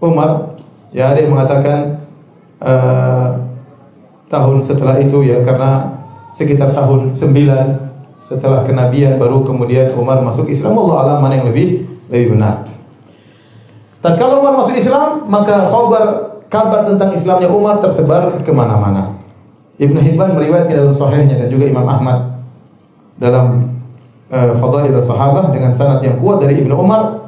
Umar 0.02 0.58
ya 0.90 1.14
ada 1.14 1.22
yang 1.22 1.38
mengatakan 1.38 2.02
uh, 2.60 3.30
tahun 4.28 4.66
setelah 4.66 4.98
itu 4.98 5.22
ya 5.22 5.46
karena 5.46 6.02
sekitar 6.34 6.74
tahun 6.74 7.14
9 7.14 8.26
setelah 8.26 8.66
kenabian 8.66 9.22
baru 9.22 9.46
kemudian 9.46 9.94
Umar 9.94 10.20
masuk 10.26 10.50
Islam 10.50 10.74
Allah 10.82 10.98
alam 11.06 11.18
mana 11.22 11.38
yang 11.38 11.48
lebih 11.54 11.95
lebih 12.10 12.38
benar. 12.38 12.66
Tatkala 14.02 14.38
Umar 14.38 14.54
masuk 14.62 14.78
Islam, 14.78 15.26
maka 15.26 15.66
kabar 15.66 16.04
kabar 16.50 16.86
tentang 16.86 17.10
Islamnya 17.12 17.50
Umar 17.50 17.82
tersebar 17.82 18.38
ke 18.46 18.52
mana-mana. 18.54 19.18
Ibnu 19.76 20.00
Hibban 20.00 20.38
meriwayatkan 20.38 20.72
dalam 20.72 20.96
sahihnya 20.96 21.36
dan 21.36 21.48
juga 21.52 21.68
Imam 21.68 21.84
Ahmad 21.84 22.40
dalam 23.20 23.76
uh, 24.32 24.54
Fadail 24.56 24.96
Sahabah 24.96 25.52
dengan 25.52 25.76
sanad 25.76 26.00
yang 26.00 26.16
kuat 26.22 26.40
dari 26.40 26.64
Ibnu 26.64 26.72
Umar 26.72 27.26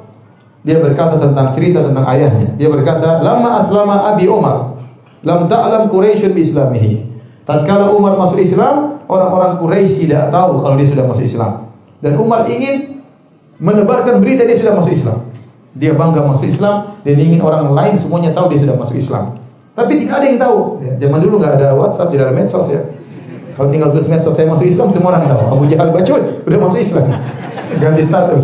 dia 0.67 0.83
berkata 0.83 1.15
tentang 1.15 1.47
cerita 1.55 1.79
tentang 1.79 2.03
ayahnya. 2.11 2.51
Dia 2.59 2.67
berkata, 2.67 3.23
"Lama 3.23 3.55
aslama 3.55 4.11
Abi 4.11 4.27
Umar, 4.27 4.75
lam 5.23 5.47
ta'lam 5.47 5.87
Quraisy 5.87 6.35
bi 6.35 6.43
islamihi." 6.43 7.07
Tatkala 7.47 7.87
Umar 7.95 8.19
masuk 8.19 8.43
Islam, 8.43 8.99
orang-orang 9.07 9.55
Quraisy 9.63 10.03
tidak 10.03 10.27
tahu 10.27 10.59
kalau 10.59 10.75
dia 10.75 10.87
sudah 10.91 11.07
masuk 11.07 11.23
Islam. 11.23 11.71
Dan 12.03 12.19
Umar 12.19 12.43
ingin 12.51 12.96
menebarkan 13.57 14.21
berita 14.21 14.45
dia 14.45 14.57
sudah 14.57 14.77
masuk 14.77 14.93
Islam. 14.93 15.19
Dia 15.77 15.93
bangga 15.93 16.25
masuk 16.25 16.49
Islam 16.49 16.97
dan 17.05 17.15
ingin 17.21 17.41
orang 17.41 17.69
lain 17.73 17.93
semuanya 17.93 18.33
tahu 18.33 18.49
dia 18.49 18.59
sudah 18.65 18.75
masuk 18.77 18.97
Islam. 18.97 19.37
Tapi 19.77 19.93
tidak 19.93 20.21
ada 20.21 20.25
yang 20.25 20.39
tahu. 20.41 20.57
Ya, 20.81 20.93
zaman 21.05 21.19
dulu 21.21 21.37
nggak 21.37 21.53
ada 21.61 21.67
WhatsApp, 21.77 22.09
tidak 22.09 22.33
ada 22.33 22.33
medsos 22.33 22.65
ya. 22.73 22.81
Kalau 23.53 23.69
tinggal 23.69 23.89
tulis 23.93 24.09
medsos 24.09 24.33
saya 24.33 24.49
masuk 24.49 24.65
Islam 24.65 24.89
semua 24.89 25.13
orang 25.13 25.29
tahu. 25.29 25.41
Abu 25.53 25.63
Jahal 25.69 25.93
bacut 25.93 26.21
udah 26.45 26.59
masuk 26.61 26.79
Islam. 26.81 27.05
Ganti 27.81 28.03
status. 28.05 28.41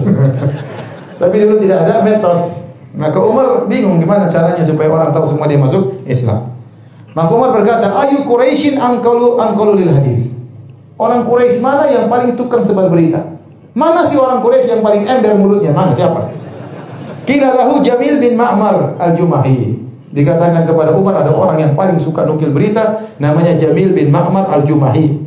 Tapi 1.21 1.35
dulu 1.41 1.57
tidak 1.57 1.89
ada 1.89 2.05
medsos. 2.05 2.57
Maka 2.93 3.17
Umar 3.17 3.65
bingung 3.65 3.97
gimana 3.97 4.29
caranya 4.29 4.61
supaya 4.61 4.89
orang 4.89 5.09
tahu 5.09 5.25
semua 5.25 5.49
dia 5.49 5.57
masuk 5.57 6.05
Islam. 6.05 6.53
Maka 7.13 7.29
Umar 7.33 7.53
berkata, 7.53 7.93
"Ayu 8.05 8.25
Quraisyin 8.25 8.77
angkalu 8.77 9.37
angkalu 9.37 9.85
lil 9.85 9.89
hadis." 9.93 10.33
Orang 10.97 11.25
Quraisy 11.25 11.61
mana 11.61 11.89
yang 11.89 12.05
paling 12.05 12.37
tukang 12.37 12.61
sebar 12.61 12.89
berita? 12.89 13.33
Mana 13.73 14.05
sih 14.05 14.17
orang 14.17 14.45
Quraisy 14.45 14.77
yang 14.77 14.83
paling 14.85 15.03
ember 15.05 15.33
mulutnya? 15.33 15.73
Mana 15.73 15.89
siapa? 15.89 16.29
Kila 17.25 17.57
lahu 17.57 17.81
Jamil 17.81 18.21
bin 18.21 18.37
Ma'mar 18.37 18.97
al-Jumahi. 19.01 19.81
Dikatakan 20.13 20.69
kepada 20.69 20.93
Umar 20.93 21.25
ada 21.25 21.33
orang 21.33 21.57
yang 21.57 21.73
paling 21.73 21.97
suka 21.97 22.21
nukil 22.21 22.53
berita 22.53 23.01
namanya 23.17 23.57
Jamil 23.57 23.97
bin 23.97 24.13
Ma'mar 24.13 24.45
al-Jumahi. 24.53 25.17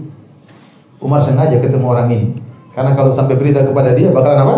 Umar 1.02 1.18
sengaja 1.18 1.58
ketemu 1.58 1.86
orang 1.90 2.06
ini. 2.12 2.26
Karena 2.70 2.94
kalau 2.94 3.10
sampai 3.10 3.34
berita 3.34 3.66
kepada 3.66 3.96
dia 3.98 4.14
bakalan 4.14 4.46
apa? 4.46 4.56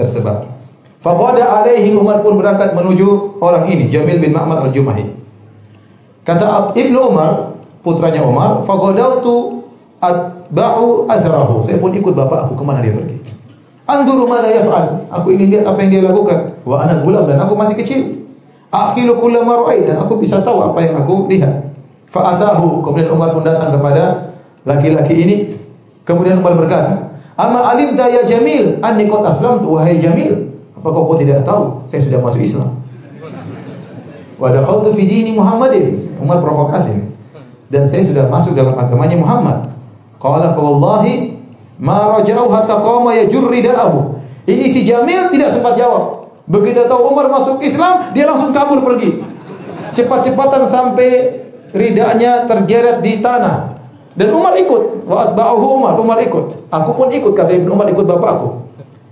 Tersebar. 0.00 0.48
Faqada 0.96 1.44
alaihi 1.60 1.92
Umar 1.92 2.24
pun 2.24 2.40
berangkat 2.40 2.72
menuju 2.72 3.36
orang 3.42 3.68
ini 3.68 3.92
Jamil 3.92 4.16
bin 4.16 4.32
Ma'mar 4.32 4.64
al-Jumahi. 4.64 5.12
Kata 6.24 6.72
Ibnu 6.72 6.98
Umar, 7.12 7.54
putranya 7.84 8.24
Umar, 8.24 8.64
faqadautu 8.64 9.62
atba'u 10.46 11.10
azrahu. 11.10 11.58
Saya 11.62 11.82
pun 11.82 11.90
ikut 11.90 12.14
bapak 12.14 12.46
aku 12.50 12.54
ke 12.54 12.64
mana 12.64 12.78
dia 12.78 12.94
pergi. 12.94 13.18
Anzuru 13.86 14.26
madza 14.26 14.50
yaf'al. 14.50 15.06
Aku 15.10 15.30
ingin 15.34 15.58
lihat 15.58 15.64
apa 15.66 15.78
yang 15.82 15.90
dia 15.90 16.02
lakukan. 16.06 16.58
Wa 16.66 16.86
ana 16.86 17.02
gulam 17.02 17.26
dan 17.26 17.38
aku 17.38 17.54
masih 17.54 17.78
kecil. 17.78 18.02
Akhilu 18.70 19.14
kullama 19.18 19.62
ra'ait 19.62 19.86
dan 19.86 20.02
aku 20.02 20.18
bisa 20.18 20.42
tahu 20.42 20.58
apa 20.62 20.78
yang 20.82 20.98
aku 20.98 21.30
lihat. 21.30 21.70
Fa'atahu. 22.10 22.82
Kemudian 22.82 23.10
Umar 23.14 23.30
pun 23.30 23.46
datang 23.46 23.70
kepada 23.70 24.34
laki-laki 24.66 25.14
ini. 25.14 25.36
Kemudian 26.02 26.38
Umar 26.42 26.58
berkata, 26.58 27.14
"Ama 27.38 27.74
alimta 27.74 28.06
ya 28.10 28.26
Jamil 28.26 28.78
anni 28.82 29.06
qad 29.06 29.22
aslamtu 29.26 29.78
wahai 29.78 29.98
Jamil?" 29.98 30.50
Apakah 30.74 31.02
kau 31.02 31.18
tidak 31.18 31.42
tahu 31.42 31.82
saya 31.86 31.98
sudah 32.02 32.18
masuk 32.22 32.42
Islam? 32.42 32.78
Wa 34.38 34.50
dakhaltu 34.54 34.94
fi 34.94 35.02
dini 35.06 35.34
Muhammadin. 35.34 36.18
Umar 36.18 36.42
provokasi 36.42 36.90
ini. 36.94 37.06
Dan 37.66 37.86
saya 37.90 38.06
sudah 38.06 38.30
masuk 38.30 38.54
dalam 38.54 38.74
agamanya 38.78 39.18
Muhammad. 39.18 39.75
Qala 40.16 40.56
fa 40.56 40.60
wallahi 40.60 41.36
ma 41.76 42.16
raja'u 42.16 42.48
hatta 42.48 42.80
qama 42.80 43.12
yajur 43.14 43.52
ridaahu. 43.52 44.16
Ini 44.46 44.66
si 44.70 44.86
Jamil 44.86 45.28
tidak 45.28 45.52
sempat 45.52 45.74
jawab. 45.74 46.30
Begitu 46.46 46.86
tahu 46.86 47.10
Umar 47.10 47.26
masuk 47.26 47.58
Islam, 47.58 48.14
dia 48.14 48.24
langsung 48.30 48.54
kabur 48.54 48.78
pergi. 48.86 49.18
Cepat-cepatan 49.90 50.62
sampai 50.62 51.42
ridanya 51.74 52.46
tergeret 52.46 53.02
di 53.02 53.18
tanah. 53.18 53.74
Dan 54.16 54.32
Umar 54.32 54.56
ikut. 54.56 55.04
Wa 55.04 55.30
atba'ahu 55.30 55.64
Umar, 55.82 55.98
Umar 55.98 56.18
ikut. 56.22 56.70
Aku 56.70 56.90
pun 56.96 57.10
ikut 57.12 57.36
kata 57.36 57.52
Ibnu 57.58 57.74
Umar 57.74 57.90
ikut 57.90 58.06
bapakku. 58.06 58.64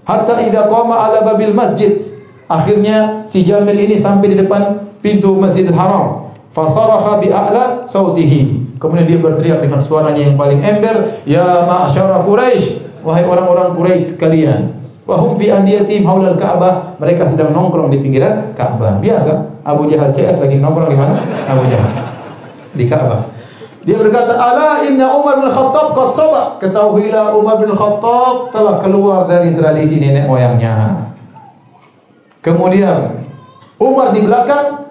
Hatta 0.07 0.41
idza 0.41 0.71
qama 0.71 0.97
ala 0.97 1.21
babil 1.21 1.53
masjid. 1.53 2.01
Akhirnya 2.49 3.29
si 3.29 3.45
Jamil 3.45 3.77
ini 3.77 3.97
sampai 4.01 4.33
di 4.33 4.37
depan 4.41 4.95
pintu 5.05 5.37
Masjidil 5.37 5.77
Haram. 5.77 6.33
Fasaraha 6.55 7.21
bi 7.21 7.29
a'la 7.29 7.85
sautihi. 7.85 8.64
Kemudian 8.85 9.09
dia 9.09 9.17
berteriak 9.17 9.65
dengan 9.65 9.81
suaranya 9.81 10.21
yang 10.21 10.37
paling 10.37 10.61
ember, 10.61 11.25
"Ya 11.25 11.65
ma'syara 11.65 12.21
Quraisy, 12.21 13.01
wahai 13.01 13.25
orang-orang 13.25 13.73
Quraisy 13.73 14.21
sekalian." 14.21 14.77
Wahum 15.05 15.37
fi 15.37 15.53
andiyatihim 15.53 16.05
haulal 16.05 16.37
Ka'bah. 16.37 16.97
Mereka 17.01 17.29
sedang 17.29 17.53
nongkrong 17.53 17.93
di 17.93 18.01
pinggiran 18.01 18.57
Ka'bah. 18.57 19.01
Biasa, 19.01 19.61
Abu 19.65 19.89
Jahal 19.89 20.13
CS 20.13 20.41
lagi 20.41 20.61
nongkrong 20.61 20.89
di 20.93 20.97
mana? 20.97 21.21
Abu 21.49 21.65
Jahal. 21.69 21.93
Di 22.73 22.85
Ka'bah. 22.89 23.21
Dia 23.85 24.01
berkata, 24.01 24.33
"Ala 24.33 24.81
inna 24.81 25.13
Umar 25.13 25.45
bin 25.45 25.53
Khattab 25.53 25.93
qad 25.93 26.09
saba." 26.09 26.57
Ketahuilah 26.57 27.37
Umar 27.37 27.61
bin 27.61 27.69
Khattab 27.69 28.49
telah 28.49 28.81
keluar 28.81 29.29
dari 29.29 29.53
tradisi 29.53 30.01
nenek 30.01 30.25
moyangnya. 30.25 31.05
Kemudian 32.41 33.29
Umar 33.77 34.17
di 34.17 34.25
belakang 34.25 34.89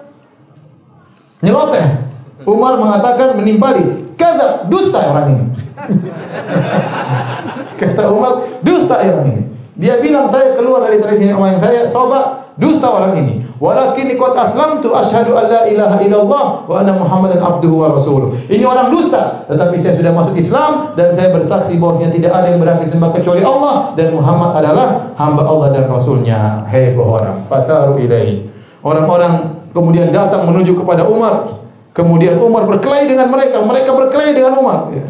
nyeloteh. 1.42 2.03
Umar 2.42 2.74
mengatakan 2.74 3.38
menimpali, 3.38 4.10
"Kadzab, 4.18 4.66
dusta 4.66 4.98
orang 4.98 5.26
ini." 5.30 5.44
Kata 7.80 8.10
Umar, 8.10 8.42
dusta 8.66 8.98
orang 8.98 9.30
ini. 9.30 9.54
Dia 9.74 9.98
bilang 9.98 10.30
saya 10.30 10.54
keluar 10.54 10.86
dari 10.86 11.02
tradisi 11.02 11.26
nenek 11.26 11.58
saya, 11.58 11.82
soba, 11.82 12.46
dusta 12.54 12.86
orang 12.86 13.18
ini. 13.18 13.42
Walakin 13.58 14.14
qad 14.14 14.38
aslamtu 14.38 14.94
asyhadu 14.94 15.34
an 15.34 15.50
la 15.50 15.66
ilaha 15.66 15.98
illallah 15.98 16.44
wa 16.62 16.74
anna 16.78 16.94
Muhammadan 16.94 17.42
abduhu 17.42 17.82
wa 17.82 17.90
rasuluh. 17.90 18.38
Ini 18.46 18.62
orang 18.62 18.94
dusta, 18.94 19.42
tetapi 19.50 19.74
saya 19.74 19.98
sudah 19.98 20.14
masuk 20.14 20.38
Islam 20.38 20.94
dan 20.94 21.10
saya 21.10 21.34
bersaksi 21.34 21.74
bahwasanya 21.74 22.14
tidak 22.14 22.30
ada 22.30 22.54
yang 22.54 22.62
berhak 22.62 22.78
disembah 22.78 23.10
kecuali 23.10 23.42
Allah 23.42 23.98
dan 23.98 24.14
Muhammad 24.14 24.62
adalah 24.62 25.10
hamba 25.18 25.42
Allah 25.42 25.68
dan 25.74 25.90
rasulnya. 25.90 26.62
Hei 26.70 26.94
orang, 26.94 27.42
fatharu 27.50 27.98
ilaihi. 27.98 28.46
Orang-orang 28.78 29.58
kemudian 29.74 30.14
datang 30.14 30.46
menuju 30.46 30.78
kepada 30.78 31.02
Umar. 31.02 31.63
Kemudian 31.94 32.42
Umar 32.42 32.66
berkelahi 32.66 33.06
dengan 33.06 33.30
mereka, 33.30 33.62
mereka 33.62 33.94
berkelahi 33.94 34.34
dengan 34.34 34.58
Umar. 34.58 34.90
Ya. 34.90 35.06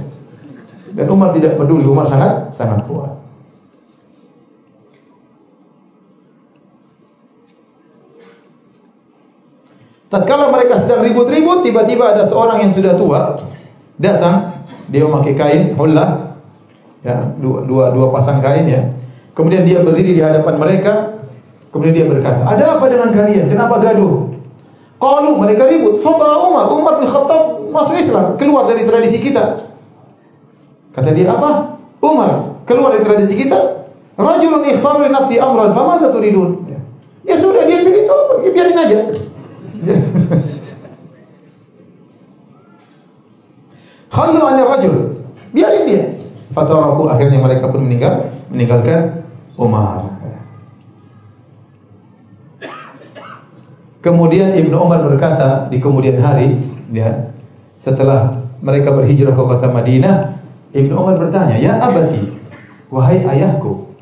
Dan 0.95 1.09
Umar 1.09 1.33
tidak 1.33 1.57
peduli, 1.57 1.89
Umar 1.89 2.05
sangat 2.05 2.53
sangat 2.53 2.85
kuat. 2.85 3.25
Tatkala 10.13 10.53
mereka 10.53 10.79
sedang 10.79 11.03
ribut-ribut, 11.03 11.67
tiba-tiba 11.67 12.15
ada 12.15 12.23
seorang 12.23 12.63
yang 12.63 12.71
sudah 12.71 12.95
tua 12.95 13.35
datang, 13.99 14.63
dia 14.87 15.03
memakai 15.03 15.35
kain 15.35 15.63
hullah, 15.75 16.39
ya 17.03 17.35
dua, 17.41 17.67
dua, 17.67 17.91
dua 17.91 18.15
pasang 18.15 18.39
kain 18.39 18.69
ya. 18.69 18.95
Kemudian 19.35 19.67
dia 19.67 19.83
berdiri 19.83 20.15
di 20.15 20.23
hadapan 20.23 20.55
mereka, 20.61 21.19
kemudian 21.75 21.97
dia 21.97 22.07
berkata, 22.07 22.47
ada 22.47 22.79
apa 22.79 22.87
dengan 22.87 23.11
kalian? 23.11 23.51
Kenapa 23.51 23.83
gaduh? 23.83 24.24
Kalau 25.05 25.37
mereka 25.37 25.69
ribut, 25.69 26.01
Soba 26.01 26.33
Umar, 26.49 26.65
Umar 26.73 26.97
bin 26.97 27.05
Khattab 27.05 27.61
masuk 27.69 27.93
Islam, 27.93 28.41
keluar 28.41 28.65
dari 28.65 28.89
tradisi 28.89 29.21
kita. 29.21 29.69
Kata 30.97 31.13
dia 31.13 31.29
apa? 31.29 31.77
Umar 32.01 32.57
keluar 32.65 32.97
dari 32.97 33.05
tradisi 33.05 33.37
kita. 33.37 33.85
Rajulun 34.17 34.65
li 34.65 34.73
nafsi 35.13 35.37
amran, 35.37 35.77
famadza 35.77 36.09
turidun? 36.09 36.65
Ya. 36.65 36.81
ya 37.29 37.37
sudah 37.37 37.69
dia 37.69 37.85
pilih 37.85 38.09
itu, 38.09 38.17
ya 38.49 38.51
biarin 38.57 38.81
aja. 38.81 38.99
Khallu 44.15 44.41
anir 44.41 44.65
rajul. 44.65 45.21
Biarin 45.53 45.85
dia. 45.85 46.17
Fataraku 46.57 47.13
akhirnya 47.13 47.45
mereka 47.45 47.69
pun 47.69 47.85
meninggal 47.85 48.33
meninggalkan 48.49 49.21
Umar. 49.61 50.14
Kemudian 54.05 54.53
Ibnu 54.53 54.77
Umar 54.77 55.01
berkata 55.01 55.65
di 55.73 55.81
kemudian 55.81 56.21
hari, 56.21 56.61
ya, 56.93 57.33
setelah 57.81 58.37
mereka 58.61 58.93
berhijrah 58.93 59.33
ke 59.33 59.41
kota 59.49 59.73
Madinah, 59.73 60.37
Ibnu 60.77 60.93
Umar 60.93 61.17
bertanya, 61.17 61.57
"Ya 61.57 61.81
abati, 61.81 62.21
wahai 62.93 63.25
ayahku, 63.25 63.97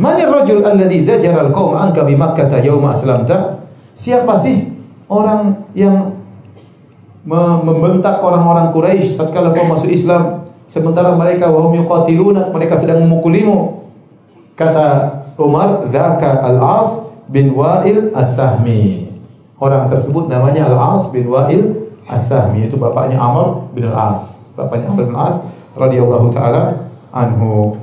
manir 0.00 0.32
rajul 0.32 0.64
alladhi 0.64 1.04
zajara 1.04 1.44
al-qaum 1.44 1.76
anka 1.76 2.08
bi 2.08 2.16
Makkah 2.16 2.56
yawma 2.64 2.96
aslamta?" 2.96 3.68
Siapa 3.92 4.32
sih 4.40 4.64
orang 5.12 5.68
yang 5.76 6.16
membentak 7.28 8.24
orang-orang 8.24 8.72
Quraisy 8.72 9.20
tatkala 9.20 9.52
kau 9.52 9.68
masuk 9.68 9.92
Islam 9.92 10.48
sementara 10.66 11.12
mereka 11.16 11.52
wahum 11.52 11.72
yuqatiluna 11.84 12.48
mereka 12.48 12.80
sedang 12.80 13.04
memukulimu 13.04 13.86
kata 14.56 15.20
Umar 15.36 15.88
dzaka 15.88 16.42
al-As 16.42 17.06
bin 17.30 17.54
Wa'il 17.54 18.12
As-Sahmi 18.12 19.13
orang 19.64 19.88
tersebut 19.88 20.28
namanya 20.28 20.68
Al-As 20.68 21.08
bin 21.08 21.24
Wa'il 21.32 21.88
As-Sahmi 22.04 22.68
itu 22.68 22.76
bapaknya 22.76 23.16
Amr 23.16 23.72
bin 23.72 23.88
Al-As 23.88 24.36
bapaknya 24.52 24.92
Amr 24.92 25.08
bin 25.08 25.16
Al-As 25.16 25.40
radhiyallahu 25.72 26.28
taala 26.28 26.92
anhu 27.08 27.80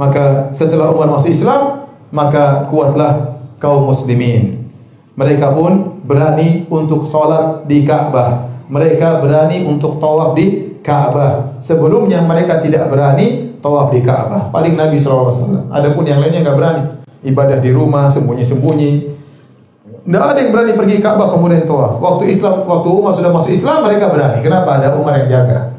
maka 0.00 0.52
setelah 0.52 0.92
Umar 0.92 1.12
masuk 1.12 1.32
Islam 1.32 1.80
maka 2.08 2.64
kuatlah 2.72 3.38
kaum 3.60 3.84
muslimin. 3.84 4.64
Mereka 5.14 5.52
pun 5.52 6.00
berani 6.08 6.64
untuk 6.72 7.04
sholat 7.04 7.68
di 7.68 7.84
Ka'bah. 7.84 8.48
Mereka 8.72 9.20
berani 9.20 9.68
untuk 9.68 10.00
tawaf 10.00 10.32
di 10.32 10.78
Ka'bah. 10.80 11.60
Sebelumnya 11.60 12.24
mereka 12.24 12.64
tidak 12.64 12.88
berani 12.88 13.60
tawaf 13.60 13.92
di 13.92 14.00
Ka'bah. 14.00 14.48
Paling 14.48 14.80
Nabi 14.80 14.96
SAW. 14.96 15.68
Adapun 15.68 16.08
yang 16.08 16.24
lainnya 16.24 16.48
nggak 16.48 16.56
berani. 16.56 16.82
Ibadah 17.20 17.60
di 17.60 17.70
rumah, 17.72 18.08
sembunyi-sembunyi. 18.08 18.92
Tidak 20.00 20.24
ada 20.24 20.38
yang 20.40 20.50
berani 20.50 20.72
pergi 20.72 20.96
Ka'bah 20.98 21.28
kemudian 21.30 21.68
tawaf. 21.68 22.00
Waktu 22.00 22.32
Islam, 22.32 22.64
waktu 22.64 22.88
Umar 22.88 23.12
sudah 23.12 23.30
masuk 23.30 23.52
Islam, 23.52 23.84
mereka 23.84 24.08
berani. 24.08 24.40
Kenapa? 24.40 24.80
Ada 24.80 24.96
Umar 24.96 25.20
yang 25.20 25.28
jaga. 25.28 25.76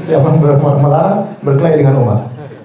Siapa 0.00 0.32
yang 0.32 0.40
melarang 0.80 1.36
berkelahi 1.44 1.84
dengan 1.84 2.00
Umar. 2.00 2.18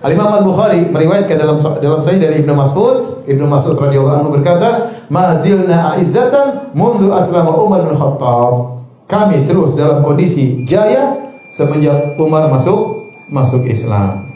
Al 0.05 0.13
Imam 0.13 0.29
Al 0.29 0.45
Bukhari 0.45 0.85
meriwayatkan 0.85 1.33
dalam 1.33 1.57
dalam 1.81 1.97
sahih 1.97 2.21
dari 2.21 2.45
Ibnu 2.45 2.53
Mas'ud, 2.53 3.25
Ibnu 3.25 3.45
Mas'ud 3.49 3.73
radhiyallahu 3.73 4.21
anhu 4.21 4.29
berkata, 4.37 4.93
"Mazilna 5.09 5.97
aizzatan 5.97 6.71
mundu 6.77 7.09
aslama 7.09 7.49
Umar 7.57 7.83
bin 7.89 7.97
Khattab." 7.97 8.85
Kami 9.09 9.45
terus 9.45 9.73
dalam 9.73 10.05
kondisi 10.05 10.61
jaya 10.69 11.17
semenjak 11.49 12.17
Umar 12.21 12.49
masuk 12.53 13.09
masuk 13.33 13.65
Islam. 13.65 14.29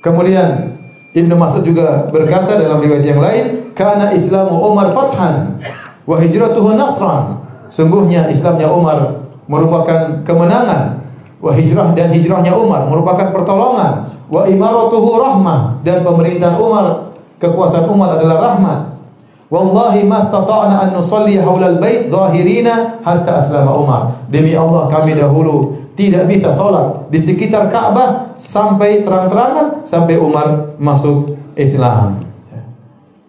Kemudian 0.00 0.80
Ibnu 1.16 1.32
Mas'ud 1.32 1.64
juga 1.64 2.12
berkata 2.12 2.60
dalam 2.60 2.76
riwayat 2.76 3.00
yang 3.00 3.24
lain, 3.24 3.72
"Kana 3.72 4.12
Islamu 4.12 4.60
Umar 4.60 4.92
fathan 4.92 5.56
wa 6.04 6.20
hijratuhu 6.20 6.76
nasran." 6.76 7.40
Sungguhnya 7.72 8.28
Islamnya 8.28 8.68
Umar 8.68 9.24
merupakan 9.48 10.20
kemenangan 10.28 11.00
wa 11.40 11.50
hijrah 11.56 11.96
dan 11.96 12.12
hijrahnya 12.12 12.52
Umar 12.52 12.84
merupakan 12.84 13.32
pertolongan 13.32 14.12
wa 14.28 14.44
imaratuhu 14.44 15.16
rahmah 15.16 15.80
dan 15.82 16.04
pemerintahan 16.04 16.60
Umar 16.60 17.16
kekuasaan 17.40 17.88
Umar 17.88 18.20
adalah 18.20 18.52
rahmat 18.52 18.78
Wallahi 19.46 20.02
mastata'na 20.02 20.82
an 20.82 20.88
nusalli 20.90 21.38
haulal 21.38 21.78
bait 21.78 22.10
zahirina 22.10 22.98
hatta 23.06 23.38
aslama 23.38 23.78
Umar. 23.78 24.00
Demi 24.26 24.58
Allah 24.58 24.90
kami 24.90 25.14
dahulu 25.14 25.85
tidak 25.96 26.28
bisa 26.28 26.52
sholat 26.52 27.08
di 27.08 27.16
sekitar 27.16 27.72
Ka'bah 27.72 28.36
sampai 28.36 29.00
terang-terangan 29.02 29.82
sampai 29.82 30.20
Umar 30.20 30.76
masuk 30.76 31.34
Islam. 31.56 32.20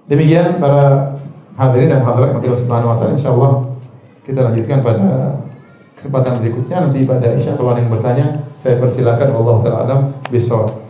Demikian 0.08 0.60
para 0.60 1.16
hadirin 1.56 1.92
dan 1.92 2.04
hadirat 2.04 2.38
Allah 2.40 2.60
Subhanahu 2.60 2.92
wa 2.92 2.98
taala. 3.00 3.16
Insyaallah 3.16 3.54
kita 4.28 4.40
lanjutkan 4.44 4.84
pada 4.84 5.40
kesempatan 5.96 6.44
berikutnya. 6.44 6.78
Nanti 6.84 7.08
pada 7.08 7.28
Isya 7.34 7.56
kalau 7.56 7.72
ada 7.72 7.82
yang 7.82 7.92
bertanya 7.92 8.26
saya 8.60 8.78
persilakan. 8.78 9.32
Allah 9.32 9.58
taala 9.64 9.96
besok 10.28 10.87